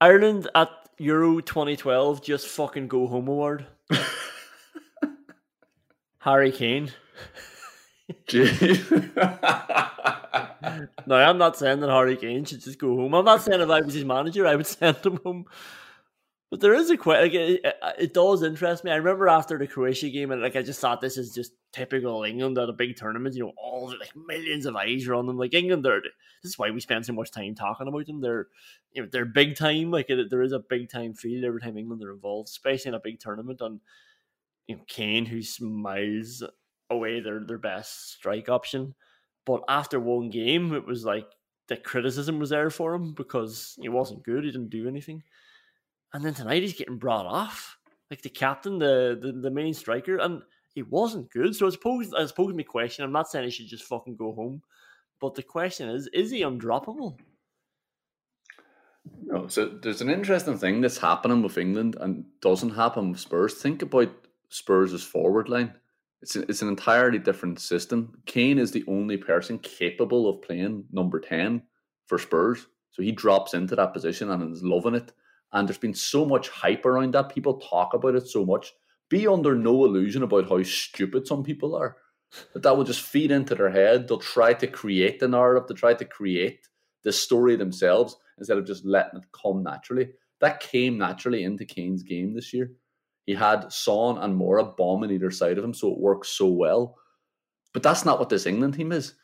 Ireland 0.00 0.48
at 0.54 0.70
Euro 0.98 1.40
2012 1.40 2.22
just 2.22 2.46
fucking 2.48 2.88
go 2.88 3.06
home 3.06 3.28
award. 3.28 3.66
Harry 6.26 6.50
Kane. 6.50 6.92
no, 8.34 8.42
I'm 11.14 11.38
not 11.38 11.56
saying 11.56 11.78
that 11.78 11.88
Harry 11.88 12.16
Kane 12.16 12.44
should 12.44 12.62
just 12.62 12.80
go 12.80 12.96
home. 12.96 13.14
I'm 13.14 13.24
not 13.24 13.42
saying 13.42 13.60
if 13.60 13.70
I 13.70 13.80
was 13.80 13.94
his 13.94 14.04
manager, 14.04 14.44
I 14.44 14.56
would 14.56 14.66
send 14.66 14.96
him 14.96 15.20
home. 15.24 15.44
But 16.50 16.60
there 16.60 16.74
is 16.74 16.90
a 16.90 16.96
question. 16.96 17.22
Like, 17.22 17.34
it, 17.34 17.60
it, 17.64 17.74
uh, 17.80 17.92
it 17.96 18.12
does 18.12 18.42
interest 18.42 18.82
me. 18.82 18.90
I 18.90 18.96
remember 18.96 19.28
after 19.28 19.56
the 19.56 19.68
Croatia 19.68 20.10
game, 20.10 20.32
and 20.32 20.42
like 20.42 20.56
I 20.56 20.62
just 20.62 20.80
thought 20.80 21.00
this 21.00 21.16
is 21.16 21.32
just 21.32 21.52
typical 21.72 22.24
England 22.24 22.58
at 22.58 22.68
a 22.68 22.72
big 22.72 22.96
tournament. 22.96 23.36
You 23.36 23.44
know, 23.44 23.52
all 23.56 23.86
the, 23.86 23.96
like 23.96 24.10
millions 24.16 24.66
of 24.66 24.74
eyes 24.74 25.06
are 25.06 25.14
on 25.14 25.26
them. 25.26 25.38
Like 25.38 25.54
England, 25.54 25.84
they're 25.84 26.00
this 26.00 26.50
is 26.50 26.58
why 26.58 26.72
we 26.72 26.80
spend 26.80 27.06
so 27.06 27.12
much 27.12 27.30
time 27.30 27.54
talking 27.54 27.86
about 27.86 28.06
them. 28.06 28.20
They're 28.20 28.48
you 28.92 29.02
know 29.02 29.08
they're 29.12 29.26
big 29.26 29.56
time. 29.56 29.92
Like 29.92 30.10
it, 30.10 30.28
there 30.28 30.42
is 30.42 30.52
a 30.52 30.58
big 30.58 30.90
time 30.90 31.14
feel 31.14 31.44
every 31.44 31.60
time 31.60 31.78
England 31.78 32.02
are 32.02 32.12
involved, 32.12 32.48
especially 32.48 32.88
in 32.88 32.94
a 32.94 33.00
big 33.00 33.20
tournament. 33.20 33.60
And 33.60 33.80
you 34.66 34.76
know 34.76 34.82
Kane, 34.88 35.26
who 35.26 35.42
smiles 35.42 36.42
away 36.90 37.20
their 37.20 37.40
their 37.44 37.58
best 37.58 38.12
strike 38.12 38.48
option. 38.48 38.94
But 39.44 39.62
after 39.68 40.00
one 40.00 40.30
game, 40.30 40.74
it 40.74 40.86
was 40.86 41.04
like 41.04 41.26
the 41.68 41.76
criticism 41.76 42.38
was 42.38 42.50
there 42.50 42.70
for 42.70 42.94
him 42.94 43.12
because 43.12 43.76
he 43.80 43.88
wasn't 43.88 44.24
good. 44.24 44.44
He 44.44 44.50
didn't 44.50 44.70
do 44.70 44.88
anything. 44.88 45.22
And 46.12 46.24
then 46.24 46.34
tonight 46.34 46.62
he's 46.62 46.76
getting 46.76 46.98
brought 46.98 47.26
off, 47.26 47.76
like 48.10 48.22
the 48.22 48.28
captain, 48.28 48.78
the 48.78 49.18
the, 49.20 49.32
the 49.32 49.50
main 49.50 49.74
striker, 49.74 50.16
and 50.18 50.42
he 50.74 50.82
wasn't 50.82 51.30
good. 51.30 51.54
So 51.54 51.66
I 51.66 51.70
suppose 51.70 52.12
I 52.14 52.26
suppose 52.26 52.54
my 52.54 52.62
question. 52.62 53.04
I'm 53.04 53.12
not 53.12 53.28
saying 53.28 53.44
he 53.44 53.50
should 53.50 53.68
just 53.68 53.84
fucking 53.84 54.16
go 54.16 54.32
home, 54.32 54.62
but 55.20 55.34
the 55.34 55.42
question 55.42 55.88
is: 55.88 56.08
Is 56.12 56.30
he 56.30 56.42
undroppable? 56.42 57.18
No, 59.22 59.46
so 59.46 59.66
there's 59.66 60.00
an 60.00 60.10
interesting 60.10 60.58
thing 60.58 60.80
that's 60.80 60.98
happening 60.98 61.42
with 61.42 61.58
England 61.58 61.96
and 62.00 62.24
doesn't 62.40 62.70
happen 62.70 63.12
with 63.12 63.20
Spurs. 63.20 63.54
Think 63.54 63.82
about 63.82 64.12
Spurs' 64.48 65.02
forward 65.02 65.48
line. 65.48 65.74
It's 66.22 66.36
a, 66.36 66.42
it's 66.42 66.62
an 66.62 66.68
entirely 66.68 67.18
different 67.18 67.60
system. 67.60 68.20
Kane 68.26 68.58
is 68.58 68.72
the 68.72 68.84
only 68.88 69.16
person 69.16 69.58
capable 69.58 70.28
of 70.28 70.42
playing 70.42 70.84
number 70.90 71.20
10 71.20 71.62
for 72.06 72.18
Spurs. 72.18 72.66
So 72.90 73.02
he 73.02 73.12
drops 73.12 73.54
into 73.54 73.76
that 73.76 73.92
position 73.92 74.30
and 74.30 74.52
is 74.52 74.62
loving 74.62 74.94
it. 74.94 75.12
And 75.52 75.68
there's 75.68 75.78
been 75.78 75.94
so 75.94 76.24
much 76.24 76.48
hype 76.48 76.86
around 76.86 77.14
that. 77.14 77.34
People 77.34 77.60
talk 77.60 77.94
about 77.94 78.14
it 78.14 78.26
so 78.26 78.44
much. 78.44 78.72
Be 79.08 79.28
under 79.28 79.54
no 79.54 79.84
illusion 79.84 80.22
about 80.22 80.48
how 80.48 80.62
stupid 80.62 81.26
some 81.26 81.44
people 81.44 81.76
are. 81.76 81.96
That 82.54 82.62
that 82.62 82.76
will 82.76 82.84
just 82.84 83.02
feed 83.02 83.30
into 83.30 83.54
their 83.54 83.70
head. 83.70 84.08
They'll 84.08 84.18
try 84.18 84.54
to 84.54 84.66
create 84.66 85.20
the 85.20 85.28
narrative. 85.28 85.68
They'll 85.68 85.76
try 85.76 85.94
to 85.94 86.04
create 86.04 86.66
the 87.04 87.12
story 87.12 87.56
themselves 87.56 88.16
instead 88.38 88.58
of 88.58 88.66
just 88.66 88.84
letting 88.84 89.20
it 89.20 89.26
come 89.32 89.62
naturally. 89.62 90.10
That 90.40 90.60
came 90.60 90.98
naturally 90.98 91.44
into 91.44 91.64
Kane's 91.64 92.02
game 92.02 92.34
this 92.34 92.52
year. 92.52 92.72
He 93.26 93.34
had 93.34 93.72
Son 93.72 94.18
and 94.18 94.40
Moura 94.40 94.76
bombing 94.76 95.10
either 95.10 95.30
side 95.30 95.58
of 95.58 95.64
him, 95.64 95.74
so 95.74 95.92
it 95.92 95.98
works 95.98 96.28
so 96.28 96.46
well. 96.46 96.96
But 97.74 97.82
that's 97.82 98.04
not 98.04 98.18
what 98.18 98.28
this 98.28 98.46
England 98.46 98.74
team 98.74 98.92
is. 98.92 99.14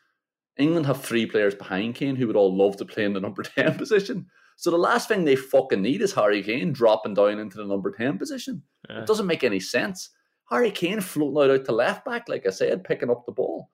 England 0.57 0.85
have 0.85 1.01
three 1.01 1.25
players 1.25 1.55
behind 1.55 1.95
Kane 1.95 2.15
who 2.15 2.27
would 2.27 2.35
all 2.35 2.55
love 2.55 2.77
to 2.77 2.85
play 2.85 3.05
in 3.05 3.13
the 3.13 3.19
number 3.19 3.41
10 3.55 3.77
position. 3.77 4.27
So 4.57 4.69
the 4.69 4.77
last 4.77 5.07
thing 5.07 5.23
they 5.23 5.35
fucking 5.35 5.81
need 5.81 6.01
is 6.01 6.13
Harry 6.13 6.43
Kane 6.43 6.73
dropping 6.73 7.15
down 7.15 7.39
into 7.39 7.57
the 7.57 7.65
number 7.65 7.91
10 7.91 8.17
position. 8.17 8.61
Yeah. 8.89 8.99
It 8.99 9.07
doesn't 9.07 9.25
make 9.25 9.43
any 9.43 9.59
sense. 9.59 10.09
Harry 10.49 10.69
Kane 10.69 11.01
floating 11.01 11.51
out, 11.51 11.59
out 11.59 11.65
to 11.65 11.71
left 11.71 12.05
back, 12.05 12.29
like 12.29 12.45
I 12.45 12.51
said, 12.51 12.83
picking 12.83 13.09
up 13.09 13.25
the 13.25 13.31
ball. 13.31 13.71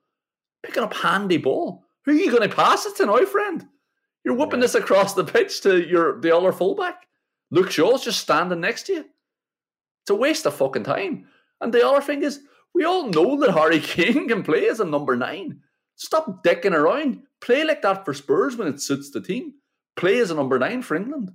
Picking 0.63 0.83
up 0.83 0.93
handy 0.93 1.37
ball. 1.37 1.83
Who 2.05 2.11
are 2.11 2.15
you 2.15 2.31
going 2.31 2.47
to 2.47 2.55
pass 2.55 2.85
it 2.85 2.95
to 2.97 3.05
now, 3.07 3.25
friend? 3.25 3.67
You're 4.23 4.35
whipping 4.35 4.59
this 4.59 4.75
across 4.75 5.13
the 5.13 5.23
pitch 5.23 5.61
to 5.61 5.81
your 5.81 6.19
the 6.21 6.35
other 6.35 6.51
fullback. 6.51 7.07
Luke 7.51 7.71
Shaw's 7.71 8.03
just 8.03 8.19
standing 8.19 8.59
next 8.61 8.83
to 8.83 8.93
you. 8.93 9.05
It's 10.09 10.15
a 10.15 10.15
waste 10.15 10.47
of 10.47 10.55
fucking 10.55 10.85
time. 10.85 11.27
And 11.61 11.71
the 11.71 11.87
other 11.87 12.01
thing 12.01 12.23
is, 12.23 12.39
we 12.73 12.83
all 12.83 13.09
know 13.09 13.39
that 13.39 13.51
Harry 13.51 13.79
Kane 13.79 14.27
can 14.27 14.41
play 14.41 14.67
as 14.67 14.79
a 14.79 14.85
number 14.85 15.15
nine. 15.15 15.59
Stop 15.97 16.43
dicking 16.43 16.73
around. 16.73 17.21
Play 17.41 17.63
like 17.63 17.83
that 17.83 18.05
for 18.05 18.15
Spurs 18.15 18.57
when 18.57 18.67
it 18.67 18.81
suits 18.81 19.11
the 19.11 19.21
team. 19.21 19.53
Play 19.95 20.17
as 20.17 20.31
a 20.31 20.35
number 20.35 20.57
nine 20.57 20.81
for 20.81 20.97
England. 20.97 21.29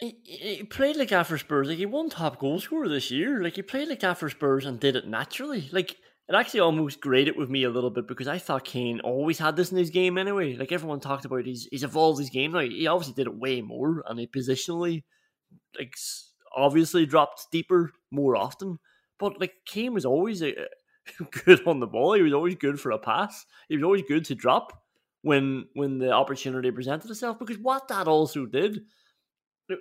He, 0.00 0.18
he 0.22 0.64
played 0.64 0.96
like 0.96 1.08
that 1.08 1.28
for 1.28 1.38
Spurs. 1.38 1.68
Like 1.68 1.78
he 1.78 1.86
won 1.86 2.10
top 2.10 2.38
goal 2.38 2.60
scorer 2.60 2.90
this 2.90 3.10
year. 3.10 3.42
Like 3.42 3.56
he 3.56 3.62
played 3.62 3.88
like 3.88 4.00
that 4.00 4.18
for 4.18 4.28
Spurs 4.28 4.66
and 4.66 4.78
did 4.78 4.96
it 4.96 5.08
naturally. 5.08 5.70
Like 5.72 5.92
it 5.92 6.34
actually 6.34 6.60
almost 6.60 7.00
grated 7.00 7.38
with 7.38 7.48
me 7.48 7.64
a 7.64 7.70
little 7.70 7.88
bit 7.88 8.06
because 8.06 8.28
I 8.28 8.36
thought 8.36 8.66
Kane 8.66 9.00
always 9.00 9.38
had 9.38 9.56
this 9.56 9.72
in 9.72 9.78
his 9.78 9.88
game 9.88 10.18
anyway. 10.18 10.56
Like 10.56 10.72
everyone 10.72 11.00
talked 11.00 11.24
about, 11.24 11.46
he's 11.46 11.68
he's 11.70 11.84
evolved 11.84 12.18
his 12.18 12.28
game 12.28 12.52
now. 12.52 12.60
He 12.60 12.86
obviously 12.86 13.14
did 13.14 13.28
it 13.28 13.38
way 13.38 13.62
more 13.62 14.04
and 14.06 14.20
he 14.20 14.26
positionally, 14.26 15.04
like 15.78 15.94
obviously 16.56 17.06
dropped 17.06 17.46
deeper 17.52 17.92
more 18.10 18.36
often. 18.36 18.78
But 19.18 19.40
like 19.40 19.54
Kane 19.66 19.94
was 19.94 20.04
always 20.06 20.42
eh, 20.42 20.52
a, 21.20 21.24
good 21.44 21.66
on 21.66 21.80
the 21.80 21.86
ball. 21.86 22.14
He 22.14 22.22
was 22.22 22.32
always 22.32 22.54
good 22.56 22.80
for 22.80 22.90
a 22.92 22.98
pass. 22.98 23.44
He 23.68 23.76
was 23.76 23.84
always 23.84 24.02
good 24.08 24.24
to 24.26 24.34
drop 24.34 24.82
when 25.22 25.66
when 25.74 25.98
the 25.98 26.10
opportunity 26.12 26.70
presented 26.70 27.10
itself. 27.10 27.38
Because 27.38 27.58
what 27.58 27.88
that 27.88 28.08
also 28.08 28.46
did 28.46 28.82
it, 29.68 29.78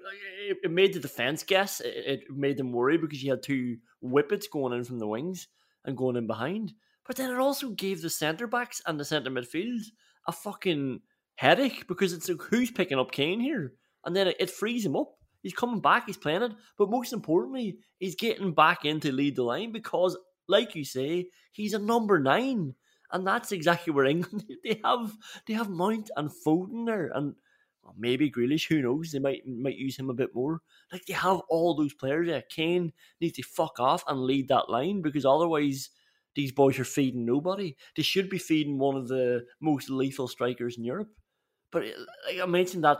it- 0.49 0.57
it 0.63 0.71
made 0.71 0.93
the 0.93 0.99
defense 0.99 1.43
guess. 1.43 1.79
It, 1.81 2.21
it 2.23 2.23
made 2.31 2.57
them 2.57 2.71
worry 2.71 2.97
because 2.97 3.23
you 3.23 3.31
had 3.31 3.43
two 3.43 3.77
whippets 4.01 4.47
going 4.47 4.73
in 4.73 4.83
from 4.83 4.99
the 4.99 5.07
wings 5.07 5.47
and 5.85 5.97
going 5.97 6.15
in 6.15 6.27
behind. 6.27 6.73
But 7.05 7.15
then 7.15 7.31
it 7.31 7.39
also 7.39 7.69
gave 7.71 8.01
the 8.01 8.09
centre 8.09 8.47
backs 8.47 8.81
and 8.85 8.99
the 8.99 9.05
centre 9.05 9.31
midfield 9.31 9.81
a 10.27 10.31
fucking 10.31 11.01
headache 11.35 11.87
because 11.87 12.13
it's 12.13 12.29
like, 12.29 12.41
who's 12.43 12.69
picking 12.71 12.99
up 12.99 13.11
Kane 13.11 13.39
here? 13.39 13.73
And 14.05 14.15
then 14.15 14.27
it, 14.27 14.37
it 14.39 14.49
frees 14.51 14.85
him 14.85 14.95
up. 14.95 15.15
He's 15.41 15.53
coming 15.53 15.81
back, 15.81 16.05
he's 16.05 16.17
playing 16.17 16.43
it. 16.43 16.53
But 16.77 16.89
most 16.89 17.13
importantly, 17.13 17.79
he's 17.97 18.15
getting 18.15 18.53
back 18.53 18.85
in 18.85 18.99
to 19.01 19.11
lead 19.11 19.35
the 19.35 19.43
line 19.43 19.71
because, 19.71 20.17
like 20.47 20.75
you 20.75 20.83
say, 20.83 21.29
he's 21.51 21.73
a 21.73 21.79
number 21.79 22.19
nine. 22.19 22.75
And 23.11 23.25
that's 23.25 23.51
exactly 23.51 23.91
where 23.93 24.05
England 24.13 24.45
they 24.63 24.79
have 24.83 25.15
they 25.47 25.53
have 25.53 25.69
Mount 25.69 26.11
and 26.15 26.29
Foden 26.29 26.85
there 26.85 27.11
and 27.13 27.35
maybe 27.97 28.29
Grealish, 28.29 28.67
who 28.67 28.81
knows? 28.81 29.11
They 29.11 29.19
might 29.19 29.47
might 29.47 29.77
use 29.77 29.97
him 29.97 30.09
a 30.09 30.13
bit 30.13 30.35
more. 30.35 30.61
Like 30.91 31.05
they 31.05 31.13
have 31.13 31.41
all 31.49 31.75
those 31.75 31.93
players. 31.93 32.27
Yeah, 32.27 32.41
Kane 32.49 32.93
needs 33.21 33.37
to 33.37 33.43
fuck 33.43 33.79
off 33.79 34.03
and 34.07 34.21
lead 34.21 34.47
that 34.49 34.69
line 34.69 35.01
because 35.01 35.25
otherwise 35.25 35.89
these 36.35 36.51
boys 36.51 36.79
are 36.79 36.85
feeding 36.85 37.25
nobody. 37.25 37.75
They 37.95 38.03
should 38.03 38.29
be 38.29 38.37
feeding 38.37 38.77
one 38.77 38.95
of 38.95 39.07
the 39.07 39.45
most 39.59 39.89
lethal 39.89 40.27
strikers 40.27 40.77
in 40.77 40.83
Europe. 40.83 41.09
But 41.71 41.83
like 42.25 42.39
I 42.41 42.45
mentioned 42.45 42.83
that 42.83 42.99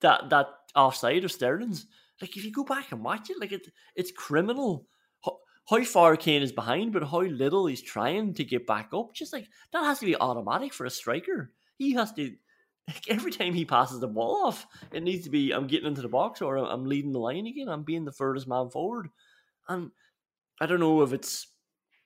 that 0.00 0.30
that 0.30 0.46
offside 0.74 1.24
of 1.24 1.32
Sterling's. 1.32 1.86
Like 2.20 2.36
if 2.36 2.44
you 2.44 2.52
go 2.52 2.64
back 2.64 2.92
and 2.92 3.02
watch 3.02 3.30
it, 3.30 3.40
like 3.40 3.52
it 3.52 3.66
it's 3.94 4.12
criminal. 4.12 4.86
How, 5.24 5.38
how 5.68 5.82
far 5.84 6.16
Kane 6.16 6.42
is 6.42 6.52
behind, 6.52 6.92
but 6.92 7.04
how 7.04 7.22
little 7.22 7.66
he's 7.66 7.82
trying 7.82 8.34
to 8.34 8.44
get 8.44 8.66
back 8.66 8.90
up. 8.92 9.14
Just 9.14 9.32
like 9.32 9.48
that 9.72 9.84
has 9.84 10.00
to 10.00 10.06
be 10.06 10.16
automatic 10.16 10.72
for 10.72 10.84
a 10.84 10.90
striker. 10.90 11.52
He 11.78 11.94
has 11.94 12.12
to 12.14 12.34
like 12.86 13.04
every 13.08 13.30
time 13.30 13.54
he 13.54 13.64
passes 13.64 14.00
the 14.00 14.08
ball 14.08 14.46
off, 14.46 14.66
it 14.92 15.02
needs 15.02 15.24
to 15.24 15.30
be 15.30 15.52
I'm 15.52 15.66
getting 15.66 15.88
into 15.88 16.02
the 16.02 16.08
box 16.08 16.42
or 16.42 16.56
I'm 16.56 16.84
leading 16.84 17.12
the 17.12 17.18
line 17.18 17.46
again. 17.46 17.68
I'm 17.68 17.84
being 17.84 18.04
the 18.04 18.12
furthest 18.12 18.48
man 18.48 18.70
forward, 18.70 19.08
and 19.68 19.90
I 20.60 20.66
don't 20.66 20.80
know 20.80 21.02
if 21.02 21.12
it's 21.12 21.46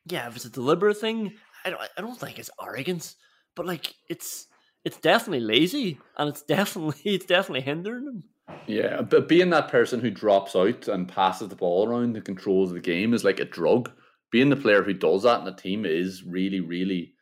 yeah 0.07 0.29
if 0.29 0.37
it's 0.37 0.45
a 0.45 0.51
deliberate 0.51 0.99
thing. 0.99 1.35
I 1.65 1.71
don't 1.71 1.83
I 1.97 2.01
don't 2.01 2.19
think 2.19 2.39
it's 2.39 2.51
arrogance, 2.63 3.17
but 3.57 3.67
like 3.67 3.95
it's 4.09 4.47
it's 4.85 4.99
definitely 4.99 5.41
lazy 5.41 5.99
and 6.17 6.29
it's 6.29 6.43
definitely 6.57 7.01
it's 7.05 7.27
definitely 7.27 7.63
hindering 7.63 8.07
him. 8.07 8.25
Yeah, 8.67 9.03
but 9.03 9.29
being 9.29 9.51
that 9.51 9.69
person 9.69 10.01
who 10.01 10.11
drops 10.11 10.55
out 10.55 10.89
and 10.89 11.09
passes 11.09 11.49
the 11.49 11.57
ball 11.57 11.89
around 11.89 12.17
and 12.17 12.25
controls 12.25 12.73
the 12.73 12.81
game 12.81 13.15
is 13.15 13.25
like 13.25 13.41
a 13.41 13.45
drug. 13.45 13.91
Being 14.31 14.51
the 14.51 14.57
player 14.57 14.83
who 14.83 14.95
does 14.95 15.23
that 15.23 15.41
in 15.41 15.47
a 15.47 15.57
team 15.57 15.87
is 15.87 16.25
really, 16.25 16.61
really, 16.61 17.15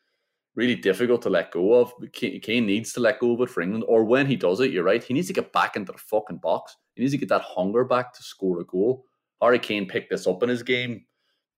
really 0.54 0.74
difficult 0.74 1.22
to 1.22 1.30
let 1.30 1.52
go 1.52 1.74
of. 1.74 1.92
Kane 2.12 2.40
Kane 2.40 2.66
needs 2.66 2.92
to 2.94 3.00
let 3.00 3.20
go 3.20 3.34
of 3.34 3.40
it 3.40 3.50
for 3.50 3.60
England, 3.60 3.84
or 3.86 4.04
when 4.04 4.26
he 4.26 4.36
does 4.36 4.60
it, 4.60 4.70
you're 4.70 4.84
right, 4.84 5.02
he 5.02 5.14
needs 5.14 5.28
to 5.28 5.32
get 5.32 5.52
back 5.52 5.76
into 5.76 5.92
the 5.92 5.98
fucking 5.98 6.38
box. 6.38 6.76
He 6.94 7.02
needs 7.02 7.12
to 7.12 7.18
get 7.18 7.28
that 7.28 7.42
hunger 7.42 7.84
back 7.84 8.12
to 8.14 8.22
score 8.22 8.60
a 8.60 8.64
goal. 8.64 9.04
Harry 9.40 9.58
Kane 9.58 9.86
picked 9.86 10.10
this 10.10 10.26
up 10.26 10.42
in 10.42 10.48
his 10.48 10.62
game 10.62 11.04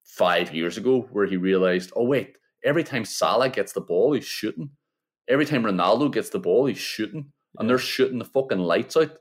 five 0.05 0.55
years 0.55 0.77
ago, 0.77 1.09
where 1.13 1.27
he 1.27 1.37
realized, 1.37 1.93
oh 1.97 2.05
wait, 2.05 2.37
every 2.65 2.85
time 2.85 3.05
Salah 3.05 3.49
gets 3.49 3.73
the 3.73 3.81
ball, 3.81 4.13
he's 4.13 4.25
shooting. 4.25 4.71
Every 5.29 5.47
time 5.47 5.65
Ronaldo 5.65 6.13
gets 6.13 6.31
the 6.31 6.39
ball, 6.39 6.67
he's 6.67 6.79
shooting, 6.79 7.33
and 7.59 7.69
they're 7.69 7.79
shooting 7.79 8.19
the 8.19 8.25
fucking 8.25 8.59
lights 8.59 8.97
out. 8.97 9.13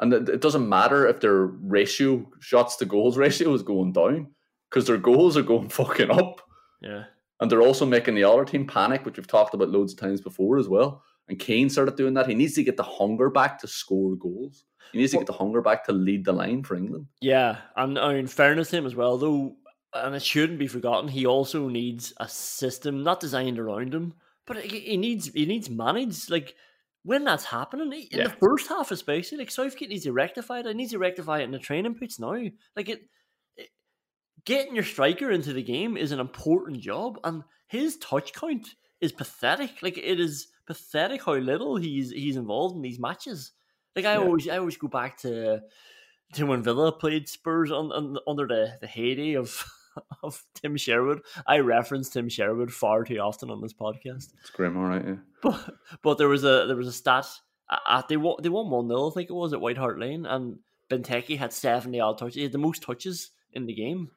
And 0.00 0.12
it 0.12 0.28
it 0.28 0.40
doesn't 0.40 0.68
matter 0.68 1.06
if 1.06 1.20
their 1.20 1.46
ratio, 1.46 2.30
shots 2.40 2.76
to 2.76 2.84
goals 2.84 3.16
ratio, 3.24 3.52
is 3.54 3.62
going 3.62 3.92
down 3.92 4.28
because 4.70 4.86
their 4.86 4.98
goals 4.98 5.36
are 5.36 5.42
going 5.42 5.68
fucking 5.80 6.10
up. 6.10 6.40
Yeah. 6.80 7.04
And 7.40 7.50
they're 7.50 7.62
also 7.62 7.86
making 7.86 8.14
the 8.14 8.24
other 8.24 8.44
team 8.44 8.66
panic, 8.66 9.04
which 9.04 9.16
we've 9.16 9.26
talked 9.26 9.54
about 9.54 9.70
loads 9.70 9.94
of 9.94 9.98
times 9.98 10.20
before 10.20 10.58
as 10.58 10.68
well. 10.68 11.02
And 11.28 11.38
Kane 11.38 11.70
started 11.70 11.96
doing 11.96 12.14
that. 12.14 12.28
He 12.28 12.34
needs 12.34 12.54
to 12.54 12.62
get 12.62 12.76
the 12.76 12.82
hunger 12.82 13.30
back 13.30 13.58
to 13.60 13.68
score 13.68 14.14
goals. 14.16 14.64
He 14.92 14.98
needs 14.98 15.12
to 15.12 15.18
get 15.18 15.26
the 15.26 15.32
hunger 15.32 15.62
back 15.62 15.84
to 15.84 15.92
lead 15.92 16.24
the 16.24 16.32
line 16.32 16.64
for 16.64 16.76
England. 16.76 17.06
Yeah, 17.20 17.58
and 17.76 17.98
uh, 17.98 18.08
in 18.08 18.26
fairness 18.26 18.70
to 18.70 18.78
him 18.78 18.86
as 18.86 18.96
well, 18.96 19.16
though, 19.16 19.54
and 19.94 20.14
it 20.14 20.22
shouldn't 20.22 20.58
be 20.58 20.66
forgotten, 20.66 21.08
he 21.08 21.26
also 21.26 21.68
needs 21.68 22.12
a 22.18 22.28
system 22.28 23.02
not 23.02 23.20
designed 23.20 23.58
around 23.58 23.94
him, 23.94 24.14
but 24.46 24.58
he 24.64 24.80
he 24.80 24.96
needs 24.96 25.26
he 25.28 25.46
needs 25.46 25.70
managed. 25.70 26.30
Like 26.30 26.54
when 27.02 27.24
that's 27.24 27.44
happening 27.44 27.92
eh, 27.92 28.06
in 28.10 28.18
Yeah. 28.18 28.24
the 28.24 28.30
first 28.40 28.68
half, 28.68 28.90
especially, 28.90 29.38
like 29.38 29.50
Southgate 29.50 29.88
needs 29.88 30.04
to 30.04 30.12
rectify 30.12 30.60
it. 30.60 30.66
It 30.66 30.76
needs 30.76 30.92
to 30.92 30.98
rectify 30.98 31.40
it 31.40 31.44
in 31.44 31.50
the 31.50 31.58
training 31.58 31.94
pitch 31.94 32.18
now. 32.18 32.32
Like 32.76 32.88
it, 32.88 33.02
it 33.56 33.68
getting 34.44 34.74
your 34.74 34.84
striker 34.84 35.30
into 35.30 35.52
the 35.52 35.62
game 35.62 35.96
is 35.96 36.12
an 36.12 36.20
important 36.20 36.80
job, 36.80 37.18
and 37.24 37.42
his 37.68 37.96
touch 37.98 38.32
count 38.32 38.68
is 39.00 39.12
pathetic. 39.12 39.82
Like 39.82 39.98
it 39.98 40.20
is 40.20 40.48
pathetic 40.66 41.24
how 41.24 41.34
little 41.34 41.76
he's 41.76 42.10
he's 42.10 42.36
involved 42.36 42.76
in 42.76 42.82
these 42.82 42.98
matches. 43.00 43.52
Like 43.96 44.04
I 44.04 44.16
Yeah. 44.16 44.18
always 44.18 44.48
I 44.48 44.58
always 44.58 44.76
go 44.76 44.88
back 44.88 45.16
to 45.18 45.62
to 46.34 46.46
when 46.46 46.62
Villa 46.62 46.92
played 46.92 47.28
Spurs 47.28 47.72
on, 47.72 47.90
on 47.92 48.16
under 48.26 48.46
the, 48.46 48.76
the 48.80 48.86
heyday 48.86 49.34
of 49.34 49.64
of 50.22 50.44
Tim 50.54 50.76
Sherwood. 50.76 51.22
I 51.46 51.58
reference 51.58 52.08
Tim 52.08 52.28
Sherwood 52.28 52.72
far 52.72 53.04
too 53.04 53.18
often 53.18 53.50
on 53.50 53.60
this 53.60 53.72
podcast. 53.72 54.32
It's 54.40 54.50
grim, 54.52 54.76
all 54.76 54.84
right. 54.84 55.04
Yeah. 55.04 55.16
But 55.42 55.74
but 56.02 56.18
there 56.18 56.28
was 56.28 56.44
a 56.44 56.66
there 56.66 56.76
was 56.76 56.88
a 56.88 56.92
stat 56.92 57.26
at 57.88 58.08
they 58.08 58.16
won 58.16 58.36
they 58.42 58.48
won 58.48 58.70
one 58.70 58.88
0 58.88 59.10
I 59.10 59.14
think 59.14 59.30
it 59.30 59.34
was 59.34 59.52
at 59.52 59.60
White 59.60 59.78
Hart 59.78 59.98
Lane 59.98 60.26
and 60.26 60.58
Benteke 60.90 61.38
had 61.38 61.52
seventy 61.52 62.00
odd 62.00 62.18
touches. 62.18 62.34
He 62.34 62.42
had 62.42 62.52
the 62.52 62.58
most 62.58 62.82
touches 62.82 63.30
in 63.52 63.66
the 63.66 63.74
game, 63.74 64.10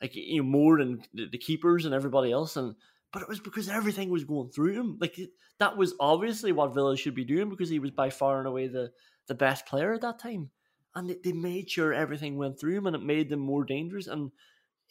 like 0.00 0.14
you 0.14 0.42
know 0.42 0.48
more 0.48 0.78
than 0.78 1.02
the, 1.14 1.38
keepers 1.38 1.84
and 1.84 1.94
everybody 1.94 2.30
else. 2.32 2.56
And 2.56 2.74
but 3.12 3.22
it 3.22 3.28
was 3.28 3.40
because 3.40 3.68
everything 3.68 4.10
was 4.10 4.24
going 4.24 4.50
through 4.50 4.74
him. 4.74 4.98
Like 5.00 5.18
that 5.58 5.76
was 5.76 5.94
obviously 5.98 6.52
what 6.52 6.74
Villa 6.74 6.96
should 6.96 7.14
be 7.14 7.24
doing 7.24 7.48
because 7.48 7.70
he 7.70 7.78
was 7.78 7.90
by 7.90 8.10
far 8.10 8.38
and 8.38 8.46
away 8.46 8.68
the 8.68 8.92
the 9.26 9.34
best 9.34 9.66
player 9.66 9.94
at 9.94 10.02
that 10.02 10.18
time. 10.18 10.50
And 10.94 11.08
they, 11.08 11.16
they 11.22 11.32
made 11.32 11.70
sure 11.70 11.92
everything 11.92 12.36
went 12.36 12.58
through 12.58 12.76
him, 12.76 12.86
and 12.86 12.96
it 12.96 13.02
made 13.02 13.28
them 13.28 13.40
more 13.40 13.64
dangerous 13.64 14.06
and 14.06 14.30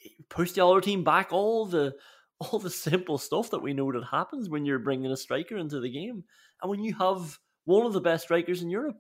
it 0.03 0.29
pushed 0.29 0.55
the 0.55 0.65
other 0.65 0.81
team 0.81 1.03
back. 1.03 1.29
All 1.31 1.65
the 1.65 1.95
all 2.39 2.59
the 2.59 2.69
simple 2.69 3.17
stuff 3.17 3.49
that 3.51 3.63
we 3.63 3.73
know 3.73 3.91
that 3.91 4.03
happens 4.11 4.49
when 4.49 4.65
you're 4.65 4.79
bringing 4.79 5.11
a 5.11 5.17
striker 5.17 5.57
into 5.57 5.79
the 5.79 5.91
game, 5.91 6.23
and 6.61 6.69
when 6.69 6.83
you 6.83 6.93
have 6.95 7.37
one 7.65 7.85
of 7.85 7.93
the 7.93 8.01
best 8.01 8.23
strikers 8.25 8.61
in 8.61 8.69
Europe, 8.69 8.97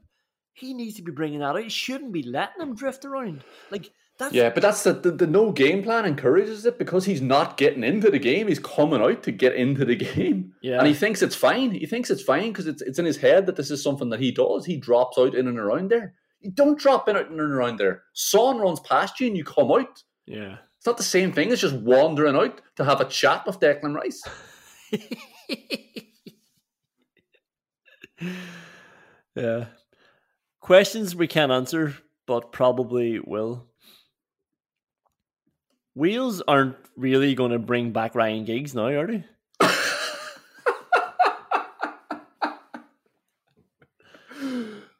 he 0.53 0.73
needs 0.73 0.95
to 0.95 1.03
be 1.03 1.11
bringing 1.11 1.39
that 1.39 1.55
out. 1.55 1.63
He 1.63 1.69
shouldn't 1.69 2.11
be 2.11 2.23
letting 2.23 2.61
him 2.61 2.75
drift 2.75 3.05
around. 3.05 3.43
Like 3.71 3.91
that's 4.17 4.33
Yeah, 4.33 4.49
but 4.49 4.63
that's 4.63 4.83
the, 4.83 4.93
the 4.93 5.11
the 5.11 5.27
no 5.27 5.51
game 5.51 5.83
plan 5.83 6.05
encourages 6.05 6.65
it 6.65 6.79
because 6.79 7.05
he's 7.05 7.21
not 7.21 7.57
getting 7.57 7.83
into 7.83 8.09
the 8.09 8.17
game. 8.17 8.47
He's 8.47 8.57
coming 8.59 9.01
out 9.01 9.21
to 9.23 9.31
get 9.31 9.53
into 9.53 9.85
the 9.85 9.95
game, 10.15 10.53
Yeah. 10.63 10.79
and 10.79 10.87
he 10.87 10.95
thinks 10.95 11.21
it's 11.21 11.35
fine. 11.35 11.71
He 11.71 11.85
thinks 11.85 12.09
it's 12.09 12.23
fine 12.23 12.51
because 12.51 12.65
it's 12.65 12.81
it's 12.81 12.97
in 12.99 13.05
his 13.05 13.17
head 13.17 13.45
that 13.45 13.55
this 13.55 13.69
is 13.69 13.83
something 13.83 14.09
that 14.09 14.19
he 14.19 14.31
does. 14.31 14.65
He 14.65 14.77
drops 14.77 15.17
out 15.19 15.35
in 15.35 15.47
and 15.47 15.59
around 15.59 15.91
there. 15.91 16.15
You 16.41 16.49
don't 16.51 16.79
drop 16.79 17.07
in 17.07 17.15
and 17.17 17.39
around 17.39 17.77
there. 17.77 18.03
Son 18.13 18.57
runs 18.57 18.79
past 18.79 19.19
you 19.19 19.27
and 19.27 19.37
you 19.37 19.43
come 19.43 19.71
out. 19.71 20.03
yeah. 20.25 20.57
It's 20.87 20.89
not 20.89 20.97
the 20.99 21.03
same 21.03 21.33
thing 21.33 21.51
as 21.51 21.59
just 21.59 21.75
wandering 21.75 22.37
out 22.37 22.61
to 22.77 22.85
have 22.85 23.01
a 23.01 23.05
chat 23.05 23.45
with 23.45 23.59
Declan 23.59 23.93
Rice. 23.93 24.23
Yeah. 29.35 29.65
Questions 30.61 31.13
we 31.13 31.27
can't 31.27 31.51
answer, 31.51 31.93
but 32.25 32.53
probably 32.53 33.19
will. 33.19 33.67
Wales 35.93 36.41
aren't 36.47 36.77
really 36.95 37.35
going 37.35 37.51
to 37.51 37.59
bring 37.59 37.91
back 37.91 38.15
Ryan 38.15 38.45
Giggs 38.45 38.73
now, 38.73 38.87
are 38.87 39.07
they? 39.07 39.25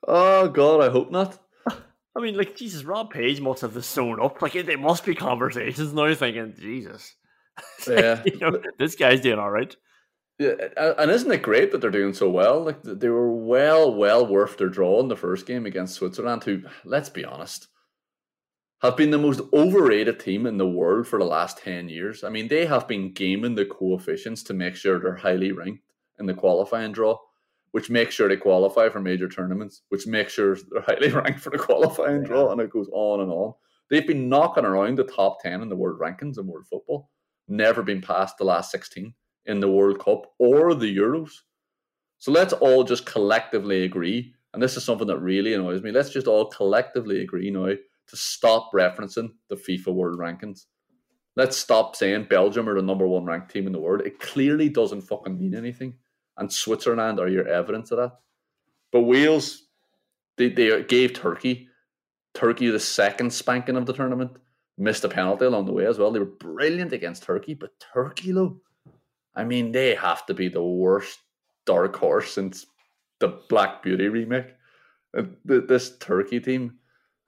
Oh 0.10 0.50
God, 0.50 0.82
I 0.82 0.90
hope 0.90 1.12
not. 1.12 1.40
I 2.18 2.22
mean, 2.22 2.36
like 2.36 2.56
Jesus, 2.56 2.84
Rob 2.84 3.12
Page 3.12 3.40
must 3.42 3.62
have 3.62 3.74
this 3.74 3.86
sewn 3.86 4.20
up. 4.20 4.42
Like 4.42 4.54
there 4.54 4.78
must 4.78 5.06
be 5.06 5.14
conversations 5.14 5.94
now, 5.94 6.14
thinking 6.16 6.56
Jesus, 6.60 7.16
Yeah. 7.88 8.24
you 8.26 8.40
know, 8.40 8.60
this 8.80 8.96
guy's 8.96 9.22
doing 9.22 9.40
all 9.40 9.52
right. 9.52 9.76
Yeah, 10.40 10.54
and 10.78 11.10
isn't 11.10 11.32
it 11.32 11.42
great 11.42 11.72
that 11.72 11.82
they're 11.82 11.90
doing 11.90 12.14
so 12.14 12.30
well? 12.30 12.64
Like 12.64 12.84
they 12.84 13.10
were 13.10 13.32
well, 13.32 13.94
well 13.94 14.26
worth 14.26 14.58
their 14.58 14.70
draw 14.70 15.00
in 15.00 15.08
the 15.08 15.16
first 15.16 15.48
game 15.48 15.66
against 15.66 15.96
Switzerland, 15.96 16.44
who, 16.44 16.62
let's 16.86 17.10
be 17.10 17.26
honest, 17.26 17.68
have 18.82 18.96
been 18.96 19.10
the 19.10 19.18
most 19.18 19.42
overrated 19.52 20.20
team 20.20 20.46
in 20.46 20.58
the 20.58 20.68
world 20.68 21.08
for 21.08 21.18
the 21.18 21.26
last 21.26 21.58
ten 21.58 21.90
years. 21.90 22.24
I 22.24 22.30
mean, 22.30 22.48
they 22.48 22.68
have 22.68 22.88
been 22.88 23.14
gaming 23.14 23.56
the 23.56 23.66
coefficients 23.66 24.44
to 24.44 24.54
make 24.54 24.76
sure 24.76 25.00
they're 25.00 25.16
highly 25.16 25.52
ranked 25.52 25.82
in 26.20 26.28
the 26.28 26.36
qualifying 26.36 26.92
draw, 26.92 27.18
which 27.72 27.90
makes 27.90 28.16
sure 28.16 28.28
they 28.28 28.38
qualify 28.38 28.90
for 28.90 29.00
major 29.00 29.28
tournaments, 29.28 29.84
which 29.90 30.08
makes 30.08 30.34
sure 30.34 30.56
they're 30.72 30.82
highly 30.82 31.12
ranked 31.12 31.40
for 31.40 31.50
the 31.50 31.58
qualifying 31.58 32.24
draw, 32.24 32.52
and 32.52 32.62
it 32.62 32.72
goes 32.72 32.90
on 32.92 33.22
and 33.22 33.32
on. 33.32 33.54
They've 33.90 34.08
been 34.08 34.30
knocking 34.30 34.66
around 34.66 34.98
the 34.98 35.04
top 35.04 35.42
ten 35.42 35.62
in 35.62 35.70
the 35.70 35.76
world 35.76 36.00
rankings 36.00 36.38
in 36.38 36.48
world 36.48 36.68
football, 36.70 37.10
never 37.48 37.84
been 37.84 38.02
past 38.02 38.38
the 38.38 38.44
last 38.44 38.72
sixteen 38.72 39.14
in 39.46 39.60
the 39.60 39.72
World 39.72 40.00
Cup 40.00 40.34
or 40.40 40.74
the 40.76 40.96
Euros. 40.96 41.32
So 42.18 42.32
let's 42.32 42.54
all 42.54 42.84
just 42.84 43.06
collectively 43.06 43.84
agree, 43.84 44.34
and 44.54 44.62
this 44.62 44.76
is 44.76 44.84
something 44.84 45.08
that 45.08 45.20
really 45.20 45.54
annoys 45.54 45.82
me. 45.82 45.92
Let's 45.92 46.10
just 46.10 46.28
all 46.28 46.48
collectively 46.48 47.22
agree 47.22 47.50
now 47.50 47.68
to 47.68 48.16
stop 48.16 48.72
referencing 48.74 49.30
the 49.50 49.56
FIFA 49.56 49.94
World 49.94 50.20
Rankings. 50.20 50.66
Let's 51.36 51.56
stop 51.56 51.96
saying 51.96 52.28
Belgium 52.30 52.68
are 52.68 52.76
the 52.76 52.82
number 52.82 53.08
one 53.08 53.26
ranked 53.26 53.52
team 53.52 53.68
in 53.68 53.74
the 53.74 53.80
world. 53.80 54.02
It 54.02 54.20
clearly 54.20 54.70
doesn't 54.70 55.02
fucking 55.02 55.38
mean 55.38 55.54
anything. 55.54 55.94
And 56.38 56.52
Switzerland 56.52 57.20
are 57.20 57.28
your 57.28 57.48
evidence 57.48 57.92
of 57.92 57.98
that. 57.98 58.20
But 58.92 59.02
Wales, 59.02 59.64
they, 60.38 60.50
they 60.50 60.84
gave 60.84 61.14
Turkey, 61.14 61.68
Turkey 62.34 62.70
the 62.70 62.80
second 62.80 63.34
spanking 63.34 63.76
of 63.76 63.86
the 63.86 63.94
tournament, 63.94 64.32
missed 64.78 65.04
a 65.04 65.10
penalty 65.10 65.46
along 65.46 65.66
the 65.66 65.72
way 65.72 65.86
as 65.86 65.98
well. 65.98 66.12
They 66.12 66.20
were 66.20 66.26
brilliant 66.26 66.94
against 66.94 67.24
Turkey, 67.24 67.56
but 67.56 67.72
Turkey, 67.94 68.32
though, 68.32 68.62
I 69.36 69.44
mean, 69.44 69.72
they 69.72 69.96
have 69.96 70.26
to 70.28 70.34
be 70.34 70.48
the 70.48 70.64
worst 70.64 71.20
dark 71.66 71.96
horse 71.96 72.34
since 72.34 72.66
the 73.20 73.40
Black 73.50 73.82
Beauty 73.82 74.08
remake. 74.08 74.54
Uh, 75.18 75.24
This 75.44 75.98
Turkey 75.98 76.40
team. 76.40 76.78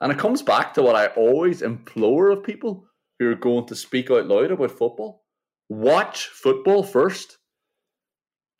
And 0.00 0.12
it 0.12 0.18
comes 0.18 0.42
back 0.42 0.72
to 0.74 0.82
what 0.82 0.96
I 0.96 1.08
always 1.08 1.62
implore 1.62 2.30
of 2.30 2.44
people 2.44 2.86
who 3.18 3.30
are 3.30 3.34
going 3.34 3.66
to 3.66 3.74
speak 3.74 4.10
out 4.10 4.26
loud 4.26 4.50
about 4.50 4.70
football. 4.70 5.24
Watch 5.68 6.28
football 6.28 6.82
first. 6.82 7.38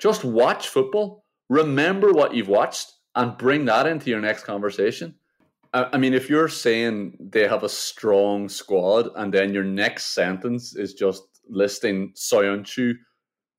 Just 0.00 0.24
watch 0.24 0.68
football. 0.68 1.24
Remember 1.48 2.12
what 2.12 2.34
you've 2.34 2.48
watched 2.48 2.92
and 3.14 3.36
bring 3.36 3.64
that 3.66 3.86
into 3.86 4.10
your 4.10 4.20
next 4.20 4.44
conversation. 4.44 5.14
I 5.72 5.98
mean, 5.98 6.14
if 6.14 6.28
you're 6.28 6.48
saying 6.48 7.16
they 7.20 7.46
have 7.46 7.62
a 7.62 7.68
strong 7.68 8.48
squad 8.48 9.08
and 9.14 9.32
then 9.32 9.54
your 9.54 9.62
next 9.62 10.06
sentence 10.06 10.74
is 10.74 10.94
just 10.94 11.22
listing 11.48 12.12
Soyuncu, 12.16 12.94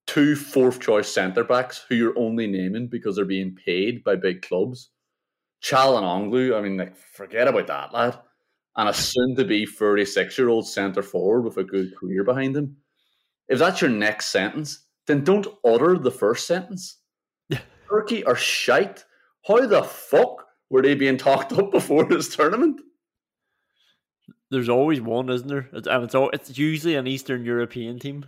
two 0.07 0.35
fourth 0.35 0.81
choice 0.81 1.09
centre 1.09 1.45
backs 1.45 1.85
who 1.87 1.95
you're 1.95 2.19
only 2.19 2.47
naming 2.47 2.87
because 2.87 3.15
they're 3.15 3.23
being 3.23 3.55
paid 3.55 4.03
by 4.03 4.17
big 4.17 4.41
clubs, 4.41 4.89
Calhanoglu, 5.63 6.57
I 6.57 6.61
mean, 6.61 6.77
like, 6.77 6.97
forget 6.97 7.47
about 7.47 7.67
that, 7.67 7.93
lad. 7.93 8.19
And 8.75 8.89
a 8.89 8.93
soon 8.93 9.35
to 9.35 9.45
be 9.45 9.65
36 9.65 10.37
year 10.37 10.49
old 10.49 10.67
centre 10.67 11.03
forward 11.03 11.43
with 11.43 11.57
a 11.57 11.63
good 11.63 11.95
career 11.95 12.23
behind 12.23 12.57
him. 12.57 12.77
If 13.47 13.59
that's 13.59 13.81
your 13.81 13.89
next 13.89 14.27
sentence, 14.27 14.85
then 15.11 15.23
don't 15.23 15.47
utter 15.65 15.97
the 15.97 16.11
first 16.11 16.47
sentence. 16.47 16.97
Turkey 17.89 18.23
are 18.23 18.35
shite. 18.37 19.03
How 19.45 19.65
the 19.67 19.83
fuck 19.83 20.47
were 20.69 20.81
they 20.81 20.95
being 20.95 21.17
talked 21.17 21.51
up 21.53 21.71
before 21.73 22.05
this 22.05 22.33
tournament? 22.35 22.79
There's 24.49 24.69
always 24.69 24.99
one, 25.01 25.29
isn't 25.29 25.47
there? 25.47 25.69
It's, 25.73 25.87
and 25.87 26.03
it's, 26.03 26.15
al- 26.15 26.29
it's 26.31 26.57
usually 26.57 26.95
an 26.95 27.07
Eastern 27.07 27.45
European 27.45 27.99
team 27.99 28.25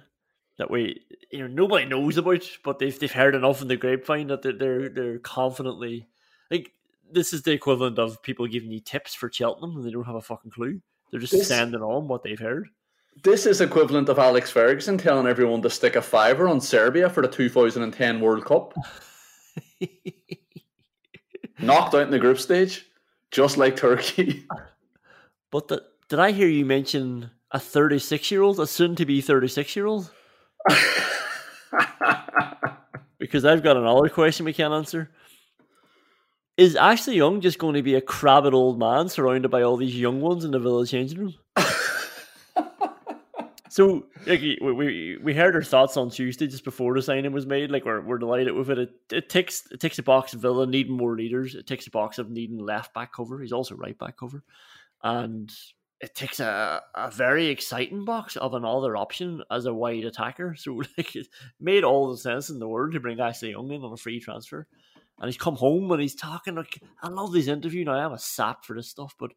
that 0.57 0.69
we, 0.71 1.01
you 1.31 1.39
know, 1.39 1.47
nobody 1.47 1.85
knows 1.85 2.17
about, 2.17 2.43
but 2.63 2.79
they've 2.79 2.97
they've 2.97 3.11
heard 3.11 3.35
enough 3.35 3.61
in 3.61 3.67
the 3.67 3.75
grapevine 3.77 4.27
that 4.27 4.41
they're 4.41 4.53
they're, 4.53 4.89
they're 4.89 5.19
confidently 5.19 6.07
like 6.51 6.71
this 7.11 7.33
is 7.33 7.41
the 7.43 7.51
equivalent 7.51 7.99
of 7.99 8.21
people 8.21 8.47
giving 8.47 8.71
you 8.71 8.79
tips 8.79 9.13
for 9.13 9.31
Cheltenham 9.31 9.75
and 9.75 9.85
they 9.85 9.91
don't 9.91 10.05
have 10.05 10.15
a 10.15 10.21
fucking 10.21 10.51
clue. 10.51 10.81
They're 11.11 11.19
just 11.19 11.33
This- 11.33 11.47
sending 11.47 11.81
on 11.81 12.07
what 12.07 12.23
they've 12.23 12.39
heard. 12.39 12.67
This 13.21 13.45
is 13.45 13.61
equivalent 13.61 14.09
of 14.09 14.17
Alex 14.19 14.49
Ferguson 14.49 14.97
telling 14.97 15.27
everyone 15.27 15.61
to 15.61 15.69
stick 15.69 15.95
a 15.95 16.01
fiver 16.01 16.47
on 16.47 16.59
Serbia 16.59 17.09
for 17.09 17.21
the 17.21 17.27
2010 17.27 18.19
World 18.19 18.45
Cup. 18.45 18.73
Knocked 21.59 21.93
out 21.93 22.01
in 22.01 22.11
the 22.11 22.19
group 22.19 22.39
stage, 22.39 22.85
just 23.31 23.57
like 23.57 23.75
Turkey. 23.75 24.45
But 25.51 25.67
the, 25.67 25.83
did 26.09 26.17
I 26.17 26.31
hear 26.31 26.47
you 26.47 26.65
mention 26.65 27.29
a 27.51 27.59
36 27.59 28.31
year 28.31 28.41
old, 28.41 28.59
a 28.59 28.65
soon 28.65 28.95
to 28.95 29.05
be 29.05 29.21
36 29.21 29.75
year 29.75 29.85
old? 29.85 30.09
because 33.19 33.45
I've 33.45 33.61
got 33.61 33.77
another 33.77 34.09
question 34.09 34.45
we 34.47 34.53
can't 34.53 34.73
answer. 34.73 35.11
Is 36.57 36.75
Ashley 36.75 37.17
Young 37.17 37.39
just 37.39 37.59
going 37.59 37.75
to 37.75 37.83
be 37.83 37.93
a 37.93 38.01
crabbed 38.01 38.55
old 38.55 38.79
man 38.79 39.09
surrounded 39.09 39.49
by 39.49 39.61
all 39.61 39.77
these 39.77 39.95
young 39.95 40.21
ones 40.21 40.43
in 40.43 40.49
the 40.49 40.57
village 40.57 40.89
changing 40.89 41.19
room? 41.19 41.35
So 43.73 44.05
like, 44.27 44.39
we, 44.39 45.17
we 45.17 45.33
heard 45.33 45.55
her 45.55 45.63
thoughts 45.63 45.97
on 45.97 46.11
Tuesday 46.11 46.45
just 46.45 46.63
before 46.63 46.93
the 46.93 47.01
signing 47.01 47.31
was 47.31 47.47
made. 47.47 47.71
Like 47.71 47.85
we're, 47.85 48.01
we're 48.01 48.19
delighted 48.19 48.53
with 48.53 48.69
it. 48.69 48.77
it. 48.77 48.89
It 49.11 49.33
it 49.33 49.79
ticks 49.79 49.97
a 49.97 50.03
box 50.03 50.35
of 50.35 50.41
Villa 50.41 50.67
needing 50.67 50.95
more 50.95 51.15
leaders. 51.15 51.55
It 51.55 51.65
ticks 51.65 51.87
a 51.87 51.89
box 51.89 52.19
of 52.19 52.29
needing 52.29 52.59
left 52.59 52.93
back 52.93 53.11
cover. 53.11 53.41
He's 53.41 53.51
also 53.51 53.73
right 53.73 53.97
back 53.97 54.15
cover, 54.15 54.43
and 55.01 55.51
it 56.01 56.13
takes 56.13 56.39
a, 56.39 56.83
a 56.93 57.09
very 57.09 57.47
exciting 57.47 58.05
box 58.05 58.35
of 58.35 58.53
another 58.53 58.95
option 58.95 59.41
as 59.49 59.65
a 59.65 59.73
wide 59.73 60.05
attacker. 60.05 60.53
So 60.53 60.75
like 60.97 61.15
it 61.15 61.27
made 61.59 61.83
all 61.83 62.11
the 62.11 62.17
sense 62.17 62.51
in 62.51 62.59
the 62.59 62.67
world 62.67 62.93
to 62.93 62.99
bring 62.99 63.19
Ashley 63.19 63.49
Young 63.49 63.71
in 63.71 63.81
on 63.81 63.91
a 63.91 63.97
free 63.97 64.19
transfer. 64.19 64.67
And 65.17 65.27
he's 65.27 65.41
come 65.41 65.55
home 65.55 65.91
and 65.91 65.99
he's 66.01 66.13
talking 66.13 66.53
like 66.53 66.79
I 67.01 67.07
love 67.09 67.31
this 67.31 67.47
interview. 67.47 67.85
Now 67.85 67.93
I 67.93 68.05
am 68.05 68.13
a 68.13 68.19
sap 68.19 68.65
for 68.65 68.75
this 68.75 68.89
stuff, 68.89 69.15
but 69.17 69.31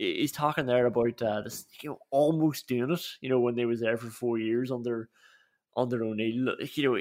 he's 0.00 0.32
talking 0.32 0.64
there 0.64 0.86
about 0.86 1.20
uh, 1.20 1.42
this, 1.42 1.66
you 1.82 1.90
know, 1.90 1.98
almost 2.10 2.66
doing 2.66 2.90
it. 2.90 3.06
You 3.20 3.28
know, 3.28 3.40
when 3.40 3.54
they 3.54 3.66
was 3.66 3.80
there 3.80 3.98
for 3.98 4.08
four 4.08 4.38
years 4.38 4.70
under 4.70 5.08
under 5.76 6.02
O'Neill, 6.02 6.56
you 6.74 6.90
know, 6.90 7.00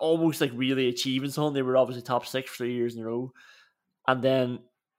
almost 0.00 0.40
like 0.40 0.50
really 0.54 0.88
achieving 0.88 1.30
something. 1.30 1.54
They 1.54 1.62
were 1.62 1.76
obviously 1.76 2.02
top 2.02 2.26
six 2.26 2.50
for 2.50 2.56
three 2.58 2.74
years 2.74 2.96
in 2.96 3.02
a 3.02 3.06
row, 3.06 3.32
and 4.06 4.22
then 4.22 4.58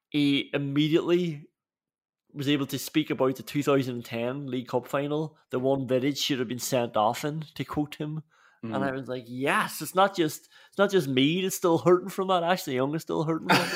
he 0.10 0.50
immediately 0.54 1.46
was 2.34 2.48
able 2.48 2.68
to 2.68 2.80
speak 2.80 3.10
about 3.10 3.36
the 3.36 3.44
2010 3.44 4.48
League 4.48 4.68
Cup 4.68 4.88
final, 4.88 5.36
the 5.50 5.60
one 5.60 5.88
Vidic 5.88 6.18
should 6.18 6.40
have 6.40 6.48
been 6.48 6.60
sent 6.60 6.96
off 6.96 7.26
in, 7.26 7.44
to 7.56 7.66
quote 7.66 7.96
him. 7.96 8.24
Mm. 8.64 8.76
And 8.76 8.84
I 8.84 8.92
was 8.92 9.08
like, 9.08 9.26
yes, 9.28 9.82
it's 9.82 9.96
not 9.96 10.16
just 10.16 10.48
it's 10.70 10.78
not 10.78 10.92
just 10.92 11.08
me 11.08 11.42
that's 11.42 11.56
still 11.56 11.80
hurting 11.80 12.10
from 12.10 12.30
that. 12.30 12.44
Ashley 12.44 12.76
Young 12.76 12.96
is 12.96 13.02
still 13.02 13.24
hurting 13.24 13.50
from 13.50 13.68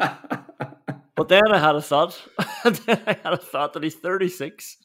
it. 0.00 0.68
but 1.16 1.28
then 1.28 1.50
I 1.50 1.58
had 1.58 1.74
a 1.74 1.82
thought. 1.82 2.20
then 2.64 3.02
I 3.06 3.16
had 3.24 3.32
a 3.32 3.38
thought 3.38 3.72
that 3.72 3.82
he's 3.82 3.94
36 3.94 4.76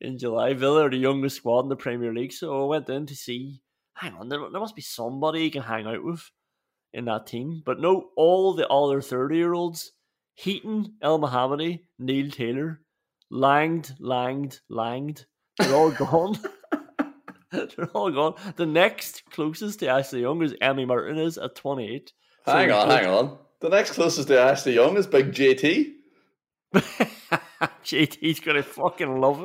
in 0.00 0.18
July. 0.18 0.52
Villa 0.54 0.86
are 0.86 0.90
the 0.90 0.96
youngest 0.96 1.36
squad 1.36 1.60
in 1.60 1.68
the 1.68 1.76
Premier 1.76 2.12
League, 2.12 2.32
so 2.32 2.62
I 2.62 2.66
went 2.66 2.88
in 2.88 3.06
to 3.06 3.14
see. 3.14 3.60
Hang 3.94 4.14
on, 4.14 4.28
there, 4.28 4.38
there 4.38 4.60
must 4.60 4.76
be 4.76 4.82
somebody 4.82 5.40
he 5.40 5.50
can 5.50 5.62
hang 5.62 5.86
out 5.86 6.04
with 6.04 6.22
in 6.92 7.06
that 7.06 7.26
team. 7.26 7.62
But 7.64 7.80
no, 7.80 8.10
all 8.16 8.54
the 8.54 8.68
other 8.68 9.00
30 9.00 9.36
year 9.36 9.54
olds 9.54 9.92
Heaton, 10.34 10.94
Elmohamady, 11.02 11.80
Neil 11.98 12.30
Taylor, 12.30 12.80
Langed, 13.30 13.92
Langed, 13.98 14.60
Langed. 14.70 15.24
They're 15.58 15.74
all 15.74 15.90
gone. 15.98 16.38
They're 17.50 17.90
all 17.92 18.10
gone. 18.10 18.34
The 18.56 18.66
next 18.66 19.24
closest 19.30 19.80
to 19.80 19.88
Ashley 19.88 20.20
Young 20.20 20.42
is 20.42 20.52
Emi 20.54 20.86
Martinez 20.86 21.38
at 21.38 21.56
28. 21.56 22.12
Hang 22.46 22.68
so 22.68 22.78
on, 22.78 22.90
hang 22.90 23.06
on. 23.06 23.38
The 23.60 23.68
next 23.68 23.92
closest 23.92 24.28
to 24.28 24.40
Ashley 24.40 24.74
Young 24.74 24.96
is 24.96 25.06
Big 25.06 25.32
JT. 25.32 25.92
JT's 27.84 28.40
gonna 28.40 28.62
fucking 28.62 29.20
love 29.20 29.42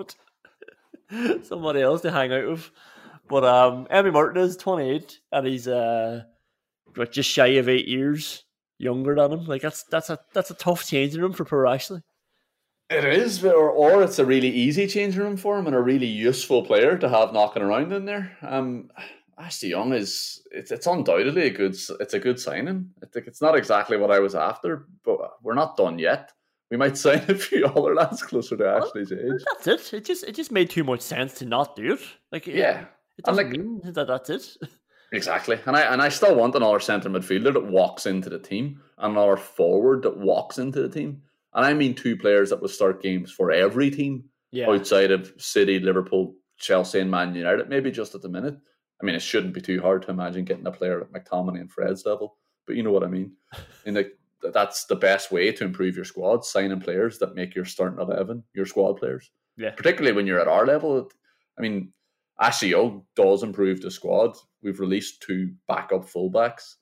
it. 1.09 1.45
Somebody 1.45 1.81
else 1.81 2.01
to 2.01 2.11
hang 2.11 2.31
out 2.31 2.47
with. 2.47 2.69
But 3.27 3.43
um 3.43 3.87
Emmy 3.89 4.11
Martin 4.11 4.43
is 4.43 4.57
28, 4.57 5.19
and 5.31 5.47
he's 5.47 5.67
uh 5.67 6.23
just 7.09 7.29
shy 7.29 7.47
of 7.47 7.69
eight 7.69 7.87
years 7.87 8.43
younger 8.77 9.15
than 9.15 9.31
him. 9.31 9.45
Like 9.45 9.61
that's 9.61 9.83
that's 9.83 10.09
a 10.09 10.19
that's 10.33 10.51
a 10.51 10.55
tough 10.55 10.85
changing 10.85 11.21
room 11.21 11.33
for 11.33 11.45
poor 11.45 11.65
Ashley. 11.65 12.01
It 12.89 13.05
is, 13.05 13.43
or 13.43 13.71
or 13.71 14.03
it's 14.03 14.19
a 14.19 14.25
really 14.25 14.49
easy 14.49 14.85
changing 14.87 15.21
room 15.21 15.37
for 15.37 15.57
him 15.57 15.65
and 15.65 15.75
a 15.75 15.81
really 15.81 16.05
useful 16.05 16.63
player 16.63 16.97
to 16.97 17.09
have 17.09 17.33
knocking 17.33 17.63
around 17.63 17.91
in 17.91 18.05
there. 18.05 18.37
Um, 18.41 18.91
Ashley 19.37 19.69
Young 19.69 19.93
is 19.93 20.41
it's 20.51 20.71
it's 20.71 20.87
undoubtedly 20.87 21.47
a 21.47 21.49
good 21.49 21.75
it's 21.99 22.13
a 22.13 22.19
good 22.19 22.39
signing. 22.39 22.89
I 23.01 23.07
think 23.07 23.27
it's 23.27 23.41
not 23.41 23.57
exactly 23.57 23.97
what 23.97 24.11
I 24.11 24.19
was 24.19 24.35
after, 24.35 24.87
but 25.03 25.17
we're 25.41 25.55
not 25.55 25.77
done 25.77 25.99
yet. 25.99 26.31
We 26.69 26.77
might 26.77 26.97
sign 27.05 27.23
a 27.27 27.35
few 27.35 27.65
other 27.65 27.95
lads 27.95 28.21
closer 28.21 28.57
to 28.57 28.63
well, 28.63 28.87
Ashley's 28.87 29.11
age. 29.11 29.43
That's 29.63 29.67
it. 29.67 29.93
It 29.93 30.05
just 30.05 30.23
it 30.23 30.35
just 30.35 30.51
made 30.51 30.69
too 30.69 30.83
much 30.83 31.01
sense 31.01 31.33
to 31.35 31.45
not 31.45 31.75
do 31.75 31.93
it. 31.93 32.01
Like 32.31 32.47
yeah, 32.47 32.85
it, 33.17 33.25
doesn't 33.25 33.49
like, 33.49 33.57
mean 33.57 33.81
that 33.83 34.07
that's 34.07 34.29
it. 34.29 34.57
Exactly, 35.11 35.59
and 35.67 35.75
I 35.75 35.81
and 35.81 36.01
I 36.01 36.09
still 36.09 36.35
want 36.35 36.55
another 36.55 36.79
centre 36.79 37.09
midfielder 37.09 37.53
that 37.53 37.65
walks 37.65 38.07
into 38.07 38.29
the 38.29 38.39
team, 38.39 38.81
and 38.97 39.11
another 39.11 39.37
forward 39.37 40.01
that 40.03 40.17
walks 40.17 40.57
into 40.57 40.81
the 40.81 40.89
team, 40.89 41.21
and 41.53 41.65
I 41.65 41.73
mean 41.73 41.93
two 41.93 42.17
players 42.17 42.49
that 42.49 42.59
will 42.59 42.67
start 42.67 43.03
games 43.03 43.31
for 43.31 43.51
every 43.51 43.91
team 43.91 44.23
yeah. 44.49 44.69
outside 44.69 45.11
of 45.11 45.31
City, 45.37 45.79
Liverpool, 45.79 46.33
Chelsea, 46.57 46.99
and 46.99 47.11
Man 47.11 47.35
United. 47.35 47.69
Maybe 47.69 47.91
just 47.91 48.15
at 48.15 48.23
the 48.23 48.29
minute. 48.29 48.57
I 49.03 49.05
mean, 49.05 49.15
it 49.15 49.21
shouldn't 49.21 49.53
be 49.53 49.59
too 49.59 49.81
hard 49.81 50.03
to 50.03 50.11
imagine 50.11 50.45
getting 50.45 50.65
a 50.65 50.71
player 50.71 51.01
at 51.01 51.11
McTominay 51.11 51.59
and 51.59 51.69
Fred's 51.69 52.05
level, 52.05 52.37
but 52.65 52.77
you 52.77 52.83
know 52.83 52.93
what 52.93 53.03
I 53.03 53.07
mean. 53.07 53.33
The 53.85 54.49
that's 54.51 54.85
the 54.85 54.95
best 54.95 55.31
way 55.31 55.53
to 55.53 55.63
improve 55.63 55.95
your 55.95 56.03
squad, 56.03 56.43
signing 56.43 56.81
players 56.81 57.17
that 57.19 57.33
make 57.33 57.55
your 57.55 57.63
starting 57.63 57.99
eleven 57.99 58.43
your 58.53 58.65
squad 58.65 58.93
players. 58.95 59.31
Yeah, 59.55 59.71
particularly 59.71 60.13
when 60.13 60.27
you're 60.27 60.39
at 60.39 60.49
our 60.49 60.65
level. 60.65 61.09
I 61.57 61.61
mean, 61.61 61.93
Ashley 62.41 62.69
Young 62.69 63.03
does 63.15 63.43
improve 63.43 63.81
the 63.81 63.89
squad. 63.91 64.35
We've 64.61 64.79
released 64.79 65.21
two 65.21 65.53
backup 65.67 66.05
fullbacks, 66.05 66.75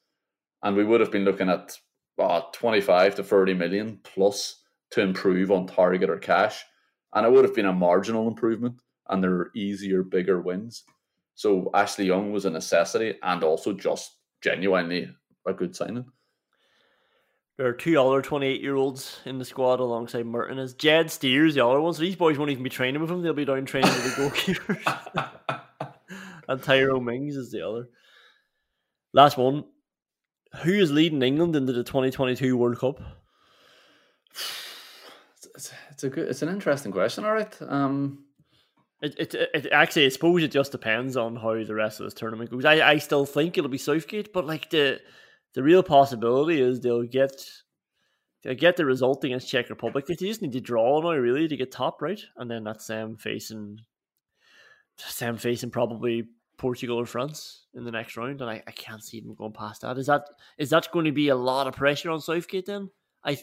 and 0.63 0.75
we 0.75 0.83
would 0.83 1.01
have 1.01 1.11
been 1.11 1.25
looking 1.25 1.49
at 1.49 1.77
uh, 2.17 2.41
25 2.53 3.15
to 3.15 3.23
30 3.23 3.53
million 3.53 3.99
plus 4.03 4.63
to 4.91 5.01
improve 5.01 5.51
on 5.51 5.67
Targett 5.67 6.09
or 6.09 6.17
Cash. 6.17 6.63
And 7.13 7.25
it 7.25 7.31
would 7.31 7.45
have 7.45 7.55
been 7.55 7.67
a 7.67 7.73
marginal 7.73 8.27
improvement, 8.27 8.81
and 9.09 9.23
there 9.23 9.33
are 9.33 9.51
easier, 9.55 10.01
bigger 10.01 10.41
wins. 10.41 10.83
So 11.35 11.69
Ashley 11.73 12.05
Young 12.05 12.31
was 12.31 12.45
a 12.45 12.49
necessity 12.49 13.15
and 13.21 13.43
also 13.43 13.73
just 13.73 14.17
genuinely 14.41 15.09
a 15.45 15.53
good 15.53 15.75
signing. 15.75 16.05
There 17.57 17.67
are 17.67 17.73
two 17.73 18.01
other 18.01 18.21
28 18.21 18.61
year 18.61 18.75
olds 18.75 19.19
in 19.25 19.37
the 19.37 19.45
squad 19.45 19.79
alongside 19.79 20.25
Martinez 20.25 20.73
Jed 20.73 21.11
Steer's, 21.11 21.55
the 21.55 21.65
other 21.65 21.79
one. 21.79 21.93
So 21.93 22.01
these 22.01 22.15
boys 22.15 22.37
won't 22.37 22.49
even 22.49 22.63
be 22.63 22.69
training 22.69 23.01
with 23.01 23.11
him. 23.11 23.21
They'll 23.21 23.33
be 23.33 23.45
down 23.45 23.65
training 23.65 23.91
with 23.91 24.15
the 24.15 24.21
goalkeepers. 24.23 25.61
and 26.47 26.63
Tyrone 26.63 27.05
Mings 27.05 27.35
is 27.35 27.51
the 27.51 27.67
other. 27.67 27.89
Last 29.13 29.37
one. 29.37 29.65
Who 30.63 30.73
is 30.73 30.91
leading 30.91 31.21
England 31.21 31.55
into 31.55 31.71
the 31.71 31.83
2022 31.83 32.57
World 32.57 32.79
Cup? 32.79 32.99
It's, 35.53 35.73
it's 35.91 36.03
a 36.05 36.09
good. 36.09 36.29
It's 36.29 36.41
an 36.41 36.49
interesting 36.49 36.93
question. 36.93 37.25
All 37.25 37.33
right. 37.33 37.55
Um, 37.67 38.23
it, 39.01 39.33
it, 39.33 39.49
it 39.53 39.67
actually, 39.71 40.05
I 40.05 40.09
suppose 40.09 40.43
it 40.43 40.51
just 40.51 40.71
depends 40.71 41.17
on 41.17 41.35
how 41.35 41.63
the 41.63 41.73
rest 41.73 41.99
of 41.99 42.05
this 42.05 42.13
tournament 42.13 42.51
goes. 42.51 42.65
I, 42.65 42.87
I 42.87 42.97
still 42.97 43.25
think 43.25 43.57
it'll 43.57 43.69
be 43.69 43.77
Southgate, 43.77 44.31
but 44.31 44.45
like 44.45 44.69
the 44.69 44.99
the 45.53 45.63
real 45.63 45.83
possibility 45.83 46.61
is 46.61 46.79
they'll 46.79 47.03
get 47.03 47.31
they'll 48.43 48.55
get 48.55 48.77
the 48.77 48.85
result 48.85 49.23
against 49.23 49.49
Czech 49.49 49.69
Republic. 49.69 50.05
They 50.05 50.15
just 50.15 50.41
need 50.41 50.53
to 50.53 50.61
draw 50.61 51.01
now, 51.01 51.17
really, 51.17 51.47
to 51.47 51.57
get 51.57 51.71
top 51.71 52.01
right, 52.01 52.21
and 52.37 52.49
then 52.49 52.63
that's 52.63 52.87
them 52.87 53.17
facing 53.17 53.79
them 55.19 55.37
facing 55.37 55.71
probably 55.71 56.27
Portugal 56.57 56.99
or 56.99 57.07
France 57.07 57.65
in 57.73 57.85
the 57.85 57.91
next 57.91 58.15
round, 58.17 58.39
and 58.39 58.49
I, 58.49 58.61
I 58.67 58.71
can't 58.71 59.03
see 59.03 59.19
them 59.19 59.33
going 59.33 59.53
past 59.53 59.81
that. 59.81 59.97
Is 59.97 60.05
that 60.05 60.27
is 60.59 60.69
that 60.69 60.91
going 60.91 61.05
to 61.05 61.11
be 61.11 61.29
a 61.29 61.35
lot 61.35 61.67
of 61.67 61.73
pressure 61.73 62.11
on 62.11 62.21
Southgate? 62.21 62.67
Then 62.67 62.91
I 63.25 63.39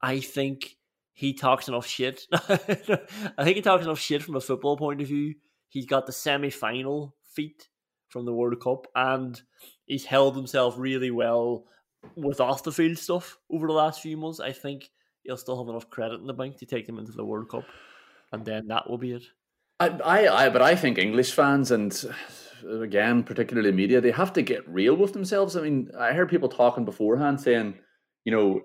I 0.00 0.20
think 0.20 0.76
he 1.16 1.32
talks 1.32 1.66
enough 1.66 1.86
shit. 1.86 2.26
I 2.32 3.42
think 3.42 3.56
he 3.56 3.62
talks 3.62 3.84
enough 3.84 3.98
shit 3.98 4.22
from 4.22 4.36
a 4.36 4.40
football 4.40 4.76
point 4.76 5.00
of 5.00 5.08
view. 5.08 5.34
He's 5.70 5.86
got 5.86 6.04
the 6.04 6.12
semi 6.12 6.50
final 6.50 7.16
feat 7.34 7.68
from 8.08 8.26
the 8.26 8.34
World 8.34 8.60
Cup, 8.60 8.86
and 8.94 9.40
he's 9.86 10.04
held 10.04 10.36
himself 10.36 10.74
really 10.76 11.10
well 11.10 11.64
with 12.16 12.38
off 12.38 12.64
the 12.64 12.70
field 12.70 12.98
stuff 12.98 13.38
over 13.50 13.66
the 13.66 13.72
last 13.72 14.02
few 14.02 14.18
months. 14.18 14.40
I 14.40 14.52
think 14.52 14.90
he'll 15.22 15.38
still 15.38 15.58
have 15.58 15.70
enough 15.70 15.88
credit 15.88 16.20
in 16.20 16.26
the 16.26 16.34
bank 16.34 16.58
to 16.58 16.66
take 16.66 16.86
them 16.86 16.98
into 16.98 17.12
the 17.12 17.24
World 17.24 17.48
Cup, 17.48 17.64
and 18.30 18.44
then 18.44 18.66
that 18.66 18.90
will 18.90 18.98
be 18.98 19.12
it. 19.12 19.24
I, 19.80 19.88
I, 19.88 20.44
I 20.44 20.48
but 20.50 20.60
I 20.60 20.76
think 20.76 20.98
English 20.98 21.32
fans 21.32 21.70
and 21.70 21.98
again, 22.68 23.22
particularly 23.22 23.72
media, 23.72 24.02
they 24.02 24.10
have 24.10 24.34
to 24.34 24.42
get 24.42 24.68
real 24.68 24.94
with 24.96 25.14
themselves. 25.14 25.56
I 25.56 25.62
mean, 25.62 25.90
I 25.98 26.12
heard 26.12 26.28
people 26.28 26.50
talking 26.50 26.84
beforehand 26.84 27.40
saying, 27.40 27.78
you 28.24 28.32
know, 28.32 28.60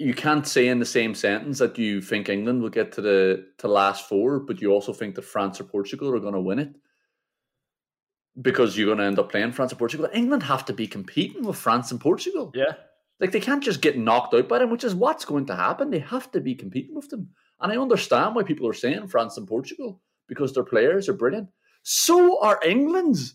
you 0.00 0.14
can't 0.14 0.46
say 0.46 0.68
in 0.68 0.78
the 0.78 0.86
same 0.86 1.14
sentence 1.14 1.58
that 1.58 1.76
you 1.76 2.00
think 2.00 2.30
England 2.30 2.62
will 2.62 2.70
get 2.70 2.90
to 2.92 3.02
the 3.02 3.46
to 3.58 3.68
last 3.68 4.08
four, 4.08 4.40
but 4.40 4.60
you 4.60 4.72
also 4.72 4.94
think 4.94 5.14
that 5.14 5.26
France 5.26 5.60
or 5.60 5.64
Portugal 5.64 6.10
are 6.14 6.18
going 6.18 6.32
to 6.32 6.40
win 6.40 6.58
it 6.58 6.74
because 8.40 8.78
you're 8.78 8.86
going 8.86 8.96
to 8.96 9.04
end 9.04 9.18
up 9.18 9.30
playing 9.30 9.52
France 9.52 9.72
and 9.72 9.78
Portugal. 9.78 10.08
England 10.14 10.42
have 10.42 10.64
to 10.64 10.72
be 10.72 10.86
competing 10.86 11.44
with 11.44 11.58
France 11.58 11.90
and 11.90 12.00
Portugal. 12.00 12.50
Yeah. 12.54 12.72
Like 13.20 13.32
they 13.32 13.40
can't 13.40 13.62
just 13.62 13.82
get 13.82 13.98
knocked 13.98 14.32
out 14.32 14.48
by 14.48 14.58
them, 14.58 14.70
which 14.70 14.84
is 14.84 14.94
what's 14.94 15.26
going 15.26 15.44
to 15.46 15.54
happen. 15.54 15.90
They 15.90 15.98
have 15.98 16.32
to 16.32 16.40
be 16.40 16.54
competing 16.54 16.94
with 16.94 17.10
them. 17.10 17.28
And 17.60 17.70
I 17.70 17.76
understand 17.76 18.34
why 18.34 18.42
people 18.42 18.66
are 18.66 18.72
saying 18.72 19.08
France 19.08 19.36
and 19.36 19.46
Portugal 19.46 20.00
because 20.28 20.54
their 20.54 20.64
players 20.64 21.10
are 21.10 21.12
brilliant. 21.12 21.48
So 21.82 22.42
are 22.42 22.58
England's. 22.64 23.34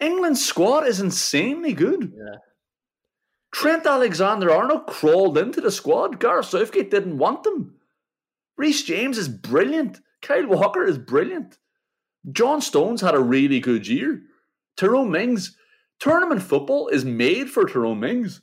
England's 0.00 0.44
squad 0.44 0.86
is 0.86 1.00
insanely 1.00 1.74
good. 1.74 2.14
Yeah. 2.16 2.36
Trent 3.52 3.86
Alexander 3.86 4.50
Arnold 4.50 4.86
crawled 4.86 5.36
into 5.36 5.60
the 5.60 5.70
squad. 5.70 6.18
Gareth 6.18 6.46
Southgate 6.46 6.90
didn't 6.90 7.18
want 7.18 7.44
them. 7.44 7.76
Reece 8.56 8.82
James 8.82 9.18
is 9.18 9.28
brilliant. 9.28 10.00
Kyle 10.22 10.46
Walker 10.46 10.84
is 10.84 10.98
brilliant. 10.98 11.58
John 12.30 12.60
Stones 12.60 13.00
had 13.00 13.14
a 13.14 13.20
really 13.20 13.60
good 13.60 13.86
year. 13.86 14.22
Tyrone 14.76 15.10
Mings, 15.10 15.56
tournament 16.00 16.42
football 16.42 16.88
is 16.88 17.04
made 17.04 17.50
for 17.50 17.66
Tyrone 17.66 18.00
Mings 18.00 18.40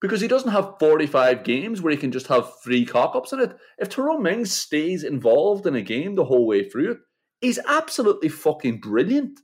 because 0.00 0.20
he 0.20 0.28
doesn't 0.28 0.52
have 0.52 0.78
45 0.78 1.44
games 1.44 1.80
where 1.80 1.90
he 1.90 1.96
can 1.96 2.12
just 2.12 2.26
have 2.26 2.60
three 2.62 2.84
cock 2.84 3.14
ups 3.14 3.32
in 3.32 3.40
it. 3.40 3.56
If 3.78 3.88
Tyrone 3.90 4.22
Mings 4.22 4.52
stays 4.52 5.04
involved 5.04 5.66
in 5.66 5.74
a 5.74 5.82
game 5.82 6.14
the 6.14 6.24
whole 6.24 6.46
way 6.46 6.68
through 6.68 6.92
it, 6.92 6.98
he's 7.40 7.58
absolutely 7.66 8.28
fucking 8.28 8.80
brilliant. 8.80 9.40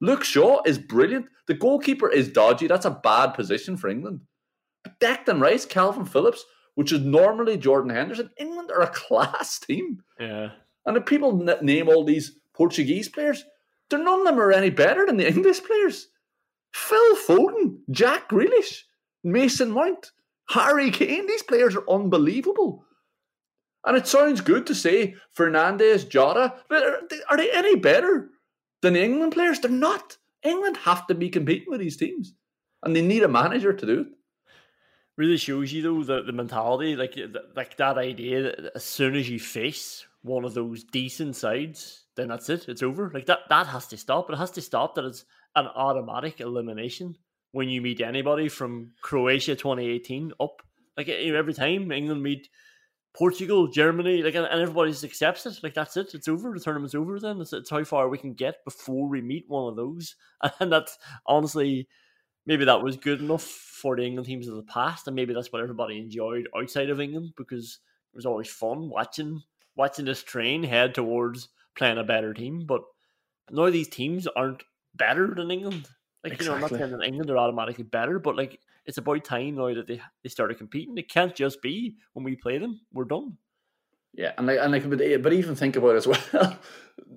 Luke 0.00 0.24
Shaw 0.24 0.62
is 0.64 0.78
brilliant. 0.78 1.26
The 1.46 1.54
goalkeeper 1.54 2.10
is 2.10 2.28
dodgy. 2.28 2.66
That's 2.66 2.86
a 2.86 3.00
bad 3.02 3.34
position 3.34 3.76
for 3.76 3.88
England. 3.88 4.20
But 4.82 4.98
Declan 5.00 5.40
Rice, 5.40 5.66
Kalvin 5.66 6.08
Phillips, 6.08 6.44
which 6.74 6.92
is 6.92 7.00
normally 7.00 7.58
Jordan 7.58 7.90
Henderson, 7.90 8.30
England 8.38 8.70
are 8.70 8.82
a 8.82 8.86
class 8.88 9.58
team. 9.58 10.02
Yeah. 10.18 10.50
And 10.86 10.96
if 10.96 11.04
people 11.04 11.48
n- 11.48 11.64
name 11.64 11.88
all 11.88 12.04
these 12.04 12.38
Portuguese 12.54 13.08
players, 13.08 13.44
they're 13.88 14.02
none 14.02 14.20
of 14.20 14.26
them 14.26 14.40
are 14.40 14.52
any 14.52 14.70
better 14.70 15.04
than 15.04 15.16
the 15.16 15.28
English 15.28 15.62
players. 15.64 16.08
Phil 16.72 17.16
Foden, 17.16 17.78
Jack 17.90 18.28
Grealish, 18.30 18.82
Mason 19.24 19.72
Mount, 19.72 20.12
Harry 20.48 20.90
Kane, 20.90 21.26
these 21.26 21.42
players 21.42 21.76
are 21.76 21.88
unbelievable. 21.90 22.84
And 23.84 23.96
it 23.96 24.06
sounds 24.06 24.40
good 24.40 24.66
to 24.66 24.74
say 24.74 25.14
Fernandes, 25.36 26.08
Jota, 26.08 26.54
they, 26.68 26.76
are 27.28 27.36
they 27.36 27.50
any 27.50 27.76
better 27.76 28.30
than 28.82 28.94
the 28.94 29.02
England 29.02 29.32
players? 29.32 29.60
They're 29.60 29.70
not. 29.70 30.16
England 30.42 30.78
have 30.78 31.06
to 31.08 31.14
be 31.14 31.28
competing 31.28 31.70
with 31.70 31.80
these 31.80 31.96
teams, 31.96 32.34
and 32.82 32.94
they 32.94 33.02
need 33.02 33.22
a 33.22 33.28
manager 33.28 33.72
to 33.72 33.86
do 33.86 34.00
it. 34.00 34.06
Really 35.16 35.36
shows 35.36 35.72
you 35.72 35.82
though 35.82 36.02
the, 36.02 36.22
the 36.22 36.32
mentality, 36.32 36.96
like 36.96 37.18
like 37.54 37.76
that 37.76 37.98
idea 37.98 38.42
that 38.42 38.72
as 38.74 38.84
soon 38.84 39.16
as 39.16 39.28
you 39.28 39.38
face 39.38 40.06
one 40.22 40.44
of 40.44 40.54
those 40.54 40.84
decent 40.84 41.36
sides, 41.36 42.06
then 42.16 42.28
that's 42.28 42.48
it. 42.48 42.68
It's 42.68 42.82
over. 42.82 43.10
Like 43.12 43.26
that 43.26 43.40
that 43.50 43.66
has 43.66 43.86
to 43.88 43.98
stop. 43.98 44.30
It 44.30 44.38
has 44.38 44.52
to 44.52 44.62
stop 44.62 44.94
that 44.94 45.04
it's 45.04 45.24
an 45.56 45.66
automatic 45.66 46.40
elimination 46.40 47.16
when 47.52 47.68
you 47.68 47.82
meet 47.82 48.00
anybody 48.00 48.48
from 48.48 48.92
Croatia 49.02 49.56
2018 49.56 50.32
up. 50.40 50.62
Like 50.96 51.08
every 51.08 51.54
time 51.54 51.92
England 51.92 52.22
meet 52.22 52.48
Portugal, 53.12 53.66
Germany, 53.66 54.22
like 54.22 54.34
and, 54.34 54.46
and 54.46 54.60
everybody 54.60 54.92
just 54.92 55.04
accepts 55.04 55.44
it. 55.46 55.58
Like 55.62 55.74
that's 55.74 55.96
it. 55.96 56.14
It's 56.14 56.28
over. 56.28 56.52
The 56.52 56.60
tournament's 56.60 56.94
over. 56.94 57.18
Then 57.18 57.40
it's, 57.40 57.52
it's 57.52 57.70
how 57.70 57.82
far 57.84 58.08
we 58.08 58.18
can 58.18 58.34
get 58.34 58.64
before 58.64 59.08
we 59.08 59.20
meet 59.20 59.46
one 59.48 59.68
of 59.68 59.76
those. 59.76 60.14
And 60.60 60.72
that's 60.72 60.98
honestly, 61.26 61.88
maybe 62.46 62.64
that 62.64 62.82
was 62.82 62.96
good 62.96 63.20
enough 63.20 63.42
for 63.42 63.96
the 63.96 64.04
England 64.04 64.26
teams 64.26 64.48
of 64.48 64.56
the 64.56 64.62
past, 64.62 65.06
and 65.06 65.16
maybe 65.16 65.34
that's 65.34 65.52
what 65.52 65.62
everybody 65.62 65.98
enjoyed 65.98 66.48
outside 66.56 66.90
of 66.90 67.00
England 67.00 67.32
because 67.36 67.80
it 68.12 68.16
was 68.16 68.26
always 68.26 68.48
fun 68.48 68.88
watching 68.88 69.42
watching 69.76 70.04
this 70.04 70.22
train 70.22 70.62
head 70.62 70.94
towards 70.94 71.48
playing 71.76 71.98
a 71.98 72.04
better 72.04 72.32
team. 72.32 72.64
But 72.66 72.82
now 73.50 73.70
these 73.70 73.88
teams 73.88 74.26
aren't 74.28 74.62
better 74.94 75.34
than 75.34 75.50
England. 75.50 75.88
Like 76.22 76.40
you 76.40 76.46
know, 76.46 76.54
I'm 76.54 76.60
not 76.60 76.70
saying 76.70 76.90
that 76.90 77.04
England 77.04 77.30
are 77.30 77.38
automatically 77.38 77.84
better, 77.84 78.18
but 78.18 78.36
like 78.36 78.60
it's 78.90 78.98
about 78.98 79.24
time 79.24 79.54
now 79.54 79.72
that 79.72 79.86
they 79.86 80.00
they 80.24 80.28
started 80.28 80.58
competing. 80.58 80.98
It 80.98 81.08
can't 81.08 81.34
just 81.34 81.62
be 81.62 81.94
when 82.12 82.24
we 82.24 82.34
play 82.34 82.58
them, 82.58 82.80
we're 82.92 83.04
done. 83.04 83.36
Yeah, 84.12 84.32
and 84.36 84.48
like, 84.48 84.58
and 84.60 84.72
like, 84.72 84.90
but, 84.90 85.22
but 85.22 85.32
even 85.32 85.54
think 85.54 85.76
about 85.76 85.94
it 85.94 85.98
as 85.98 86.06
well. 86.32 86.58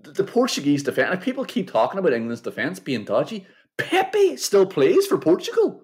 the, 0.04 0.24
Portuguese 0.24 0.84
defense. 0.84 1.10
Like 1.10 1.24
people 1.24 1.44
keep 1.46 1.72
talking 1.72 1.98
about 1.98 2.14
England's 2.14 2.42
defense 2.42 2.80
being 2.80 3.06
dodgy. 3.06 3.48
Pepe 3.80 4.38
still 4.38 4.68
plays 4.68 5.08
for 5.08 5.18
Portugal. 5.18 5.82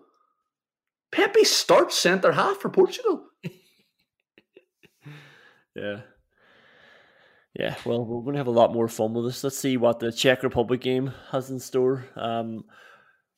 Pepe 1.11 1.43
starts 1.43 1.97
centre 1.97 2.33
half 2.33 2.57
for 2.57 2.69
Portugal. 2.69 3.25
Yeah. 5.75 6.01
Yeah, 7.57 7.75
well, 7.85 8.03
we're 8.03 8.21
going 8.21 8.33
to 8.33 8.39
have 8.39 8.47
a 8.47 8.51
lot 8.51 8.73
more 8.73 8.89
fun 8.89 9.13
with 9.13 9.25
this. 9.25 9.43
Let's 9.43 9.57
see 9.57 9.77
what 9.77 9.99
the 9.99 10.11
Czech 10.11 10.43
Republic 10.43 10.81
game 10.81 11.13
has 11.31 11.49
in 11.49 11.59
store. 11.59 12.05
Um, 12.17 12.65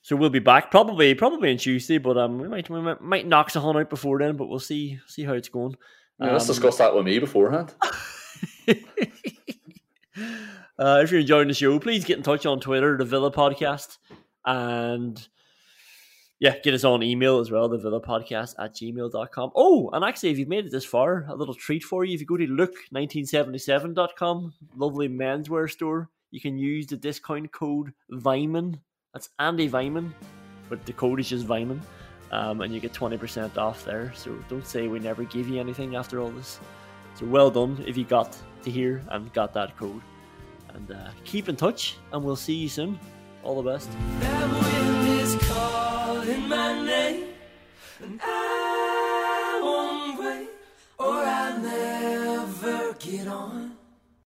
so 0.02 0.16
we'll 0.16 0.30
be 0.30 0.39
back 0.39 0.72
probably 0.72 1.14
probably 1.16 1.52
on 1.52 1.58
Tuesday, 1.58 1.97
but 1.97 2.18
um, 2.18 2.38
we 2.39 2.47
might 2.47 2.70
we 2.70 2.80
might, 2.82 3.02
might 3.02 3.28
knock 3.28 3.49
something 3.49 3.82
out 3.82 3.89
before 3.89 4.20
then. 4.20 4.38
But 4.38 4.47
we'll 4.47 4.60
see 4.60 4.99
see 5.08 5.24
how 5.24 5.34
it's 5.34 5.49
going. 5.49 5.76
Yeah, 6.20 6.32
let's 6.34 6.45
Um, 6.45 6.49
discuss 6.56 6.78
that 6.78 6.95
with 6.95 7.06
me 7.06 7.20
beforehand. 7.20 7.74
Uh, 10.80 11.02
if 11.04 11.12
you're 11.12 11.20
enjoying 11.22 11.47
the 11.47 11.54
show, 11.54 11.78
please 11.78 12.04
get 12.06 12.18
in 12.18 12.24
touch 12.24 12.47
on 12.47 12.60
Twitter, 12.60 12.97
the 12.97 13.06
Villa 13.06 13.32
Podcast, 13.32 13.99
and 14.45 15.28
yeah, 16.39 16.58
get 16.58 16.74
us 16.74 16.84
on 16.84 17.04
email 17.04 17.38
as 17.39 17.52
well, 17.52 17.70
the 17.70 17.78
Villa 17.78 18.02
Podcast 18.02 18.56
at 18.58 18.74
gmail.com. 18.74 19.52
Oh, 19.56 19.91
and 19.93 20.04
actually, 20.04 20.32
if 20.32 20.39
you've 20.39 20.47
made 20.47 20.66
it 20.66 20.72
this 20.72 20.84
far, 20.86 21.26
a 21.30 21.36
little 21.36 21.54
treat 21.54 21.84
for 21.84 22.04
you. 22.04 22.16
If 22.16 22.22
you 22.22 22.26
go 22.26 22.36
to 22.38 22.47
look1977.com, 22.47 24.54
lovely 24.76 25.08
menswear 25.08 25.70
store, 25.70 26.10
you 26.32 26.41
can 26.41 26.58
use 26.58 26.88
the 26.88 26.97
discount 26.97 27.52
code 27.52 27.93
VIMAN. 28.10 28.80
That's 29.14 29.30
Andy 29.39 29.70
Viman, 29.70 30.14
but 30.70 30.86
the 30.86 30.93
code 30.93 31.20
is 31.20 31.30
just 31.30 31.45
Viman, 31.45 31.82
Um, 32.32 32.62
and 32.62 32.74
you 32.74 32.80
get 32.80 32.93
20% 32.93 33.57
off 33.57 33.84
there. 33.84 34.14
So 34.16 34.32
don't 34.47 34.66
say 34.66 34.88
we 34.88 34.99
never 34.99 35.26
gave 35.26 35.49
you 35.49 35.59
anything 35.59 35.97
after 35.97 36.22
all 36.22 36.30
this. 36.30 36.62
So 37.16 37.26
well 37.26 37.51
done 37.51 37.84
if 37.86 37.97
you 37.97 38.05
got 38.05 38.38
to 38.64 38.72
here 38.72 39.03
and 39.09 39.34
got 39.34 39.53
that 39.53 39.76
code. 39.76 40.01
And 40.74 40.89
uh, 40.91 41.09
keep 41.26 41.49
in 41.49 41.57
touch, 41.57 41.97
and 42.14 42.24
we'll 42.24 42.38
see 42.38 42.53
you 42.53 42.70
soon. 42.70 42.97
All 43.43 43.62
the 43.62 43.70
best. 43.70 43.89
Get 52.99 53.28
on. 53.28 53.61